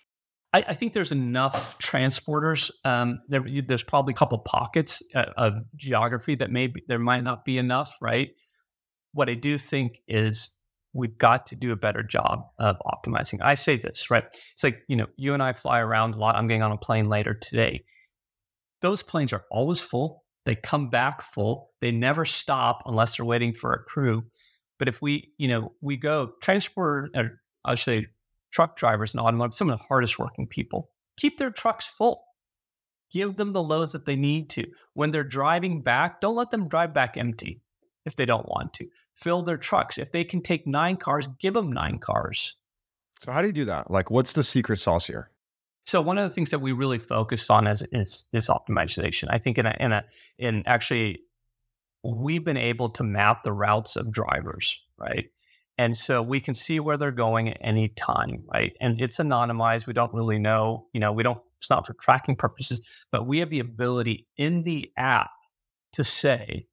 I, 0.54 0.66
I 0.70 0.74
think 0.74 0.94
there's 0.94 1.12
enough 1.12 1.78
transporters. 1.80 2.70
Um, 2.84 3.22
there, 3.28 3.44
there's 3.66 3.84
probably 3.84 4.14
a 4.14 4.18
couple 4.18 4.38
pockets 4.40 5.02
uh, 5.16 5.26
of 5.38 5.54
geography 5.76 6.36
that 6.36 6.52
maybe 6.52 6.84
there 6.88 7.00
might 7.00 7.24
not 7.24 7.46
be 7.46 7.58
enough, 7.58 7.96
right? 8.02 8.30
What 9.14 9.30
I 9.30 9.34
do 9.34 9.58
think 9.58 10.02
is 10.08 10.52
we've 10.94 11.18
got 11.18 11.46
to 11.48 11.56
do 11.56 11.72
a 11.72 11.76
better 11.76 12.04
job 12.04 12.44
of 12.60 12.76
optimizing. 12.86 13.40
I 13.42 13.56
say 13.56 13.78
this, 13.78 14.12
right? 14.12 14.26
It's 14.54 14.64
like, 14.64 14.80
you 14.88 14.96
know, 14.96 15.08
you 15.16 15.34
and 15.34 15.42
I 15.42 15.54
fly 15.54 15.80
around 15.80 16.16
a 16.16 16.18
lot. 16.18 16.36
I'm 16.36 16.48
getting 16.48 16.64
on 16.64 16.72
a 16.72 16.78
plane 16.78 17.06
later 17.06 17.34
today. 17.34 17.84
Those 18.82 19.02
planes 19.02 19.32
are 19.32 19.46
always 19.52 19.80
full. 19.80 20.24
They 20.46 20.56
come 20.56 20.90
back 20.90 21.22
full. 21.22 21.70
They 21.82 21.92
never 21.92 22.26
stop 22.26 22.82
unless 22.86 23.16
they're 23.16 23.26
waiting 23.26 23.54
for 23.54 23.74
a 23.74 23.84
crew. 23.84 24.24
But 24.82 24.88
if 24.88 25.00
we, 25.00 25.32
you 25.38 25.48
know, 25.48 25.74
we 25.82 25.96
go 25.96 26.34
transport, 26.42 27.12
or 27.16 27.40
I 27.64 27.76
should 27.76 27.84
say 27.84 28.08
truck 28.50 28.76
drivers 28.76 29.14
and 29.14 29.22
automotive, 29.22 29.54
some 29.54 29.70
of 29.70 29.78
the 29.78 29.86
hardest 29.86 30.18
working 30.18 30.48
people, 30.48 30.90
keep 31.18 31.38
their 31.38 31.52
trucks 31.52 31.86
full. 31.86 32.24
Give 33.12 33.36
them 33.36 33.54
the 33.54 33.62
loads 33.62 33.92
that 33.92 34.08
they 34.08 34.16
need 34.16 34.50
to. 34.50 34.66
When 34.96 35.12
they're 35.12 35.24
driving 35.24 35.84
back, 35.84 36.20
don't 36.20 36.34
let 36.34 36.50
them 36.50 36.68
drive 36.68 36.96
back 36.96 37.16
empty 37.16 37.62
if 38.08 38.16
they 38.16 38.26
don't 38.26 38.50
want 38.50 38.74
to. 38.74 38.88
Fill 39.14 39.44
their 39.44 39.58
trucks. 39.58 40.00
If 40.00 40.12
they 40.12 40.24
can 40.24 40.42
take 40.42 40.66
nine 40.66 40.98
cars, 40.98 41.28
give 41.40 41.54
them 41.54 41.72
nine 41.72 42.00
cars. 42.00 42.56
So 43.24 43.32
how 43.32 43.42
do 43.42 43.48
you 43.50 43.54
do 43.54 43.66
that? 43.66 43.92
Like 43.92 44.10
what's 44.10 44.34
the 44.34 44.42
secret 44.42 44.80
sauce 44.80 45.06
here? 45.06 45.30
So 45.86 46.02
one 46.02 46.18
of 46.18 46.28
the 46.28 46.34
things 46.34 46.50
that 46.50 46.60
we 46.60 46.72
really 46.72 46.98
focus 46.98 47.52
on 47.52 47.68
is 47.68 47.86
is, 47.92 48.24
is 48.34 48.48
optimization. 48.48 49.28
I 49.30 49.38
think 49.38 49.60
in 49.60 49.68
a 49.68 49.78
in 49.80 49.92
a 49.92 50.06
in 50.40 50.64
actually 50.66 51.22
we've 52.04 52.44
been 52.44 52.58
able 52.58 52.90
to 52.90 53.04
map 53.04 53.44
the 53.44 53.54
routes 53.54 53.96
of 53.96 54.12
drivers, 54.12 54.80
right? 54.98 55.26
And 55.78 55.98
so 55.98 56.22
we 56.22 56.40
can 56.40 56.54
see 56.54 56.80
where 56.80 56.98
they're 56.98 57.12
going 57.12 57.50
at 57.50 57.58
any 57.62 57.90
time, 57.90 58.44
right? 58.54 58.74
And 58.82 59.02
it's 59.02 59.18
anonymized. 59.18 59.88
We 59.88 59.94
don't 59.94 60.14
really 60.14 60.40
know, 60.40 60.88
you 60.94 61.00
know, 61.00 61.12
we 61.12 61.24
don't, 61.24 61.40
it's 61.60 61.70
not 61.70 61.88
for 61.88 61.94
tracking 61.94 62.36
purposes, 62.36 62.82
but 63.12 63.26
we 63.26 63.40
have 63.40 63.50
the 63.50 63.60
ability 63.60 64.28
in 64.38 64.64
the 64.64 64.92
app 64.98 65.32
to 65.94 66.04
say, 66.04 66.68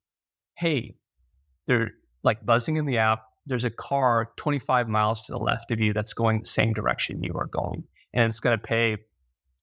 hey, 0.55 0.95
they're 1.67 1.91
like 2.23 2.45
buzzing 2.45 2.77
in 2.77 2.85
the 2.85 2.97
app. 2.97 3.23
There's 3.45 3.65
a 3.65 3.69
car 3.69 4.31
25 4.37 4.87
miles 4.87 5.23
to 5.23 5.31
the 5.31 5.39
left 5.39 5.71
of 5.71 5.79
you 5.79 5.93
that's 5.93 6.13
going 6.13 6.41
the 6.41 6.45
same 6.45 6.73
direction 6.73 7.23
you 7.23 7.33
are 7.35 7.47
going. 7.47 7.83
And 8.13 8.25
it's 8.25 8.39
going 8.39 8.57
to 8.57 8.61
pay 8.61 8.97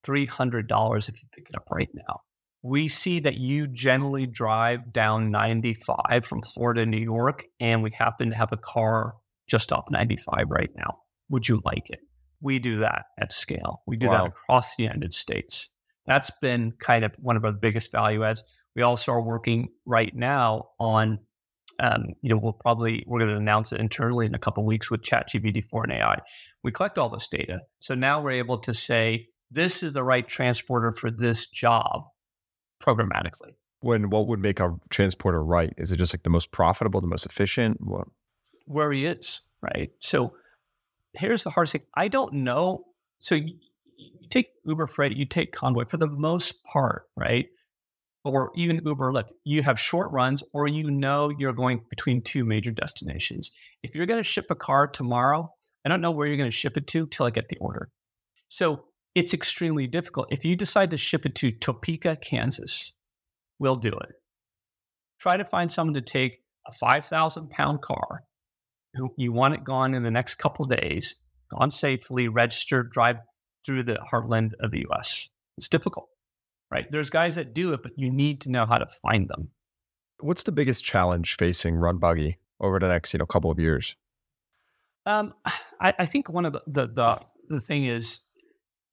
$300 0.05 1.09
if 1.09 1.21
you 1.21 1.27
pick 1.31 1.49
it 1.49 1.55
up 1.55 1.67
right 1.71 1.89
now. 1.93 2.21
We 2.63 2.87
see 2.87 3.19
that 3.19 3.37
you 3.37 3.67
generally 3.67 4.25
drive 4.25 4.91
down 4.91 5.31
95 5.31 6.25
from 6.25 6.41
Florida 6.41 6.81
to 6.81 6.89
New 6.89 6.97
York, 6.97 7.45
and 7.59 7.83
we 7.83 7.91
happen 7.91 8.29
to 8.29 8.35
have 8.35 8.51
a 8.51 8.57
car 8.57 9.15
just 9.47 9.71
off 9.71 9.85
95 9.89 10.45
right 10.49 10.71
now. 10.75 10.99
Would 11.29 11.47
you 11.47 11.61
like 11.63 11.89
it? 11.89 11.99
We 12.41 12.59
do 12.59 12.79
that 12.79 13.05
at 13.19 13.33
scale. 13.33 13.81
We 13.87 13.97
do 13.97 14.07
wow. 14.07 14.23
that 14.23 14.27
across 14.29 14.75
the 14.75 14.83
United 14.83 15.13
States. 15.13 15.69
That's 16.05 16.31
been 16.41 16.73
kind 16.79 17.03
of 17.03 17.11
one 17.19 17.35
of 17.35 17.45
our 17.45 17.51
biggest 17.51 17.91
value 17.91 18.23
adds. 18.23 18.43
We 18.75 18.81
also 18.81 19.11
are 19.11 19.21
working 19.21 19.69
right 19.85 20.15
now 20.15 20.69
on, 20.79 21.19
um, 21.79 22.13
you 22.21 22.29
know, 22.29 22.37
we'll 22.37 22.53
probably 22.53 23.03
we're 23.07 23.19
going 23.19 23.31
to 23.31 23.37
announce 23.37 23.73
it 23.73 23.79
internally 23.79 24.25
in 24.25 24.35
a 24.35 24.39
couple 24.39 24.63
weeks 24.65 24.89
with 24.89 25.01
ChatGPT 25.01 25.63
4 25.63 25.83
and 25.83 25.93
AI. 25.93 26.19
We 26.63 26.71
collect 26.71 26.97
all 26.97 27.09
this 27.09 27.27
data, 27.27 27.59
so 27.79 27.95
now 27.95 28.21
we're 28.21 28.31
able 28.31 28.59
to 28.59 28.73
say 28.73 29.27
this 29.51 29.83
is 29.83 29.93
the 29.93 30.03
right 30.03 30.27
transporter 30.27 30.91
for 30.91 31.09
this 31.09 31.47
job 31.47 32.03
programmatically. 32.81 33.55
When 33.81 34.09
what 34.09 34.27
would 34.27 34.39
make 34.39 34.59
a 34.59 34.75
transporter 34.89 35.43
right? 35.43 35.73
Is 35.77 35.91
it 35.91 35.97
just 35.97 36.13
like 36.13 36.23
the 36.23 36.29
most 36.29 36.51
profitable, 36.51 36.99
the 36.99 37.07
most 37.07 37.25
efficient? 37.25 37.77
What? 37.79 38.07
where 38.67 38.91
he 38.91 39.05
is, 39.05 39.41
right? 39.61 39.89
So 39.99 40.33
here's 41.13 41.43
the 41.43 41.49
hardest 41.49 41.71
thing. 41.73 41.83
I 41.95 42.09
don't 42.09 42.33
know. 42.33 42.85
So 43.19 43.35
you, 43.35 43.55
you 43.97 44.27
take 44.29 44.49
Uber 44.65 44.87
Freight, 44.87 45.17
you 45.17 45.25
take 45.25 45.53
Convoy 45.53 45.85
for 45.85 45.97
the 45.97 46.07
most 46.07 46.63
part, 46.63 47.03
right? 47.15 47.47
Or 48.23 48.51
even 48.55 48.81
Uber 48.85 49.13
Lyft, 49.13 49.31
you 49.45 49.63
have 49.63 49.79
short 49.79 50.11
runs, 50.11 50.43
or 50.53 50.67
you 50.67 50.91
know 50.91 51.29
you're 51.29 51.53
going 51.53 51.81
between 51.89 52.21
two 52.21 52.43
major 52.43 52.71
destinations. 52.71 53.51
If 53.83 53.95
you're 53.95 54.05
going 54.05 54.19
to 54.19 54.23
ship 54.23 54.47
a 54.49 54.55
car 54.55 54.87
tomorrow, 54.87 55.49
I 55.85 55.89
don't 55.89 56.01
know 56.01 56.11
where 56.11 56.27
you're 56.27 56.37
going 56.37 56.51
to 56.51 56.55
ship 56.55 56.75
it 56.75 56.87
to 56.87 57.07
till 57.07 57.25
I 57.25 57.29
get 57.29 57.47
the 57.47 57.57
order. 57.57 57.89
So 58.49 58.83
it's 59.17 59.33
extremely 59.33 59.87
difficult. 59.87 60.27
If 60.29 60.45
you 60.45 60.55
decide 60.55 60.91
to 60.91 60.97
ship 60.97 61.25
it 61.25 61.33
to 61.35 61.51
Topeka, 61.51 62.17
Kansas, 62.17 62.93
we'll 63.57 63.75
do 63.75 63.89
it. 63.89 64.11
Try 65.19 65.37
to 65.37 65.43
find 65.43 65.71
someone 65.71 65.95
to 65.95 66.01
take 66.01 66.43
a 66.67 66.71
5,000 66.71 67.49
pound 67.49 67.81
car 67.81 68.25
who 68.93 69.11
you 69.17 69.31
want 69.31 69.55
it 69.55 69.63
gone 69.63 69.95
in 69.95 70.03
the 70.03 70.11
next 70.11 70.35
couple 70.35 70.65
days, 70.65 71.15
gone 71.49 71.71
safely, 71.71 72.27
registered, 72.27 72.91
drive 72.91 73.15
through 73.65 73.81
the 73.81 73.97
heartland 74.13 74.51
of 74.59 74.69
the 74.69 74.85
US. 74.91 75.27
It's 75.57 75.67
difficult, 75.67 76.09
right? 76.69 76.85
There's 76.91 77.09
guys 77.09 77.37
that 77.37 77.55
do 77.55 77.73
it, 77.73 77.81
but 77.81 77.93
you 77.95 78.11
need 78.11 78.41
to 78.41 78.51
know 78.51 78.67
how 78.67 78.77
to 78.77 78.85
find 79.01 79.27
them. 79.27 79.49
What's 80.19 80.43
the 80.43 80.51
biggest 80.51 80.83
challenge 80.83 81.37
facing 81.37 81.77
RunBuggy 81.77 82.35
over 82.59 82.77
the 82.77 82.87
next, 82.87 83.13
you 83.13 83.17
know, 83.17 83.25
couple 83.25 83.49
of 83.49 83.59
years? 83.59 83.95
Um, 85.07 85.33
I, 85.81 85.95
I, 85.97 86.05
think 86.05 86.29
one 86.29 86.45
of 86.45 86.53
the, 86.53 86.61
the, 86.67 86.87
the 86.87 87.21
the 87.49 87.61
thing 87.61 87.85
is 87.85 88.26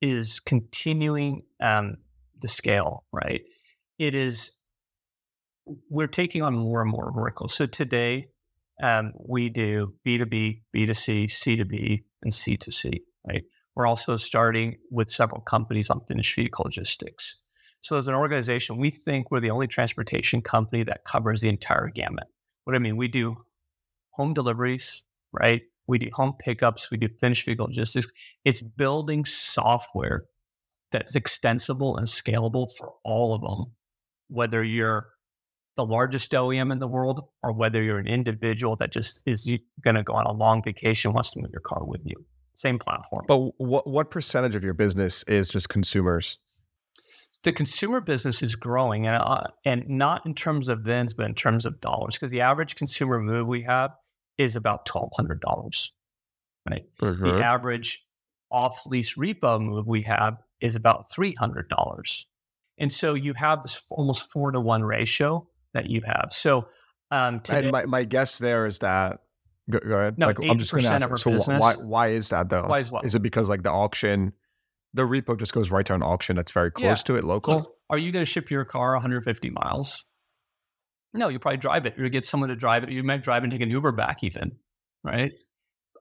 is 0.01 0.41
continuing 0.41 1.43
um, 1.63 1.97
the 2.41 2.49
scale, 2.49 3.05
right? 3.13 3.43
It 3.99 4.15
is 4.15 4.53
we're 5.89 6.07
taking 6.07 6.43
on 6.43 6.55
more 6.55 6.83
and 6.83 6.91
more 6.91 7.11
verticals. 7.15 7.55
So 7.55 7.67
today, 7.67 8.29
um, 8.83 9.13
we 9.19 9.49
do 9.49 9.95
B2B, 10.07 10.63
B2C, 10.77 11.27
C2B, 11.27 12.03
and 12.23 12.33
C2C, 12.33 13.01
right? 13.27 13.45
We're 13.75 13.87
also 13.87 14.17
starting 14.17 14.77
with 14.91 15.11
several 15.11 15.41
companies 15.41 15.91
on 15.91 16.01
finished 16.07 16.37
vehicle 16.37 16.65
logistics. 16.65 17.39
So 17.81 17.97
as 17.97 18.09
an 18.09 18.15
organization, 18.15 18.79
we 18.79 18.91
think 18.91 19.31
we're 19.31 19.41
the 19.41 19.51
only 19.51 19.67
transportation 19.67 20.43
company 20.43 20.85
that 20.85 21.05
covers 21.05 21.43
the 21.43 21.49
entire 21.49 21.89
gamut. 21.89 22.27
What 22.65 22.75
I 22.75 22.79
mean? 22.79 22.97
We 22.97 23.09
do 23.09 23.37
home 24.11 24.33
deliveries, 24.33 25.05
right? 25.33 25.63
We 25.87 25.99
do 25.99 26.09
home 26.13 26.35
pickups, 26.39 26.91
we 26.91 26.97
do 26.97 27.09
finished 27.21 27.45
vehicle 27.45 27.67
logistics. 27.67 28.07
It's 28.45 28.63
building 28.63 29.25
software 29.25 30.25
that's 30.93 31.17
extensible 31.17 31.97
and 31.97 32.07
scalable 32.07 32.69
for 32.79 32.93
all 33.05 33.35
of 33.35 33.43
them, 33.43 33.73
whether 34.29 34.63
you're 34.63 35.09
the 35.77 35.85
largest 35.85 36.31
OEM 36.33 36.71
in 36.73 36.79
the 36.79 36.87
world 36.87 37.29
or 37.43 37.53
whether 37.53 37.83
you're 37.83 37.99
an 37.99 38.07
individual 38.07 38.77
that 38.77 38.93
just 38.93 39.21
is 39.27 39.51
going 39.83 39.97
to 39.97 40.03
go 40.03 40.15
on 40.15 40.27
a 40.27 40.33
long 40.33 40.63
vacation, 40.63 41.13
wants 41.13 41.31
to 41.33 41.41
move 41.41 41.51
your 41.53 41.61
car 41.61 41.85
with 41.85 42.01
you. 42.05 42.15
Same 42.55 42.79
platform. 42.79 43.25
But 43.27 43.39
what, 43.59 43.87
what 43.87 44.11
percentage 44.11 44.55
of 44.55 44.63
your 44.63 44.75
business 44.75 45.25
is 45.25 45.49
just 45.49 45.69
consumers? 45.69 46.39
The 47.43 47.53
consumer 47.53 48.01
business 48.01 48.43
is 48.43 48.55
growing, 48.55 49.07
and, 49.07 49.21
uh, 49.21 49.43
and 49.65 49.89
not 49.89 50.25
in 50.25 50.35
terms 50.35 50.69
of 50.69 50.81
VINs, 50.81 51.13
but 51.13 51.27
in 51.27 51.35
terms 51.35 51.67
of 51.67 51.81
dollars, 51.81 52.15
because 52.15 52.31
the 52.31 52.41
average 52.41 52.77
consumer 52.77 53.21
move 53.21 53.49
we 53.49 53.63
have 53.63 53.91
is 54.39 54.57
about 54.57 54.87
$1,200, 54.87 55.91
right? 56.69 56.85
Mm-hmm. 57.01 57.25
The 57.25 57.45
average 57.45 58.05
off 58.51 58.87
lease 58.87 59.15
repo 59.15 59.61
move 59.61 59.87
we 59.87 60.03
have 60.03 60.39
is 60.61 60.77
about 60.77 61.07
$300. 61.11 62.25
And 62.79 62.93
so 62.93 63.15
you 63.15 63.35
have 63.35 63.63
this 63.63 63.83
almost 63.91 64.31
four 64.31 64.51
to 64.51 64.61
one 64.61 64.83
ratio 64.83 65.47
that 65.75 65.89
you 65.89 66.03
have. 66.07 66.29
So, 66.31 66.69
um, 67.11 67.41
today, 67.41 67.59
and 67.59 67.71
my, 67.71 67.87
my 67.87 68.05
guess 68.05 68.39
there 68.39 68.67
is 68.67 68.81
that 68.81 69.21
go, 69.71 69.79
go 69.79 69.95
ahead. 69.95 70.19
No, 70.19 70.27
like, 70.29 70.39
I'm 70.49 70.59
just 70.59 70.73
going 70.73 70.85
to 70.85 70.91
ask. 70.91 71.19
So 71.19 71.31
business, 71.31 71.61
why 71.61 71.75
why 71.75 72.09
is 72.09 72.31
that 72.31 72.49
though? 72.49 72.67
Why 72.67 72.81
is 72.81 72.91
what? 72.91 73.05
Is 73.05 73.15
it 73.15 73.21
because 73.21 73.49
like 73.49 73.63
the 73.63 73.71
auction, 73.71 74.33
the 74.95 75.03
repo 75.03 75.39
just 75.39 75.53
goes 75.53 75.71
right 75.71 75.87
to 75.87 75.95
an 75.95 76.03
auction 76.03 76.35
that's 76.35 76.51
very 76.51 76.73
close 76.73 77.01
yeah. 77.01 77.05
to 77.05 77.17
it, 77.17 77.25
local? 77.25 77.57
Look, 77.57 77.77
are 77.91 77.99
you 77.99 78.11
going 78.11 78.25
to 78.25 78.31
ship 78.31 78.51
your 78.51 78.65
car 78.65 78.93
150 78.93 79.51
miles? 79.51 80.05
No, 81.15 81.29
you 81.29 81.39
probably 81.39 81.59
drive 81.59 81.87
it. 81.87 81.95
You 81.97 82.09
get 82.11 82.25
someone 82.25 82.51
to 82.51 82.57
drive 82.57 82.85
it. 82.85 82.91
You 82.91 83.03
might 83.03 83.23
drive 83.23 83.45
and 83.45 83.53
take 83.53 83.63
an 83.63 83.71
Uber 83.71 83.93
back, 83.93 84.23
even, 84.23 84.53
right? 85.03 85.33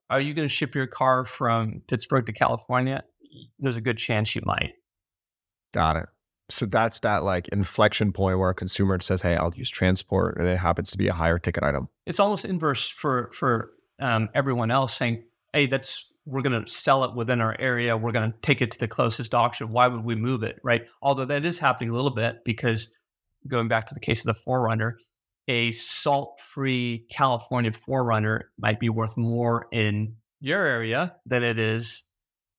Are 0.09 0.19
you 0.19 0.33
going 0.33 0.47
to 0.47 0.53
ship 0.53 0.75
your 0.75 0.87
car 0.87 1.23
from 1.23 1.81
Pittsburgh 1.87 2.25
to 2.25 2.33
California? 2.33 3.03
there's 3.59 3.77
a 3.77 3.81
good 3.81 3.97
chance 3.97 4.35
you 4.35 4.41
might. 4.45 4.73
Got 5.73 5.95
it. 5.97 6.05
So 6.49 6.65
that's 6.65 6.99
that 6.99 7.23
like 7.23 7.47
inflection 7.49 8.11
point 8.11 8.37
where 8.37 8.49
a 8.49 8.55
consumer 8.55 8.99
says, 8.99 9.21
"Hey, 9.21 9.35
I'll 9.35 9.53
use 9.55 9.69
transport," 9.69 10.37
and 10.37 10.47
it 10.47 10.57
happens 10.57 10.91
to 10.91 10.97
be 10.97 11.07
a 11.07 11.13
higher 11.13 11.39
ticket 11.39 11.63
item. 11.63 11.87
It's 12.05 12.19
almost 12.19 12.45
inverse 12.45 12.89
for 12.89 13.31
for 13.33 13.71
um, 13.99 14.29
everyone 14.35 14.69
else 14.69 14.95
saying, 14.95 15.23
"Hey, 15.53 15.67
that's 15.67 16.11
we're 16.25 16.41
going 16.41 16.63
to 16.63 16.69
sell 16.71 17.03
it 17.05 17.15
within 17.15 17.41
our 17.41 17.55
area. 17.59 17.97
We're 17.97 18.11
going 18.11 18.31
to 18.31 18.37
take 18.41 18.61
it 18.61 18.71
to 18.71 18.79
the 18.79 18.87
closest 18.87 19.33
auction. 19.33 19.71
Why 19.71 19.87
would 19.87 20.03
we 20.03 20.15
move 20.15 20.43
it?" 20.43 20.59
Right. 20.63 20.83
Although 21.01 21.25
that 21.25 21.45
is 21.45 21.57
happening 21.57 21.89
a 21.89 21.95
little 21.95 22.13
bit 22.13 22.43
because 22.43 22.93
going 23.47 23.67
back 23.67 23.87
to 23.87 23.93
the 23.93 23.99
case 23.99 24.25
of 24.25 24.35
the 24.35 24.41
4Runner, 24.41 24.93
a 25.47 25.71
salt-free 25.71 27.05
California 27.11 27.71
4Runner 27.71 28.41
might 28.57 28.79
be 28.79 28.89
worth 28.89 29.17
more 29.17 29.67
in 29.71 30.15
your 30.39 30.65
area 30.65 31.15
than 31.25 31.43
it 31.43 31.59
is 31.59 32.03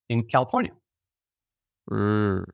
in 0.09 0.23
California. 0.25 0.73
Mm. 1.91 2.45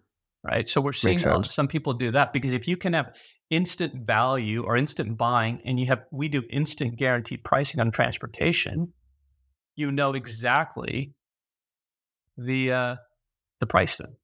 Right. 0.43 0.69
So 0.69 0.81
we're 0.81 0.95
seeing 0.95 1.19
some 1.19 1.69
people 1.69 1.93
do 1.93 2.13
that 2.13 2.33
because 2.33 2.55
if 2.55 2.67
you 2.67 2.77
can 2.77 2.95
have 2.95 3.15
instant 3.51 4.07
value 4.07 4.63
or 4.65 4.77
instant 4.77 5.19
buying 5.19 5.61
and 5.67 5.79
you 5.79 5.87
have 5.87 6.05
we 6.11 6.29
do 6.29 6.43
instant 6.49 6.97
guaranteed 6.97 7.45
pricing 7.45 7.79
on 7.79 7.91
transportation, 7.91 8.93
you 9.77 9.93
know 9.93 10.15
exactly 10.15 11.13
the 12.39 12.73
uh 12.73 12.97
the 13.61 13.67
price 13.67 13.99
then. 13.99 14.17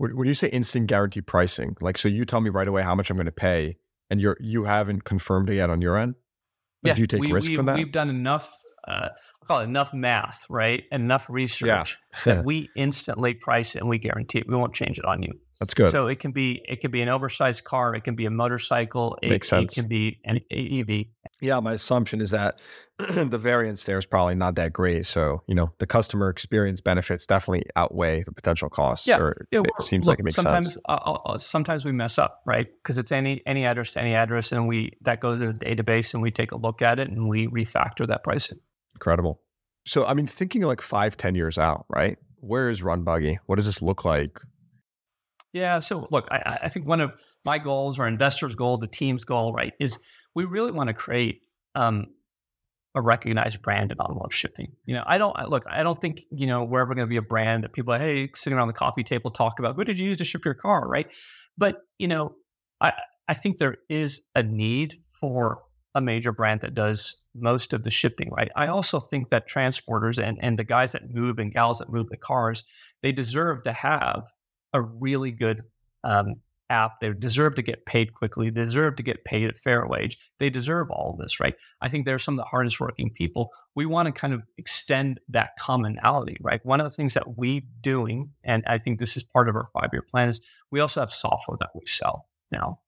When 0.00 0.26
you 0.26 0.34
say 0.34 0.48
instant 0.48 0.86
guaranteed 0.86 1.26
pricing, 1.26 1.76
like 1.80 1.98
so 1.98 2.08
you 2.08 2.24
tell 2.24 2.40
me 2.40 2.48
right 2.48 2.66
away 2.66 2.82
how 2.82 2.94
much 2.94 3.10
I'm 3.10 3.16
going 3.16 3.26
to 3.26 3.32
pay 3.32 3.76
and 4.08 4.20
you're 4.20 4.36
you 4.40 4.64
haven't 4.64 5.04
confirmed 5.04 5.50
it 5.50 5.56
yet 5.56 5.68
on 5.68 5.82
your 5.82 5.98
end? 5.98 6.14
Like, 6.82 6.90
yeah, 6.90 6.94
do 6.94 7.00
you 7.02 7.06
take 7.06 7.20
we, 7.20 7.32
risk 7.32 7.48
we, 7.50 7.56
from 7.56 7.66
that? 7.66 7.76
We've 7.76 7.92
done 7.92 8.08
enough 8.08 8.50
uh, 8.88 9.08
I 9.42 9.46
call 9.46 9.60
it 9.60 9.64
enough 9.64 9.92
math, 9.92 10.44
right? 10.48 10.84
Enough 10.90 11.28
research 11.28 11.68
yeah. 11.68 11.84
that 12.24 12.44
we 12.44 12.70
instantly 12.76 13.34
price 13.34 13.74
it 13.74 13.80
and 13.80 13.88
we 13.88 13.98
guarantee 13.98 14.38
it. 14.38 14.48
We 14.48 14.56
won't 14.56 14.74
change 14.74 14.98
it 14.98 15.04
on 15.04 15.22
you. 15.22 15.32
That's 15.58 15.74
good. 15.74 15.90
So 15.90 16.06
it 16.06 16.20
can 16.20 16.32
be 16.32 16.62
it 16.66 16.80
can 16.80 16.90
be 16.90 17.02
an 17.02 17.08
oversized 17.08 17.64
car, 17.64 17.94
it 17.94 18.02
can 18.02 18.16
be 18.16 18.24
a 18.24 18.30
motorcycle, 18.30 19.18
Makes 19.22 19.48
sense. 19.48 19.76
it 19.76 19.80
can 19.80 19.88
be 19.88 20.18
an 20.24 20.40
EV. 20.50 21.06
Yeah, 21.42 21.60
my 21.60 21.74
assumption 21.74 22.20
is 22.20 22.30
that 22.30 22.58
the 23.30 23.38
variance 23.38 23.84
there 23.84 23.98
is 23.98 24.06
probably 24.06 24.34
not 24.34 24.54
that 24.56 24.72
great. 24.72 25.06
So 25.06 25.42
you 25.46 25.54
know, 25.54 25.72
the 25.78 25.86
customer 25.86 26.28
experience 26.28 26.80
benefits 26.80 27.26
definitely 27.26 27.64
outweigh 27.76 28.22
the 28.22 28.32
potential 28.32 28.68
costs. 28.68 29.06
Yeah, 29.06 29.18
or 29.18 29.46
yeah, 29.50 29.60
it 29.60 29.82
seems 29.82 30.06
look, 30.06 30.14
like 30.14 30.18
it 30.20 30.24
makes 30.24 30.36
sometimes, 30.36 30.66
sense. 30.74 30.78
Uh, 30.88 30.92
uh, 30.92 31.38
sometimes 31.38 31.84
we 31.84 31.92
mess 31.92 32.18
up, 32.18 32.42
right? 32.46 32.68
Because 32.82 32.98
it's 32.98 33.12
any 33.12 33.42
any 33.46 33.64
address 33.64 33.92
to 33.92 34.00
any 34.00 34.14
address, 34.14 34.52
and 34.52 34.68
we 34.68 34.92
that 35.02 35.20
goes 35.20 35.40
to 35.40 35.52
the 35.52 35.54
database, 35.54 36.14
and 36.14 36.22
we 36.22 36.30
take 36.30 36.52
a 36.52 36.56
look 36.56 36.82
at 36.82 36.98
it, 36.98 37.08
and 37.08 37.28
we 37.28 37.46
refactor 37.48 38.06
that 38.06 38.22
pricing. 38.22 38.58
Incredible. 38.94 39.40
So 39.86 40.04
I 40.04 40.14
mean, 40.14 40.26
thinking 40.26 40.62
like 40.62 40.80
five, 40.80 41.16
ten 41.16 41.34
years 41.34 41.58
out, 41.58 41.86
right? 41.88 42.18
Where 42.40 42.70
is 42.70 42.80
RunBuggy? 42.80 43.38
What 43.46 43.56
does 43.56 43.66
this 43.66 43.82
look 43.82 44.04
like? 44.04 44.38
Yeah. 45.52 45.78
So 45.80 46.06
look, 46.10 46.28
I, 46.30 46.58
I 46.62 46.68
think 46.68 46.86
one 46.86 47.00
of 47.00 47.12
my 47.44 47.58
goals, 47.58 47.98
our 47.98 48.06
investors' 48.06 48.54
goal, 48.54 48.76
the 48.76 48.86
team's 48.86 49.24
goal, 49.24 49.52
right, 49.52 49.72
is 49.80 49.98
we 50.34 50.44
really 50.44 50.72
want 50.72 50.88
to 50.88 50.94
create 50.94 51.42
um, 51.74 52.06
a 52.94 53.00
recognized 53.00 53.62
brand 53.62 53.92
in 53.92 53.98
automotive 53.98 54.34
shipping. 54.34 54.72
You 54.84 54.94
know, 54.94 55.04
I 55.06 55.18
don't 55.18 55.36
look. 55.48 55.64
I 55.68 55.82
don't 55.82 56.00
think 56.00 56.24
you 56.30 56.46
know 56.46 56.64
we're 56.64 56.80
ever 56.80 56.94
going 56.94 57.06
to 57.06 57.10
be 57.10 57.16
a 57.16 57.22
brand 57.22 57.64
that 57.64 57.72
people, 57.72 57.94
hey, 57.94 58.28
sitting 58.34 58.56
around 58.56 58.68
the 58.68 58.74
coffee 58.74 59.04
table 59.04 59.30
talk 59.30 59.58
about 59.58 59.76
who 59.76 59.84
did 59.84 59.98
you 59.98 60.08
use 60.08 60.16
to 60.18 60.24
ship 60.24 60.44
your 60.44 60.54
car, 60.54 60.86
right? 60.88 61.06
But 61.56 61.82
you 61.98 62.08
know, 62.08 62.34
I 62.80 62.92
I 63.28 63.34
think 63.34 63.58
there 63.58 63.76
is 63.88 64.22
a 64.34 64.42
need 64.42 65.00
for 65.20 65.62
a 65.94 66.00
major 66.00 66.32
brand 66.32 66.60
that 66.60 66.74
does 66.74 67.16
most 67.34 67.72
of 67.72 67.84
the 67.84 67.90
shipping, 67.90 68.30
right? 68.30 68.50
I 68.56 68.66
also 68.66 68.98
think 68.98 69.30
that 69.30 69.48
transporters 69.48 70.22
and 70.22 70.38
and 70.42 70.58
the 70.58 70.64
guys 70.64 70.92
that 70.92 71.14
move 71.14 71.38
and 71.38 71.52
gals 71.52 71.78
that 71.78 71.92
move 71.92 72.08
the 72.08 72.16
cars, 72.16 72.64
they 73.02 73.12
deserve 73.12 73.62
to 73.64 73.72
have 73.72 74.24
a 74.72 74.82
really 74.82 75.30
good 75.30 75.62
um, 76.02 76.36
app. 76.70 77.00
They 77.00 77.12
deserve 77.12 77.56
to 77.56 77.62
get 77.62 77.84
paid 77.84 78.14
quickly. 78.14 78.48
They 78.48 78.62
deserve 78.62 78.96
to 78.96 79.02
get 79.02 79.24
paid 79.24 79.48
at 79.48 79.58
fair 79.58 79.86
wage. 79.86 80.18
They 80.38 80.48
deserve 80.48 80.90
all 80.90 81.12
of 81.12 81.18
this, 81.18 81.40
right? 81.40 81.54
I 81.80 81.88
think 81.88 82.06
they're 82.06 82.18
some 82.18 82.34
of 82.34 82.44
the 82.44 82.48
hardest 82.48 82.80
working 82.80 83.10
people. 83.10 83.50
We 83.74 83.86
want 83.86 84.06
to 84.06 84.12
kind 84.12 84.32
of 84.32 84.42
extend 84.56 85.20
that 85.28 85.56
commonality, 85.58 86.36
right? 86.40 86.64
One 86.64 86.80
of 86.80 86.84
the 86.84 86.94
things 86.94 87.14
that 87.14 87.36
we're 87.36 87.62
doing, 87.80 88.30
and 88.44 88.64
I 88.66 88.78
think 88.78 88.98
this 88.98 89.16
is 89.16 89.24
part 89.24 89.48
of 89.48 89.56
our 89.56 89.68
five 89.74 89.90
year 89.92 90.02
plan, 90.02 90.28
is 90.28 90.40
we 90.70 90.80
also 90.80 91.00
have 91.00 91.12
software 91.12 91.58
that 91.60 91.70
we 91.74 91.86
sell 91.86 92.28
now. 92.50 92.80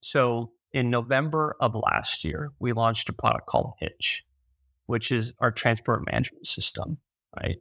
So 0.00 0.52
in 0.72 0.90
November 0.90 1.56
of 1.60 1.74
last 1.74 2.24
year, 2.24 2.52
we 2.58 2.72
launched 2.72 3.08
a 3.08 3.12
product 3.12 3.46
called 3.46 3.72
Hitch, 3.78 4.24
which 4.86 5.12
is 5.12 5.32
our 5.38 5.50
transport 5.50 6.04
management 6.10 6.46
system, 6.46 6.98
right? 7.40 7.56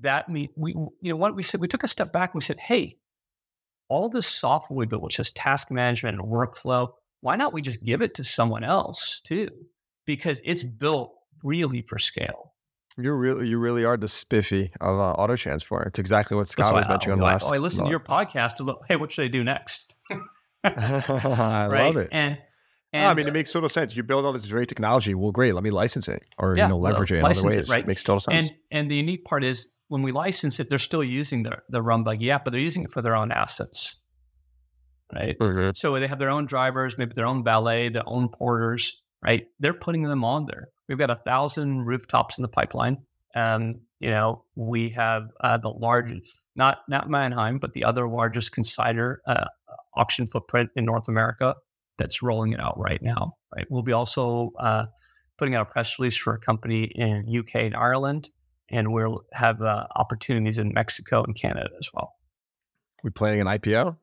That 0.00 0.28
me 0.28 0.50
we 0.56 0.72
you 0.72 1.10
know 1.10 1.16
what 1.16 1.36
we 1.36 1.42
said 1.44 1.60
we 1.60 1.68
took 1.68 1.84
a 1.84 1.88
step 1.88 2.12
back 2.12 2.30
and 2.30 2.40
we 2.40 2.44
said, 2.44 2.58
hey, 2.58 2.96
all 3.88 4.08
this 4.08 4.26
software 4.26 4.76
we 4.76 4.86
built, 4.86 5.02
which 5.02 5.18
is 5.18 5.32
task 5.32 5.70
management 5.70 6.18
and 6.18 6.28
workflow, 6.28 6.88
why 7.20 7.36
not 7.36 7.52
we 7.52 7.62
just 7.62 7.82
give 7.84 8.02
it 8.02 8.14
to 8.14 8.24
someone 8.24 8.64
else 8.64 9.20
too? 9.20 9.48
Because 10.06 10.40
it's 10.44 10.64
built 10.64 11.12
really 11.42 11.82
for 11.82 11.98
scale. 11.98 12.54
You 12.98 13.12
really, 13.12 13.48
you 13.48 13.58
really 13.58 13.84
are 13.84 13.96
the 13.96 14.08
Spiffy 14.08 14.70
of 14.80 14.98
uh, 14.98 15.12
auto 15.12 15.36
transport. 15.36 15.86
It's 15.86 15.98
exactly 15.98 16.36
what 16.36 16.48
Scott 16.48 16.74
was 16.74 16.88
mentioning 16.88 17.20
I- 17.22 17.24
last. 17.24 17.48
Oh, 17.50 17.54
I 17.54 17.58
listened 17.58 17.86
to 17.86 17.90
your 17.90 18.00
podcast 18.00 18.56
to 18.56 18.64
look, 18.64 18.84
hey, 18.88 18.96
what 18.96 19.10
should 19.10 19.24
I 19.24 19.28
do 19.28 19.42
next? 19.44 19.94
I 20.64 21.66
right? 21.70 21.86
love 21.86 21.96
it. 21.96 22.08
And, 22.12 22.38
and 22.92 23.06
I 23.06 23.14
mean, 23.14 23.26
it 23.26 23.32
makes 23.32 23.50
total 23.52 23.68
sense. 23.68 23.96
You 23.96 24.02
build 24.02 24.24
all 24.24 24.32
this 24.32 24.46
great 24.46 24.68
technology. 24.68 25.14
Well, 25.14 25.32
great. 25.32 25.54
Let 25.54 25.64
me 25.64 25.70
license 25.70 26.08
it, 26.08 26.22
or 26.38 26.56
Yeah, 26.56 26.64
you 26.64 26.68
know, 26.68 26.76
well, 26.76 26.92
leverage 26.92 27.12
it 27.12 27.16
in 27.18 27.24
other 27.24 27.28
license 27.30 27.54
it, 27.54 27.58
ways. 27.60 27.70
right? 27.70 27.86
Makes 27.86 28.02
total 28.04 28.20
sense. 28.20 28.48
And 28.48 28.56
and 28.70 28.90
the 28.90 28.96
unique 28.96 29.24
part 29.24 29.44
is 29.44 29.68
when 29.92 30.00
we 30.00 30.10
license 30.10 30.58
it, 30.58 30.70
they're 30.70 30.78
still 30.78 31.04
using 31.04 31.42
the 31.42 31.58
the 31.68 31.82
Buggy 31.82 32.30
app, 32.30 32.44
but 32.44 32.52
they're 32.52 32.60
using 32.60 32.84
it 32.84 32.90
for 32.90 33.02
their 33.02 33.14
own 33.14 33.30
assets, 33.30 33.94
right? 35.14 35.36
Mhm. 35.38 35.76
So 35.76 35.92
they 36.00 36.08
have 36.08 36.18
their 36.18 36.30
own 36.30 36.46
drivers, 36.46 36.96
maybe 36.96 37.12
their 37.14 37.26
own 37.26 37.44
valet, 37.44 37.90
their 37.90 38.08
own 38.08 38.30
porters, 38.30 39.04
right? 39.22 39.46
They're 39.60 39.74
putting 39.74 40.04
them 40.04 40.24
on 40.24 40.46
there. 40.46 40.68
We've 40.88 40.96
got 40.96 41.10
a 41.10 41.16
thousand 41.26 41.84
rooftops 41.84 42.38
in 42.38 42.42
the 42.42 42.48
pipeline. 42.48 43.04
Um, 43.36 43.82
you 44.00 44.08
know, 44.08 44.46
we 44.56 44.88
have 44.90 45.24
uh, 45.44 45.58
the 45.58 45.68
largest, 45.68 46.40
not 46.56 46.78
not 46.88 47.10
Manheim, 47.10 47.58
but 47.58 47.74
the 47.74 47.84
other 47.84 48.08
largest 48.08 48.52
consignor 48.52 49.20
uh, 49.26 49.44
auction 49.94 50.26
footprint 50.26 50.70
in 50.74 50.86
North 50.86 51.06
America 51.06 51.54
that's 51.98 52.22
rolling 52.22 52.54
it 52.54 52.60
out 52.60 52.78
right 52.78 53.02
now. 53.02 53.34
Right. 53.54 53.66
We'll 53.68 53.82
be 53.82 53.92
also 53.92 54.52
uh, 54.58 54.86
putting 55.36 55.54
out 55.54 55.68
a 55.68 55.70
press 55.70 55.98
release 55.98 56.16
for 56.16 56.32
a 56.32 56.38
company 56.38 56.84
in 56.94 57.26
UK 57.28 57.56
and 57.56 57.76
Ireland, 57.76 58.30
and 58.72 58.92
we'll 58.92 59.22
have 59.32 59.60
uh, 59.62 59.86
opportunities 59.96 60.58
in 60.58 60.72
Mexico 60.72 61.22
and 61.22 61.36
Canada 61.36 61.68
as 61.78 61.88
well. 61.94 62.14
we 63.04 63.10
planning 63.10 63.40
an 63.40 63.46
IPO? 63.46 63.96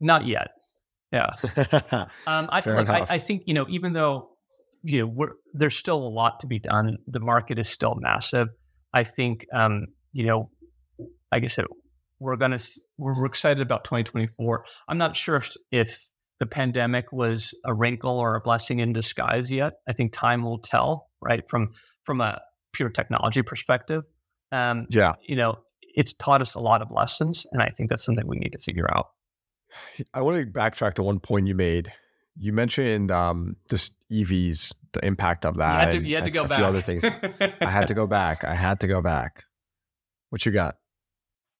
Not 0.00 0.26
yet. 0.26 0.48
Yeah. 1.12 1.30
Um, 2.26 2.48
I, 2.52 2.60
I. 2.66 3.06
I 3.08 3.18
think 3.18 3.44
you 3.46 3.54
know, 3.54 3.66
even 3.68 3.94
though 3.94 4.28
you 4.82 5.00
know, 5.00 5.06
we're, 5.06 5.32
there's 5.54 5.76
still 5.76 5.96
a 5.96 6.08
lot 6.08 6.40
to 6.40 6.46
be 6.46 6.58
done. 6.58 6.98
The 7.06 7.20
market 7.20 7.58
is 7.58 7.68
still 7.68 7.94
massive. 7.98 8.48
I 8.92 9.04
think 9.04 9.46
um, 9.52 9.86
you 10.12 10.26
know, 10.26 10.50
like 11.32 11.44
I 11.44 11.46
said, 11.46 11.64
we're 12.18 12.36
gonna 12.36 12.58
we're, 12.98 13.18
we're 13.18 13.26
excited 13.26 13.62
about 13.62 13.84
2024. 13.84 14.64
I'm 14.88 14.98
not 14.98 15.16
sure 15.16 15.36
if, 15.36 15.56
if 15.72 16.08
the 16.40 16.46
pandemic 16.46 17.12
was 17.12 17.54
a 17.64 17.74
wrinkle 17.74 18.18
or 18.18 18.36
a 18.36 18.40
blessing 18.40 18.80
in 18.80 18.92
disguise 18.92 19.50
yet. 19.50 19.74
I 19.88 19.92
think 19.92 20.12
time 20.12 20.42
will 20.42 20.58
tell. 20.58 21.08
Right 21.20 21.42
from 21.48 21.72
from 22.04 22.20
a 22.20 22.40
pure 22.72 22.88
technology 22.88 23.42
perspective, 23.42 24.04
um, 24.52 24.86
yeah. 24.90 25.14
you 25.26 25.36
know, 25.36 25.58
it's 25.94 26.12
taught 26.12 26.40
us 26.40 26.54
a 26.54 26.60
lot 26.60 26.82
of 26.82 26.90
lessons, 26.90 27.46
and 27.52 27.62
I 27.62 27.68
think 27.68 27.90
that's 27.90 28.04
something 28.04 28.26
we 28.26 28.38
need 28.38 28.52
to 28.52 28.58
figure 28.58 28.86
out. 28.94 29.08
I 30.14 30.22
want 30.22 30.36
to 30.38 30.46
backtrack 30.46 30.94
to 30.94 31.02
one 31.02 31.20
point 31.20 31.46
you 31.46 31.54
made. 31.54 31.92
You 32.38 32.52
mentioned 32.52 33.10
um, 33.10 33.56
just 33.68 33.92
EVs, 34.12 34.72
the 34.92 35.04
impact 35.04 35.44
of 35.44 35.56
You 35.56 35.60
that. 35.60 35.84
had 35.84 35.90
to, 35.92 36.08
you 36.08 36.14
had 36.14 36.24
to 36.24 36.30
go 36.30 36.44
a 36.44 36.48
back. 36.48 36.58
few 36.58 36.66
other 36.66 36.80
things. 36.80 37.04
I 37.60 37.70
had 37.70 37.88
to 37.88 37.94
go 37.94 38.06
back. 38.06 38.44
I 38.44 38.54
had 38.54 38.80
to 38.80 38.86
go 38.86 39.02
back. 39.02 39.44
What 40.30 40.46
you 40.46 40.52
got? 40.52 40.76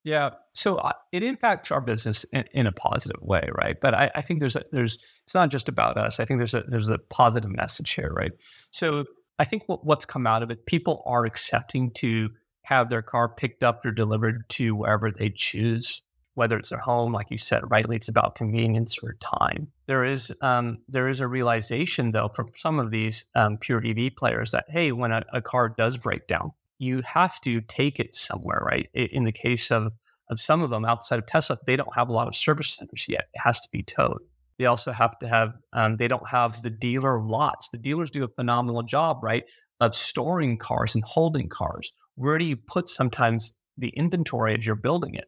Yeah. 0.04 0.30
So 0.54 0.76
uh, 0.76 0.92
it 1.12 1.22
impacts 1.22 1.70
our 1.70 1.80
business 1.80 2.24
in, 2.32 2.44
in 2.52 2.66
a 2.66 2.72
positive 2.72 3.20
way, 3.20 3.48
right? 3.54 3.78
But 3.80 3.94
I, 3.94 4.10
I 4.14 4.22
think 4.22 4.40
there's 4.40 4.56
a, 4.56 4.62
there's 4.72 4.98
it's 5.24 5.34
not 5.34 5.50
just 5.50 5.68
about 5.68 5.98
us. 5.98 6.20
I 6.20 6.24
think 6.24 6.38
there's 6.38 6.54
a 6.54 6.62
there's 6.68 6.88
a 6.88 6.98
positive 6.98 7.50
message 7.50 7.90
here, 7.90 8.10
right? 8.14 8.32
So 8.70 9.04
I 9.38 9.44
think 9.44 9.64
what, 9.66 9.84
what's 9.84 10.04
come 10.04 10.26
out 10.26 10.42
of 10.42 10.50
it, 10.50 10.66
people 10.66 11.02
are 11.06 11.24
accepting 11.24 11.90
to 11.92 12.30
have 12.62 12.90
their 12.90 13.02
car 13.02 13.28
picked 13.28 13.62
up 13.62 13.84
or 13.86 13.90
delivered 13.90 14.48
to 14.50 14.74
wherever 14.74 15.10
they 15.10 15.30
choose, 15.30 16.02
whether 16.34 16.58
it's 16.58 16.68
their 16.68 16.78
home, 16.78 17.12
like 17.12 17.30
you 17.30 17.38
said, 17.38 17.70
rightly, 17.70 17.96
it's 17.96 18.08
about 18.08 18.34
convenience 18.34 18.98
or 19.02 19.16
time. 19.20 19.68
There 19.86 20.04
is 20.04 20.32
um, 20.42 20.78
there 20.88 21.08
is 21.08 21.20
a 21.20 21.26
realization 21.26 22.10
though 22.10 22.28
from 22.34 22.50
some 22.56 22.78
of 22.78 22.90
these 22.90 23.24
um, 23.34 23.56
pure 23.56 23.82
EV 23.84 24.16
players 24.16 24.50
that 24.50 24.66
hey, 24.68 24.92
when 24.92 25.12
a, 25.12 25.22
a 25.32 25.40
car 25.40 25.70
does 25.70 25.96
break 25.96 26.26
down, 26.26 26.52
you 26.78 27.00
have 27.02 27.40
to 27.40 27.60
take 27.62 27.98
it 27.98 28.14
somewhere, 28.14 28.62
right? 28.64 28.88
In 28.92 29.24
the 29.24 29.32
case 29.32 29.70
of 29.70 29.92
of 30.30 30.38
some 30.38 30.62
of 30.62 30.68
them 30.70 30.84
outside 30.84 31.18
of 31.18 31.26
Tesla, 31.26 31.58
they 31.66 31.76
don't 31.76 31.94
have 31.94 32.08
a 32.08 32.12
lot 32.12 32.28
of 32.28 32.36
service 32.36 32.74
centers 32.74 33.06
yet. 33.08 33.28
It 33.32 33.40
has 33.42 33.60
to 33.62 33.68
be 33.72 33.82
towed. 33.82 34.20
They 34.58 34.66
also 34.66 34.92
have 34.92 35.18
to 35.20 35.28
have. 35.28 35.52
Um, 35.72 35.96
they 35.96 36.08
don't 36.08 36.28
have 36.28 36.62
the 36.62 36.70
dealer 36.70 37.22
lots. 37.22 37.68
The 37.70 37.78
dealers 37.78 38.10
do 38.10 38.24
a 38.24 38.28
phenomenal 38.28 38.82
job, 38.82 39.22
right, 39.22 39.44
of 39.80 39.94
storing 39.94 40.58
cars 40.58 40.94
and 40.94 41.04
holding 41.04 41.48
cars. 41.48 41.92
Where 42.16 42.38
do 42.38 42.44
you 42.44 42.56
put 42.56 42.88
sometimes 42.88 43.56
the 43.76 43.90
inventory 43.90 44.56
as 44.58 44.66
you're 44.66 44.74
building 44.74 45.14
it, 45.14 45.26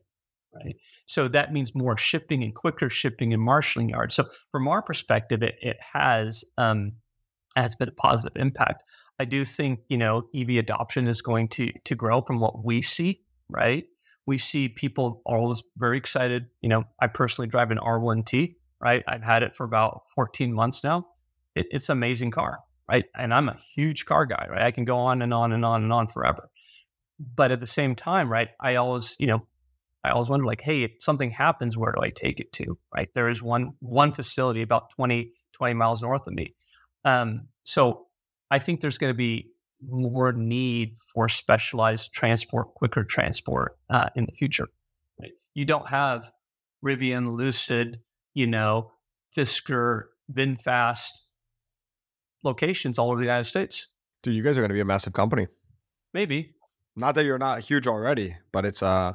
right? 0.52 0.74
So 1.06 1.28
that 1.28 1.52
means 1.52 1.74
more 1.74 1.96
shipping 1.96 2.42
and 2.42 2.54
quicker 2.54 2.90
shipping 2.90 3.32
and 3.32 3.40
marshaling 3.40 3.88
yards. 3.88 4.16
So 4.16 4.26
from 4.50 4.66
our 4.66 4.82
perspective, 4.82 5.42
it, 5.42 5.54
it 5.60 5.76
has 5.80 6.44
um, 6.58 6.92
has 7.56 7.76
been 7.76 7.88
a 7.88 7.92
positive 7.92 8.36
impact. 8.36 8.82
I 9.20 9.24
do 9.26 9.44
think 9.44 9.80
you 9.88 9.98
know 9.98 10.28
EV 10.34 10.50
adoption 10.50 11.06
is 11.06 11.22
going 11.22 11.48
to 11.50 11.72
to 11.84 11.94
grow 11.94 12.22
from 12.22 12.40
what 12.40 12.64
we 12.64 12.82
see, 12.82 13.22
right? 13.48 13.84
We 14.26 14.38
see 14.38 14.68
people 14.68 15.22
always 15.24 15.62
very 15.76 15.98
excited. 15.98 16.46
You 16.62 16.68
know, 16.68 16.84
I 17.00 17.06
personally 17.06 17.48
drive 17.48 17.70
an 17.70 17.78
R1T, 17.78 18.54
right? 18.80 19.02
I've 19.06 19.22
had 19.22 19.42
it 19.42 19.54
for 19.54 19.64
about 19.64 20.02
14 20.14 20.52
months 20.52 20.82
now. 20.82 21.06
It, 21.54 21.66
it's 21.70 21.88
an 21.88 21.98
amazing 21.98 22.30
car, 22.30 22.60
right? 22.88 23.04
And 23.16 23.34
I'm 23.34 23.48
a 23.48 23.56
huge 23.74 24.06
car 24.06 24.26
guy, 24.26 24.46
right? 24.50 24.62
I 24.62 24.70
can 24.70 24.84
go 24.84 24.98
on 24.98 25.22
and 25.22 25.34
on 25.34 25.52
and 25.52 25.64
on 25.64 25.82
and 25.82 25.92
on 25.92 26.08
forever. 26.08 26.48
But 27.34 27.52
at 27.52 27.60
the 27.60 27.66
same 27.66 27.94
time, 27.94 28.30
right, 28.30 28.48
I 28.60 28.76
always, 28.76 29.16
you 29.18 29.26
know, 29.26 29.46
I 30.02 30.10
always 30.10 30.30
wonder 30.30 30.46
like, 30.46 30.62
hey, 30.62 30.84
if 30.84 30.92
something 31.00 31.30
happens, 31.30 31.76
where 31.76 31.92
do 31.92 32.02
I 32.02 32.10
take 32.10 32.40
it 32.40 32.52
to? 32.54 32.78
Right. 32.94 33.08
There 33.14 33.28
is 33.28 33.42
one 33.42 33.72
one 33.80 34.12
facility 34.12 34.62
about 34.62 34.90
20, 34.96 35.32
20 35.52 35.74
miles 35.74 36.02
north 36.02 36.26
of 36.26 36.32
me. 36.32 36.54
Um, 37.04 37.48
so 37.64 38.06
I 38.50 38.58
think 38.58 38.80
there's 38.80 38.98
going 38.98 39.12
to 39.12 39.16
be 39.16 39.50
more 39.86 40.32
need 40.32 40.96
for 41.12 41.28
specialized 41.28 42.12
transport, 42.12 42.74
quicker 42.74 43.04
transport 43.04 43.76
uh, 43.90 44.08
in 44.16 44.24
the 44.24 44.32
future. 44.32 44.68
Right? 45.20 45.32
You 45.54 45.66
don't 45.66 45.88
have 45.88 46.30
Rivian, 46.84 47.34
Lucid, 47.34 48.00
you 48.34 48.46
know, 48.46 48.92
Fisker, 49.36 50.04
VinFast 50.32 51.10
locations 52.42 52.98
all 52.98 53.10
over 53.10 53.18
the 53.18 53.26
United 53.26 53.44
States. 53.44 53.88
Dude, 54.22 54.34
you 54.34 54.42
guys 54.42 54.56
are 54.56 54.60
going 54.60 54.70
to 54.70 54.74
be 54.74 54.80
a 54.80 54.84
massive 54.84 55.12
company. 55.12 55.46
Maybe. 56.12 56.54
Not 56.96 57.14
that 57.14 57.24
you're 57.24 57.38
not 57.38 57.60
huge 57.60 57.86
already, 57.86 58.36
but 58.52 58.64
it's 58.64 58.82
uh 58.82 59.12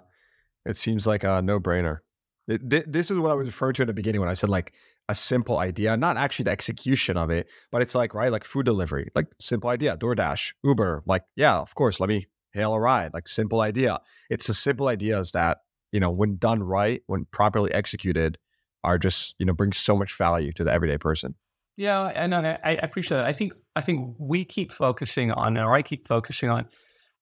it 0.66 0.78
seems 0.78 1.06
like 1.06 1.24
a 1.24 1.42
no-brainer. 1.42 2.00
It, 2.48 2.70
th- 2.70 2.86
this 2.88 3.12
is 3.12 3.20
what 3.20 3.32
I 3.32 3.36
was 3.36 3.48
referring 3.48 3.74
to 3.76 3.84
in 3.84 3.88
the 3.88 3.94
beginning 3.94 4.22
when 4.22 4.30
I 4.30 4.34
said 4.34 4.50
like 4.50 4.74
a 5.08 5.16
simple 5.16 5.60
idea, 5.60 5.96
not 5.96 6.18
actually 6.18 6.46
the 6.46 6.52
execution 6.52 7.18
of 7.18 7.30
it, 7.30 7.48
but 7.72 7.82
it's 7.82 7.94
like, 7.94 8.16
right, 8.16 8.32
like 8.32 8.44
food 8.44 8.66
delivery, 8.66 9.12
like 9.14 9.28
simple 9.40 9.70
idea, 9.70 9.98
DoorDash, 9.98 10.54
Uber, 10.64 11.04
like, 11.06 11.24
yeah, 11.36 11.58
of 11.58 11.76
course, 11.76 12.00
let 12.00 12.10
me 12.10 12.28
hail 12.54 12.74
a 12.74 12.80
ride, 12.80 13.14
like 13.14 13.28
simple 13.28 13.62
idea. 13.62 14.00
It's 14.30 14.48
the 14.48 14.54
simple 14.54 14.88
ideas 14.88 15.32
that, 15.32 15.60
you 15.92 16.00
know, 16.00 16.10
when 16.10 16.38
done 16.38 16.64
right, 16.64 17.02
when 17.06 17.26
properly 17.26 17.72
executed, 17.72 18.40
are 18.86 18.98
just, 18.98 19.36
you 19.40 19.46
know, 19.46 19.54
bring 19.54 19.74
so 19.74 19.96
much 19.98 20.18
value 20.18 20.52
to 20.54 20.64
the 20.64 20.72
everyday 20.72 20.98
person. 20.98 21.36
Yeah, 21.78 22.06
and 22.06 22.34
I, 22.34 22.58
I 22.64 22.72
appreciate 22.72 23.18
that. 23.18 23.26
I 23.26 23.34
think 23.34 23.54
I 23.76 23.82
think 23.82 24.16
we 24.18 24.46
keep 24.46 24.72
focusing 24.72 25.32
on, 25.32 25.58
or 25.58 25.74
I 25.74 25.82
keep 25.82 26.08
focusing 26.08 26.50
on, 26.50 26.68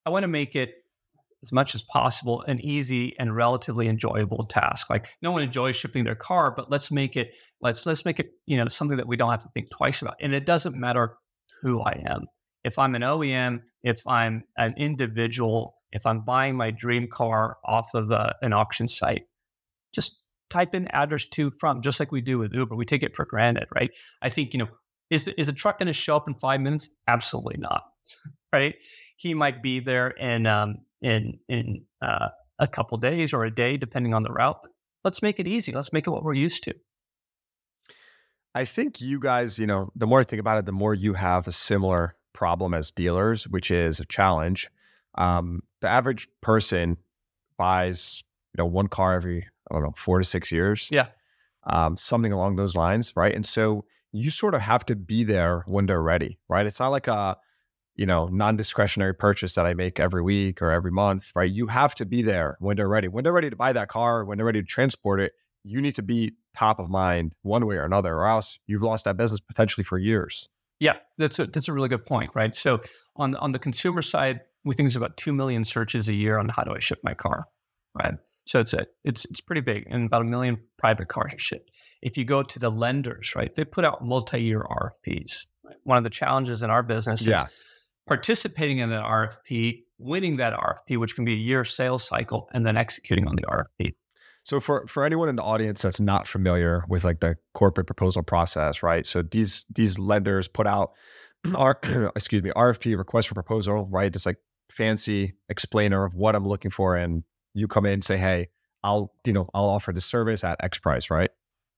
I 0.06 0.10
want 0.10 0.22
to 0.22 0.28
make 0.28 0.54
it 0.54 0.74
as 1.42 1.52
much 1.52 1.74
as 1.74 1.82
possible 1.82 2.42
an 2.42 2.58
easy 2.64 3.14
and 3.18 3.34
relatively 3.34 3.88
enjoyable 3.88 4.46
task. 4.46 4.88
Like 4.88 5.08
no 5.22 5.32
one 5.32 5.42
enjoys 5.42 5.76
shipping 5.76 6.04
their 6.04 6.14
car, 6.14 6.52
but 6.56 6.70
let's 6.70 6.90
make 6.90 7.16
it 7.16 7.32
let's 7.60 7.84
let's 7.84 8.04
make 8.04 8.20
it 8.20 8.30
you 8.46 8.56
know 8.56 8.68
something 8.68 8.96
that 8.96 9.08
we 9.08 9.16
don't 9.16 9.30
have 9.30 9.42
to 9.42 9.50
think 9.54 9.70
twice 9.70 10.02
about. 10.02 10.16
And 10.20 10.32
it 10.32 10.46
doesn't 10.46 10.76
matter 10.76 11.16
who 11.60 11.82
I 11.82 12.02
am. 12.06 12.26
If 12.62 12.78
I'm 12.78 12.94
an 12.94 13.02
OEM, 13.02 13.60
if 13.82 14.06
I'm 14.06 14.44
an 14.56 14.74
individual, 14.76 15.74
if 15.92 16.06
I'm 16.06 16.24
buying 16.24 16.56
my 16.56 16.70
dream 16.70 17.08
car 17.10 17.58
off 17.64 17.90
of 17.94 18.10
a, 18.10 18.14
uh, 18.14 18.32
an 18.40 18.52
auction 18.52 18.88
site, 18.88 19.24
just 19.92 20.23
type 20.54 20.74
in 20.74 20.86
address 20.88 21.26
to 21.26 21.52
from, 21.58 21.82
just 21.82 21.98
like 21.98 22.12
we 22.12 22.20
do 22.20 22.38
with 22.38 22.54
Uber. 22.54 22.76
We 22.76 22.84
take 22.84 23.02
it 23.02 23.16
for 23.16 23.24
granted, 23.24 23.66
right? 23.74 23.90
I 24.22 24.30
think 24.30 24.54
you 24.54 24.58
know 24.58 24.68
is 25.10 25.28
is 25.28 25.48
a 25.48 25.52
truck 25.52 25.78
going 25.78 25.88
to 25.88 25.92
show 25.92 26.16
up 26.16 26.28
in 26.28 26.34
five 26.34 26.60
minutes? 26.60 26.88
Absolutely 27.08 27.56
not, 27.58 27.82
right? 28.52 28.74
He 29.16 29.34
might 29.34 29.62
be 29.62 29.80
there 29.80 30.10
in 30.10 30.46
um, 30.46 30.76
in 31.02 31.38
in 31.48 31.84
uh, 32.00 32.28
a 32.58 32.68
couple 32.68 32.96
days 32.98 33.34
or 33.34 33.44
a 33.44 33.54
day, 33.54 33.76
depending 33.76 34.14
on 34.14 34.22
the 34.22 34.32
route. 34.32 34.60
Let's 35.02 35.20
make 35.20 35.38
it 35.40 35.46
easy. 35.46 35.72
Let's 35.72 35.92
make 35.92 36.06
it 36.06 36.10
what 36.10 36.22
we're 36.22 36.34
used 36.34 36.64
to. 36.64 36.74
I 38.54 38.64
think 38.64 39.00
you 39.00 39.18
guys, 39.18 39.58
you 39.58 39.66
know, 39.66 39.90
the 39.96 40.06
more 40.06 40.20
I 40.20 40.24
think 40.24 40.40
about 40.40 40.58
it, 40.58 40.66
the 40.66 40.72
more 40.72 40.94
you 40.94 41.14
have 41.14 41.48
a 41.48 41.52
similar 41.52 42.14
problem 42.32 42.72
as 42.72 42.92
dealers, 42.92 43.48
which 43.48 43.70
is 43.70 43.98
a 43.98 44.06
challenge. 44.06 44.70
Um, 45.16 45.62
the 45.80 45.88
average 45.88 46.28
person 46.40 46.98
buys, 47.58 48.22
you 48.54 48.62
know, 48.62 48.66
one 48.66 48.86
car 48.86 49.14
every, 49.14 49.48
I 49.70 49.74
don't 49.74 49.82
know, 49.82 49.94
four 49.96 50.18
to 50.18 50.24
six 50.24 50.52
years. 50.52 50.88
Yeah. 50.90 51.06
Um, 51.66 51.96
something 51.96 52.32
along 52.32 52.56
those 52.56 52.74
lines, 52.74 53.12
right? 53.16 53.34
And 53.34 53.46
so 53.46 53.84
you 54.12 54.30
sort 54.30 54.54
of 54.54 54.60
have 54.60 54.84
to 54.86 54.96
be 54.96 55.24
there 55.24 55.64
when 55.66 55.86
they're 55.86 56.02
ready, 56.02 56.38
right? 56.48 56.66
It's 56.66 56.78
not 56.78 56.88
like 56.88 57.08
a, 57.08 57.36
you 57.96 58.06
know, 58.06 58.26
non-discretionary 58.26 59.14
purchase 59.14 59.54
that 59.54 59.66
I 59.66 59.74
make 59.74 59.98
every 59.98 60.22
week 60.22 60.60
or 60.60 60.70
every 60.70 60.90
month, 60.90 61.32
right? 61.34 61.50
You 61.50 61.68
have 61.68 61.94
to 61.96 62.04
be 62.04 62.22
there 62.22 62.56
when 62.60 62.76
they're 62.76 62.88
ready. 62.88 63.08
When 63.08 63.24
they're 63.24 63.32
ready 63.32 63.50
to 63.50 63.56
buy 63.56 63.72
that 63.72 63.88
car, 63.88 64.24
when 64.24 64.36
they're 64.36 64.46
ready 64.46 64.60
to 64.60 64.66
transport 64.66 65.20
it, 65.20 65.32
you 65.64 65.80
need 65.80 65.94
to 65.94 66.02
be 66.02 66.34
top 66.54 66.78
of 66.78 66.90
mind 66.90 67.34
one 67.42 67.66
way 67.66 67.76
or 67.76 67.84
another, 67.84 68.14
or 68.14 68.26
else 68.26 68.58
you've 68.66 68.82
lost 68.82 69.06
that 69.06 69.16
business 69.16 69.40
potentially 69.40 69.84
for 69.84 69.98
years. 69.98 70.48
Yeah, 70.80 70.96
that's 71.18 71.38
a 71.38 71.46
that's 71.46 71.68
a 71.68 71.72
really 71.72 71.88
good 71.88 72.04
point, 72.04 72.32
right? 72.34 72.54
So 72.54 72.82
on 73.16 73.34
on 73.36 73.52
the 73.52 73.58
consumer 73.58 74.02
side, 74.02 74.40
we 74.64 74.74
think 74.74 74.86
there's 74.86 74.96
about 74.96 75.16
two 75.16 75.32
million 75.32 75.64
searches 75.64 76.08
a 76.08 76.12
year 76.12 76.38
on 76.38 76.48
how 76.48 76.64
do 76.64 76.74
I 76.74 76.80
ship 76.80 76.98
my 77.02 77.14
car, 77.14 77.46
right? 77.94 78.14
So 78.46 78.60
it's 78.60 78.72
a 78.72 78.86
it's 79.04 79.24
it's 79.26 79.40
pretty 79.40 79.60
big, 79.60 79.86
and 79.88 80.06
about 80.06 80.22
a 80.22 80.26
million 80.26 80.58
private 80.78 81.08
cars 81.08 81.32
shipped. 81.38 81.70
If 82.02 82.18
you 82.18 82.24
go 82.24 82.42
to 82.42 82.58
the 82.58 82.70
lenders, 82.70 83.34
right, 83.34 83.54
they 83.54 83.64
put 83.64 83.84
out 83.84 84.04
multi-year 84.04 84.62
RFPs. 84.62 85.46
Right? 85.64 85.76
One 85.84 85.96
of 85.96 86.04
the 86.04 86.10
challenges 86.10 86.62
in 86.62 86.70
our 86.70 86.82
business 86.82 87.26
yeah. 87.26 87.44
is 87.44 87.50
participating 88.06 88.78
in 88.78 88.92
an 88.92 89.02
RFP, 89.02 89.84
winning 89.98 90.36
that 90.36 90.52
RFP, 90.52 90.98
which 90.98 91.14
can 91.14 91.24
be 91.24 91.32
a 91.32 91.36
year 91.36 91.64
sales 91.64 92.04
cycle, 92.04 92.50
and 92.52 92.66
then 92.66 92.76
executing 92.76 93.26
on 93.26 93.36
the 93.36 93.42
RFP. 93.42 93.94
So 94.44 94.60
for 94.60 94.86
for 94.86 95.04
anyone 95.04 95.30
in 95.30 95.36
the 95.36 95.42
audience 95.42 95.82
that's 95.82 96.00
not 96.00 96.28
familiar 96.28 96.84
with 96.88 97.02
like 97.02 97.20
the 97.20 97.36
corporate 97.54 97.86
proposal 97.86 98.22
process, 98.22 98.82
right? 98.82 99.06
So 99.06 99.22
these 99.22 99.64
these 99.74 99.98
lenders 99.98 100.48
put 100.48 100.66
out 100.66 100.92
our 101.54 101.78
excuse 102.14 102.42
me, 102.42 102.50
RFP 102.54 102.96
request 102.98 103.28
for 103.28 103.34
proposal, 103.34 103.88
right? 103.90 104.14
It's 104.14 104.26
like 104.26 104.36
fancy 104.70 105.34
explainer 105.48 106.04
of 106.04 106.14
what 106.14 106.34
I'm 106.34 106.46
looking 106.46 106.70
for 106.70 106.94
and 106.96 107.24
you 107.54 107.68
come 107.68 107.86
in 107.86 107.94
and 107.94 108.04
say, 108.04 108.18
"Hey, 108.18 108.48
I'll, 108.82 109.12
you 109.24 109.32
know, 109.32 109.48
I'll 109.54 109.68
offer 109.68 109.92
the 109.92 110.00
service 110.00 110.44
at 110.44 110.62
X 110.62 110.78
price," 110.78 111.10
right? 111.10 111.30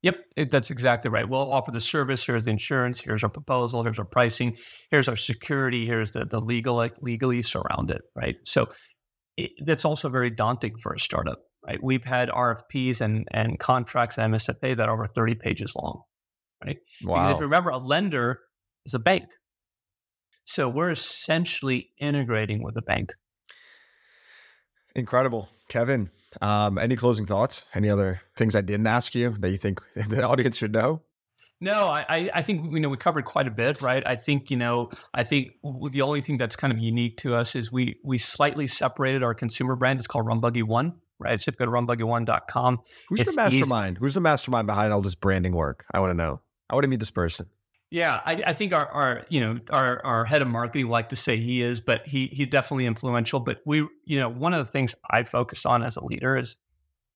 Yep, 0.02 0.16
it, 0.36 0.50
that's 0.50 0.70
exactly 0.70 1.10
right. 1.10 1.28
We'll 1.28 1.52
offer 1.52 1.70
the 1.70 1.80
service. 1.80 2.24
Here's 2.24 2.44
the 2.44 2.50
insurance. 2.50 3.00
Here's 3.00 3.24
our 3.24 3.30
proposal. 3.30 3.82
Here's 3.82 3.98
our 3.98 4.04
pricing. 4.04 4.56
Here's 4.90 5.08
our 5.08 5.16
security. 5.16 5.86
Here's 5.86 6.12
the 6.12 6.24
the 6.24 6.40
legal 6.40 6.88
legally 7.00 7.42
surround 7.42 7.90
it. 7.90 8.02
Right. 8.14 8.36
So 8.44 8.68
it, 9.36 9.52
that's 9.64 9.84
also 9.84 10.08
very 10.08 10.30
daunting 10.30 10.76
for 10.78 10.92
a 10.94 11.00
startup. 11.00 11.40
Right. 11.66 11.82
We've 11.82 12.04
had 12.04 12.28
RFPs 12.28 13.00
and 13.00 13.26
and 13.32 13.58
contracts 13.58 14.18
and 14.18 14.34
MSFA 14.34 14.76
that 14.76 14.88
are 14.88 14.94
over 14.94 15.06
30 15.06 15.34
pages 15.34 15.74
long. 15.74 16.02
Right. 16.64 16.78
Wow. 17.02 17.16
Because 17.16 17.30
if 17.32 17.36
you 17.38 17.44
remember, 17.44 17.70
a 17.70 17.78
lender 17.78 18.40
is 18.84 18.94
a 18.94 18.98
bank. 18.98 19.24
So 20.44 20.68
we're 20.68 20.92
essentially 20.92 21.90
integrating 21.98 22.62
with 22.62 22.76
a 22.76 22.82
bank. 22.82 23.12
Incredible, 24.96 25.48
Kevin. 25.68 26.10
Um, 26.40 26.78
any 26.78 26.96
closing 26.96 27.26
thoughts? 27.26 27.66
Any 27.74 27.90
other 27.90 28.20
things 28.34 28.56
I 28.56 28.62
didn't 28.62 28.86
ask 28.86 29.14
you 29.14 29.36
that 29.40 29.50
you 29.50 29.58
think 29.58 29.80
the 29.94 30.22
audience 30.22 30.56
should 30.56 30.72
know? 30.72 31.02
No, 31.60 31.86
I, 31.86 32.30
I 32.34 32.42
think 32.42 32.72
you 32.72 32.80
know 32.80 32.90
we 32.90 32.98
covered 32.98 33.24
quite 33.24 33.46
a 33.46 33.50
bit, 33.50 33.80
right? 33.80 34.02
I 34.06 34.16
think 34.16 34.50
you 34.50 34.58
know 34.58 34.90
I 35.14 35.24
think 35.24 35.52
the 35.90 36.02
only 36.02 36.20
thing 36.20 36.36
that's 36.36 36.54
kind 36.54 36.72
of 36.72 36.78
unique 36.78 37.16
to 37.18 37.34
us 37.34 37.56
is 37.56 37.72
we 37.72 37.98
we 38.04 38.18
slightly 38.18 38.66
separated 38.66 39.22
our 39.22 39.32
consumer 39.32 39.74
brand. 39.74 39.98
It's 39.98 40.06
called 40.06 40.26
RunBuggy 40.26 40.64
One, 40.64 40.94
right? 41.18 41.40
So 41.40 41.52
go 41.52 41.64
to 41.64 41.70
runbuggy1.com. 41.70 42.80
Who's 43.08 43.20
it's 43.20 43.34
the 43.34 43.40
mastermind? 43.40 43.96
Easy. 43.96 44.00
Who's 44.00 44.14
the 44.14 44.20
mastermind 44.20 44.66
behind 44.66 44.92
all 44.92 45.00
this 45.00 45.14
branding 45.14 45.54
work? 45.54 45.86
I 45.92 46.00
want 46.00 46.10
to 46.10 46.14
know. 46.14 46.40
I 46.68 46.74
want 46.74 46.84
to 46.84 46.88
meet 46.88 47.00
this 47.00 47.10
person. 47.10 47.46
Yeah, 47.96 48.20
I, 48.26 48.42
I, 48.48 48.52
think 48.52 48.74
our, 48.74 48.86
our 48.88 49.24
you 49.30 49.40
know 49.40 49.58
our 49.70 50.04
our 50.04 50.26
head 50.26 50.42
of 50.42 50.48
marketing 50.48 50.88
like 50.88 51.08
to 51.08 51.16
say 51.16 51.38
he 51.38 51.62
is, 51.62 51.80
but 51.80 52.06
he 52.06 52.26
he's 52.26 52.48
definitely 52.48 52.84
influential. 52.84 53.40
But 53.40 53.62
we 53.64 53.88
you 54.04 54.20
know 54.20 54.28
one 54.28 54.52
of 54.52 54.58
the 54.66 54.70
things 54.70 54.94
I 55.10 55.22
focus 55.22 55.64
on 55.64 55.82
as 55.82 55.96
a 55.96 56.04
leader 56.04 56.36
is 56.36 56.56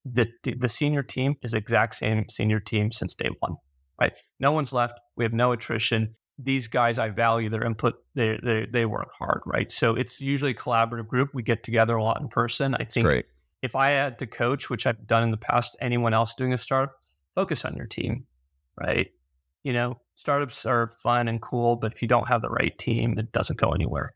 the 0.07 0.27
the 0.43 0.71
senior 0.71 1.03
team 1.03 1.37
is 1.43 1.53
exact 1.53 1.97
same 1.97 2.31
senior 2.31 2.61
team 2.61 2.93
since 2.93 3.15
day 3.15 3.29
one. 3.41 3.57
Right, 4.01 4.15
no 4.39 4.53
one's 4.53 4.73
left. 4.73 4.99
We 5.17 5.25
have 5.27 5.35
no 5.35 5.53
attrition. 5.53 6.15
These 6.39 6.69
guys, 6.69 6.99
I 6.99 7.11
value 7.11 7.51
their 7.51 7.65
input. 7.65 7.97
They 8.15 8.41
they 8.43 8.67
they 8.73 8.87
work 8.87 9.11
hard. 9.19 9.43
Right, 9.45 9.71
so 9.71 9.97
it's 9.97 10.19
usually 10.19 10.53
a 10.53 10.55
collaborative 10.55 11.09
group. 11.09 11.35
We 11.35 11.43
get 11.43 11.63
together 11.63 11.97
a 11.97 12.03
lot 12.03 12.23
in 12.23 12.29
person. 12.29 12.75
I 12.75 12.85
think 12.85 13.27
if 13.61 13.77
I 13.77 13.91
had 13.91 14.19
to 14.21 14.27
coach, 14.27 14.71
which 14.71 14.87
I've 14.87 15.07
done 15.07 15.25
in 15.25 15.31
the 15.31 15.37
past, 15.37 15.77
anyone 15.83 16.15
else 16.15 16.35
doing 16.35 16.55
a 16.55 16.59
startup, 16.59 16.95
focus 17.35 17.67
on 17.67 17.77
your 17.77 17.85
team. 17.85 18.25
Right, 18.81 19.11
you 19.63 19.75
know, 19.75 19.99
startups 20.21 20.67
are 20.67 20.89
fun 21.03 21.29
and 21.29 21.41
cool, 21.41 21.77
but 21.77 21.93
if 21.95 22.03
you 22.03 22.09
don't 22.09 22.29
have 22.29 22.43
the 22.43 22.51
right 22.51 22.77
team, 22.79 23.19
it 23.19 23.33
doesn't 23.33 23.59
go 23.59 23.71
anywhere. 23.71 24.13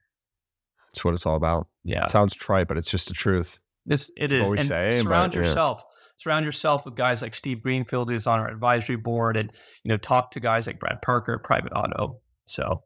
That's 0.93 1.03
what 1.03 1.15
it's 1.15 1.25
all 1.25 1.35
about. 1.35 1.67
Yeah. 1.83 2.03
It 2.03 2.11
sounds 2.11 2.35
trite, 2.35 2.69
but 2.69 2.77
it's 2.77 2.91
just 2.91 3.09
the 3.09 3.15
truth. 3.15 3.59
This 3.87 4.11
it 4.15 4.31
is. 4.31 4.47
And 4.49 4.61
say, 4.61 5.01
surround 5.01 5.33
but, 5.33 5.39
yourself. 5.39 5.83
Yeah. 5.83 5.91
Surround 6.19 6.45
yourself 6.45 6.85
with 6.85 6.95
guys 6.95 7.23
like 7.23 7.35
Steve 7.35 7.63
Greenfield, 7.63 8.11
who's 8.11 8.27
on 8.27 8.39
our 8.39 8.49
advisory 8.49 8.97
board, 8.97 9.39
and 9.39 9.51
you 9.83 9.89
know, 9.89 9.97
talk 9.97 10.31
to 10.33 10.41
guys 10.41 10.67
like 10.67 10.79
Brad 10.79 11.01
Parker, 11.01 11.39
Private 11.39 11.73
Auto. 11.73 12.21
So, 12.47 12.83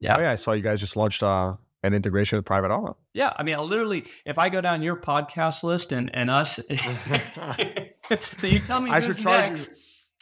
yeah. 0.00 0.16
Oh, 0.16 0.20
yeah, 0.20 0.30
I 0.30 0.34
saw 0.36 0.52
you 0.52 0.62
guys 0.62 0.80
just 0.80 0.96
launched 0.96 1.22
uh, 1.22 1.54
an 1.82 1.92
integration 1.92 2.38
with 2.38 2.46
private 2.46 2.70
auto. 2.70 2.96
Yeah, 3.12 3.32
I 3.36 3.42
mean, 3.42 3.54
I 3.54 3.60
literally, 3.60 4.04
if 4.24 4.38
I 4.38 4.48
go 4.48 4.62
down 4.62 4.82
your 4.82 4.96
podcast 4.96 5.62
list 5.62 5.92
and 5.92 6.10
and 6.14 6.30
us, 6.30 6.54
so 8.38 8.46
you 8.46 8.60
tell 8.60 8.80
me 8.80 8.90
I 8.90 9.00
who's 9.00 9.16
should 9.16 9.24
charge 9.24 9.50
next. 9.50 9.68
you. 9.68 9.76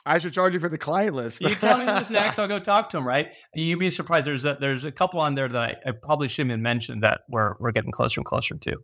I 0.06 0.18
should 0.18 0.32
charge 0.32 0.54
you 0.54 0.60
for 0.60 0.68
the 0.68 0.78
client 0.78 1.14
list. 1.14 1.40
You 1.42 1.54
tell 1.54 1.78
me 1.78 1.84
who's 1.84 2.10
next. 2.10 2.38
I'll 2.38 2.48
go 2.56 2.58
talk 2.58 2.90
to 2.90 2.98
him. 2.98 3.06
Right? 3.06 3.28
You'd 3.54 3.78
be 3.78 3.90
surprised. 3.90 4.26
There's 4.26 4.44
a, 4.44 4.56
there's 4.58 4.84
a 4.84 4.92
couple 4.92 5.20
on 5.20 5.34
there 5.34 5.48
that 5.48 5.62
I, 5.62 5.76
I 5.86 5.92
probably 5.92 6.28
shouldn't 6.28 6.52
have 6.52 6.60
mentioned 6.60 7.02
that 7.02 7.20
we're 7.28 7.54
we're 7.60 7.72
getting 7.72 7.92
closer 7.92 8.20
and 8.20 8.24
closer 8.24 8.56
to. 8.56 8.76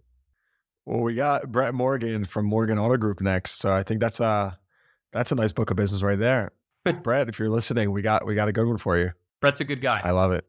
Well, 0.84 1.02
we 1.02 1.14
got 1.14 1.50
Brett 1.50 1.74
Morgan 1.74 2.24
from 2.24 2.46
Morgan 2.46 2.78
Auto 2.78 2.96
Group 2.96 3.20
next, 3.20 3.58
so 3.58 3.72
I 3.72 3.82
think 3.82 4.00
that's 4.00 4.20
a 4.20 4.58
that's 5.12 5.32
a 5.32 5.34
nice 5.34 5.52
book 5.52 5.70
of 5.70 5.76
business 5.76 6.02
right 6.02 6.18
there. 6.18 6.52
Brett, 7.02 7.28
if 7.28 7.38
you're 7.38 7.48
listening, 7.48 7.90
we 7.90 8.02
got 8.02 8.26
we 8.26 8.34
got 8.34 8.48
a 8.48 8.52
good 8.52 8.66
one 8.66 8.78
for 8.78 8.96
you. 8.96 9.10
Brett's 9.40 9.60
a 9.60 9.64
good 9.64 9.80
guy. 9.80 10.00
I 10.02 10.10
love 10.12 10.32
it. 10.32 10.44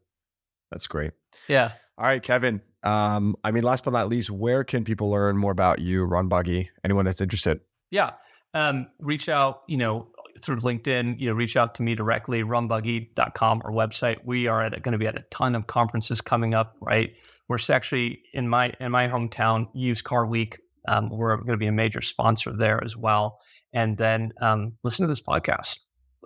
That's 0.70 0.86
great. 0.86 1.12
yeah. 1.48 1.72
All 1.96 2.04
right, 2.04 2.22
Kevin. 2.22 2.60
Um, 2.84 3.34
I 3.42 3.50
mean, 3.50 3.64
last 3.64 3.82
but 3.82 3.92
not 3.92 4.08
least, 4.08 4.30
where 4.30 4.62
can 4.62 4.84
people 4.84 5.10
learn 5.10 5.36
more 5.36 5.50
about 5.50 5.80
you, 5.80 6.06
RunBuggy? 6.06 6.68
Anyone 6.84 7.06
that's 7.06 7.20
interested? 7.20 7.60
Yeah. 7.90 8.12
Um, 8.54 8.86
reach 9.00 9.28
out, 9.28 9.62
you 9.66 9.76
know, 9.76 10.08
through 10.42 10.60
LinkedIn, 10.60 11.18
you 11.20 11.28
know, 11.28 11.34
reach 11.34 11.56
out 11.56 11.74
to 11.76 11.82
me 11.82 11.94
directly, 11.94 12.42
runbuggy.com 12.42 13.62
or 13.64 13.72
website. 13.72 14.18
We 14.24 14.46
are 14.46 14.68
going 14.70 14.92
to 14.92 14.98
be 14.98 15.06
at 15.06 15.16
a 15.16 15.24
ton 15.30 15.54
of 15.54 15.66
conferences 15.66 16.20
coming 16.20 16.54
up, 16.54 16.76
right? 16.80 17.14
We're 17.48 17.58
actually 17.70 18.22
in 18.32 18.48
my 18.48 18.72
in 18.80 18.92
my 18.92 19.08
hometown, 19.08 19.68
Used 19.74 20.04
Car 20.04 20.26
Week. 20.26 20.58
Um, 20.86 21.10
we're 21.10 21.36
going 21.36 21.48
to 21.48 21.56
be 21.56 21.66
a 21.66 21.72
major 21.72 22.00
sponsor 22.00 22.52
there 22.56 22.82
as 22.82 22.96
well. 22.96 23.40
And 23.72 23.96
then 23.96 24.32
um, 24.40 24.72
listen 24.82 25.04
to 25.04 25.08
this 25.08 25.22
podcast 25.22 25.80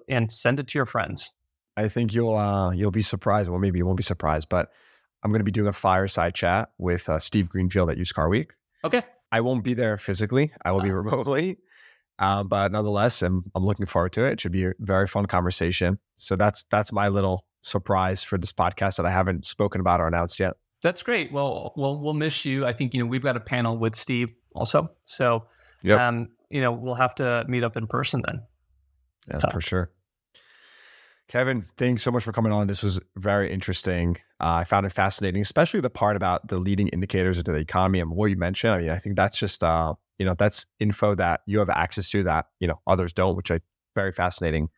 and 0.09 0.31
send 0.31 0.61
it 0.61 0.69
to 0.69 0.79
your 0.79 0.87
friends. 0.87 1.31
I 1.77 1.89
think 1.89 2.13
you'll 2.13 2.37
uh, 2.37 2.73
you'll 2.73 2.91
be 2.91 3.03
surprised. 3.03 3.49
Well, 3.49 3.59
maybe 3.59 3.79
you 3.79 3.87
won't 3.87 3.97
be 3.97 4.03
surprised, 4.03 4.49
but 4.49 4.71
I'm 5.23 5.31
going 5.31 5.41
to 5.41 5.45
be 5.45 5.53
doing 5.53 5.69
a 5.69 5.73
fireside 5.73 6.35
chat 6.35 6.71
with 6.79 7.09
uh, 7.09 7.19
Steve 7.19 7.49
Greenfield 7.49 7.91
at 7.91 7.97
Used 7.97 8.15
Car 8.15 8.29
Week. 8.29 8.53
Okay. 8.85 9.03
I 9.31 9.41
won't 9.41 9.65
be 9.65 9.75
there 9.75 9.97
physically. 9.97 10.53
I 10.65 10.73
will 10.73 10.83
be 10.83 10.91
remotely, 10.91 11.59
uh, 12.19 12.43
but 12.45 12.73
nonetheless, 12.73 13.23
I'm 13.23 13.45
I'm 13.55 13.65
looking 13.65 13.87
forward 13.87 14.13
to 14.15 14.25
it. 14.25 14.33
It 14.35 14.41
should 14.41 14.53
be 14.53 14.67
a 14.67 14.73
very 14.79 15.07
fun 15.07 15.27
conversation. 15.27 15.99
So 16.17 16.37
that's 16.37 16.65
that's 16.65 16.93
my 16.93 17.09
little 17.09 17.47
surprise 17.61 18.23
for 18.23 18.39
this 18.39 18.53
podcast 18.53 18.97
that 18.97 19.07
I 19.07 19.11
haven't 19.11 19.47
spoken 19.47 19.81
about 19.81 20.01
or 20.01 20.07
announced 20.09 20.39
yet. 20.41 20.55
That's 20.83 21.03
great. 21.03 21.33
Well, 21.33 21.73
we'll 21.77 22.01
we'll 22.01 22.15
miss 22.15 22.45
you. 22.45 22.67
I 22.67 22.73
think 22.73 22.95
you 22.95 23.01
know 23.01 23.07
we've 23.07 23.23
got 23.23 23.37
a 23.37 23.41
panel 23.41 23.77
with 23.79 23.95
Steve 23.97 24.29
also. 24.55 24.91
So, 25.05 25.47
Yep. 25.83 26.01
um, 26.01 26.29
you 26.51 26.61
know, 26.61 26.73
we'll 26.73 26.95
have 26.97 27.15
to 27.17 27.45
meet 27.49 27.65
up 27.65 27.77
in 27.77 27.87
person 27.87 28.23
then. 28.27 28.43
Yeah, 29.29 29.39
Tough. 29.39 29.53
for 29.53 29.61
sure. 29.61 29.91
Kevin, 31.29 31.65
thanks 31.79 32.03
so 32.03 32.11
much 32.11 32.25
for 32.25 32.33
coming 32.33 32.53
on. 32.53 32.67
This 32.67 32.83
was 32.83 33.01
very 33.17 33.51
interesting. 33.51 34.17
Uh, 34.41 34.57
I 34.61 34.65
found 34.65 34.85
it 34.85 34.91
fascinating, 34.93 35.41
especially 35.41 35.81
the 35.81 35.89
part 35.89 36.17
about 36.17 36.49
the 36.49 36.59
leading 36.59 36.89
indicators 36.89 37.39
of 37.39 37.45
the 37.45 37.55
economy 37.55 38.01
and 38.01 38.11
what 38.11 38.27
you 38.27 38.37
mentioned. 38.37 38.73
I 38.75 38.79
mean, 38.79 38.91
I 38.91 38.99
think 38.99 39.17
that's 39.17 39.39
just 39.39 39.65
uh, 39.65 39.95
you 40.19 40.27
know 40.27 40.35
that's 40.39 40.67
info 40.79 41.15
that 41.15 41.41
you 41.47 41.59
have 41.59 41.71
access 41.71 42.09
to 42.11 42.23
that 42.25 42.47
you 42.61 42.69
know 42.69 42.81
others 42.87 43.13
don't, 43.13 43.37
which 43.37 43.51
I 43.51 43.61
very 43.95 44.13
fascinating. 44.13 44.71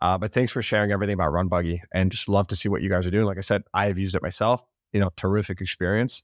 Uh, 0.00 0.16
but 0.16 0.32
thanks 0.32 0.52
for 0.52 0.62
sharing 0.62 0.92
everything 0.92 1.14
about 1.14 1.32
RunBuggy, 1.32 1.80
and 1.92 2.12
just 2.12 2.28
love 2.28 2.46
to 2.48 2.56
see 2.56 2.68
what 2.68 2.82
you 2.82 2.88
guys 2.88 3.06
are 3.06 3.10
doing. 3.10 3.26
Like 3.26 3.38
I 3.38 3.42
said, 3.42 3.62
I 3.74 3.86
have 3.86 3.98
used 3.98 4.14
it 4.14 4.22
myself. 4.22 4.64
You 4.92 5.00
know, 5.00 5.10
terrific 5.16 5.60
experience. 5.60 6.22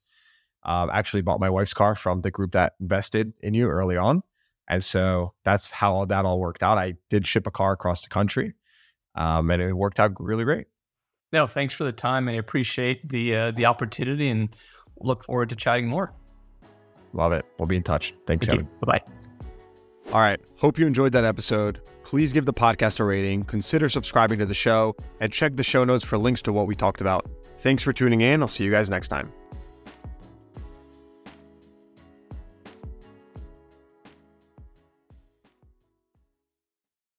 Um, 0.62 0.90
actually, 0.92 1.22
bought 1.22 1.40
my 1.40 1.50
wife's 1.50 1.74
car 1.74 1.94
from 1.94 2.22
the 2.22 2.30
group 2.30 2.52
that 2.52 2.74
invested 2.80 3.32
in 3.40 3.54
you 3.54 3.68
early 3.68 3.96
on, 3.96 4.22
and 4.68 4.82
so 4.82 5.34
that's 5.44 5.70
how 5.70 5.94
all 5.94 6.06
that 6.06 6.24
all 6.24 6.38
worked 6.38 6.62
out. 6.62 6.78
I 6.78 6.94
did 7.10 7.26
ship 7.26 7.46
a 7.46 7.50
car 7.50 7.72
across 7.72 8.02
the 8.02 8.08
country, 8.08 8.54
um, 9.14 9.50
and 9.50 9.60
it 9.60 9.72
worked 9.72 10.00
out 10.00 10.12
really 10.18 10.44
great. 10.44 10.66
No, 11.32 11.48
thanks 11.48 11.74
for 11.74 11.82
the 11.82 11.92
time. 11.92 12.28
I 12.28 12.32
appreciate 12.32 13.08
the 13.08 13.36
uh, 13.36 13.50
the 13.50 13.66
opportunity 13.66 14.28
and 14.28 14.54
look 15.00 15.24
forward 15.24 15.48
to 15.48 15.56
chatting 15.56 15.88
more. 15.88 16.14
Love 17.14 17.32
it. 17.32 17.46
We'll 17.58 17.66
be 17.66 17.76
in 17.76 17.82
touch. 17.82 18.12
Thanks, 18.26 18.46
Thank 18.46 18.60
you. 18.60 18.66
Kevin. 18.66 18.78
Bye 18.80 18.98
bye. 18.98 20.12
All 20.12 20.20
right. 20.20 20.40
Hope 20.58 20.78
you 20.78 20.86
enjoyed 20.86 21.12
that 21.12 21.24
episode. 21.24 21.80
Please 22.04 22.32
give 22.32 22.44
the 22.44 22.52
podcast 22.52 23.00
a 23.00 23.04
rating, 23.04 23.44
consider 23.44 23.88
subscribing 23.88 24.38
to 24.40 24.46
the 24.46 24.54
show, 24.54 24.94
and 25.20 25.32
check 25.32 25.56
the 25.56 25.62
show 25.62 25.84
notes 25.84 26.04
for 26.04 26.18
links 26.18 26.42
to 26.42 26.52
what 26.52 26.66
we 26.66 26.74
talked 26.74 27.00
about. 27.00 27.26
Thanks 27.58 27.82
for 27.82 27.92
tuning 27.92 28.20
in. 28.20 28.42
I'll 28.42 28.48
see 28.48 28.64
you 28.64 28.70
guys 28.70 28.90
next 28.90 29.08
time. 29.08 29.32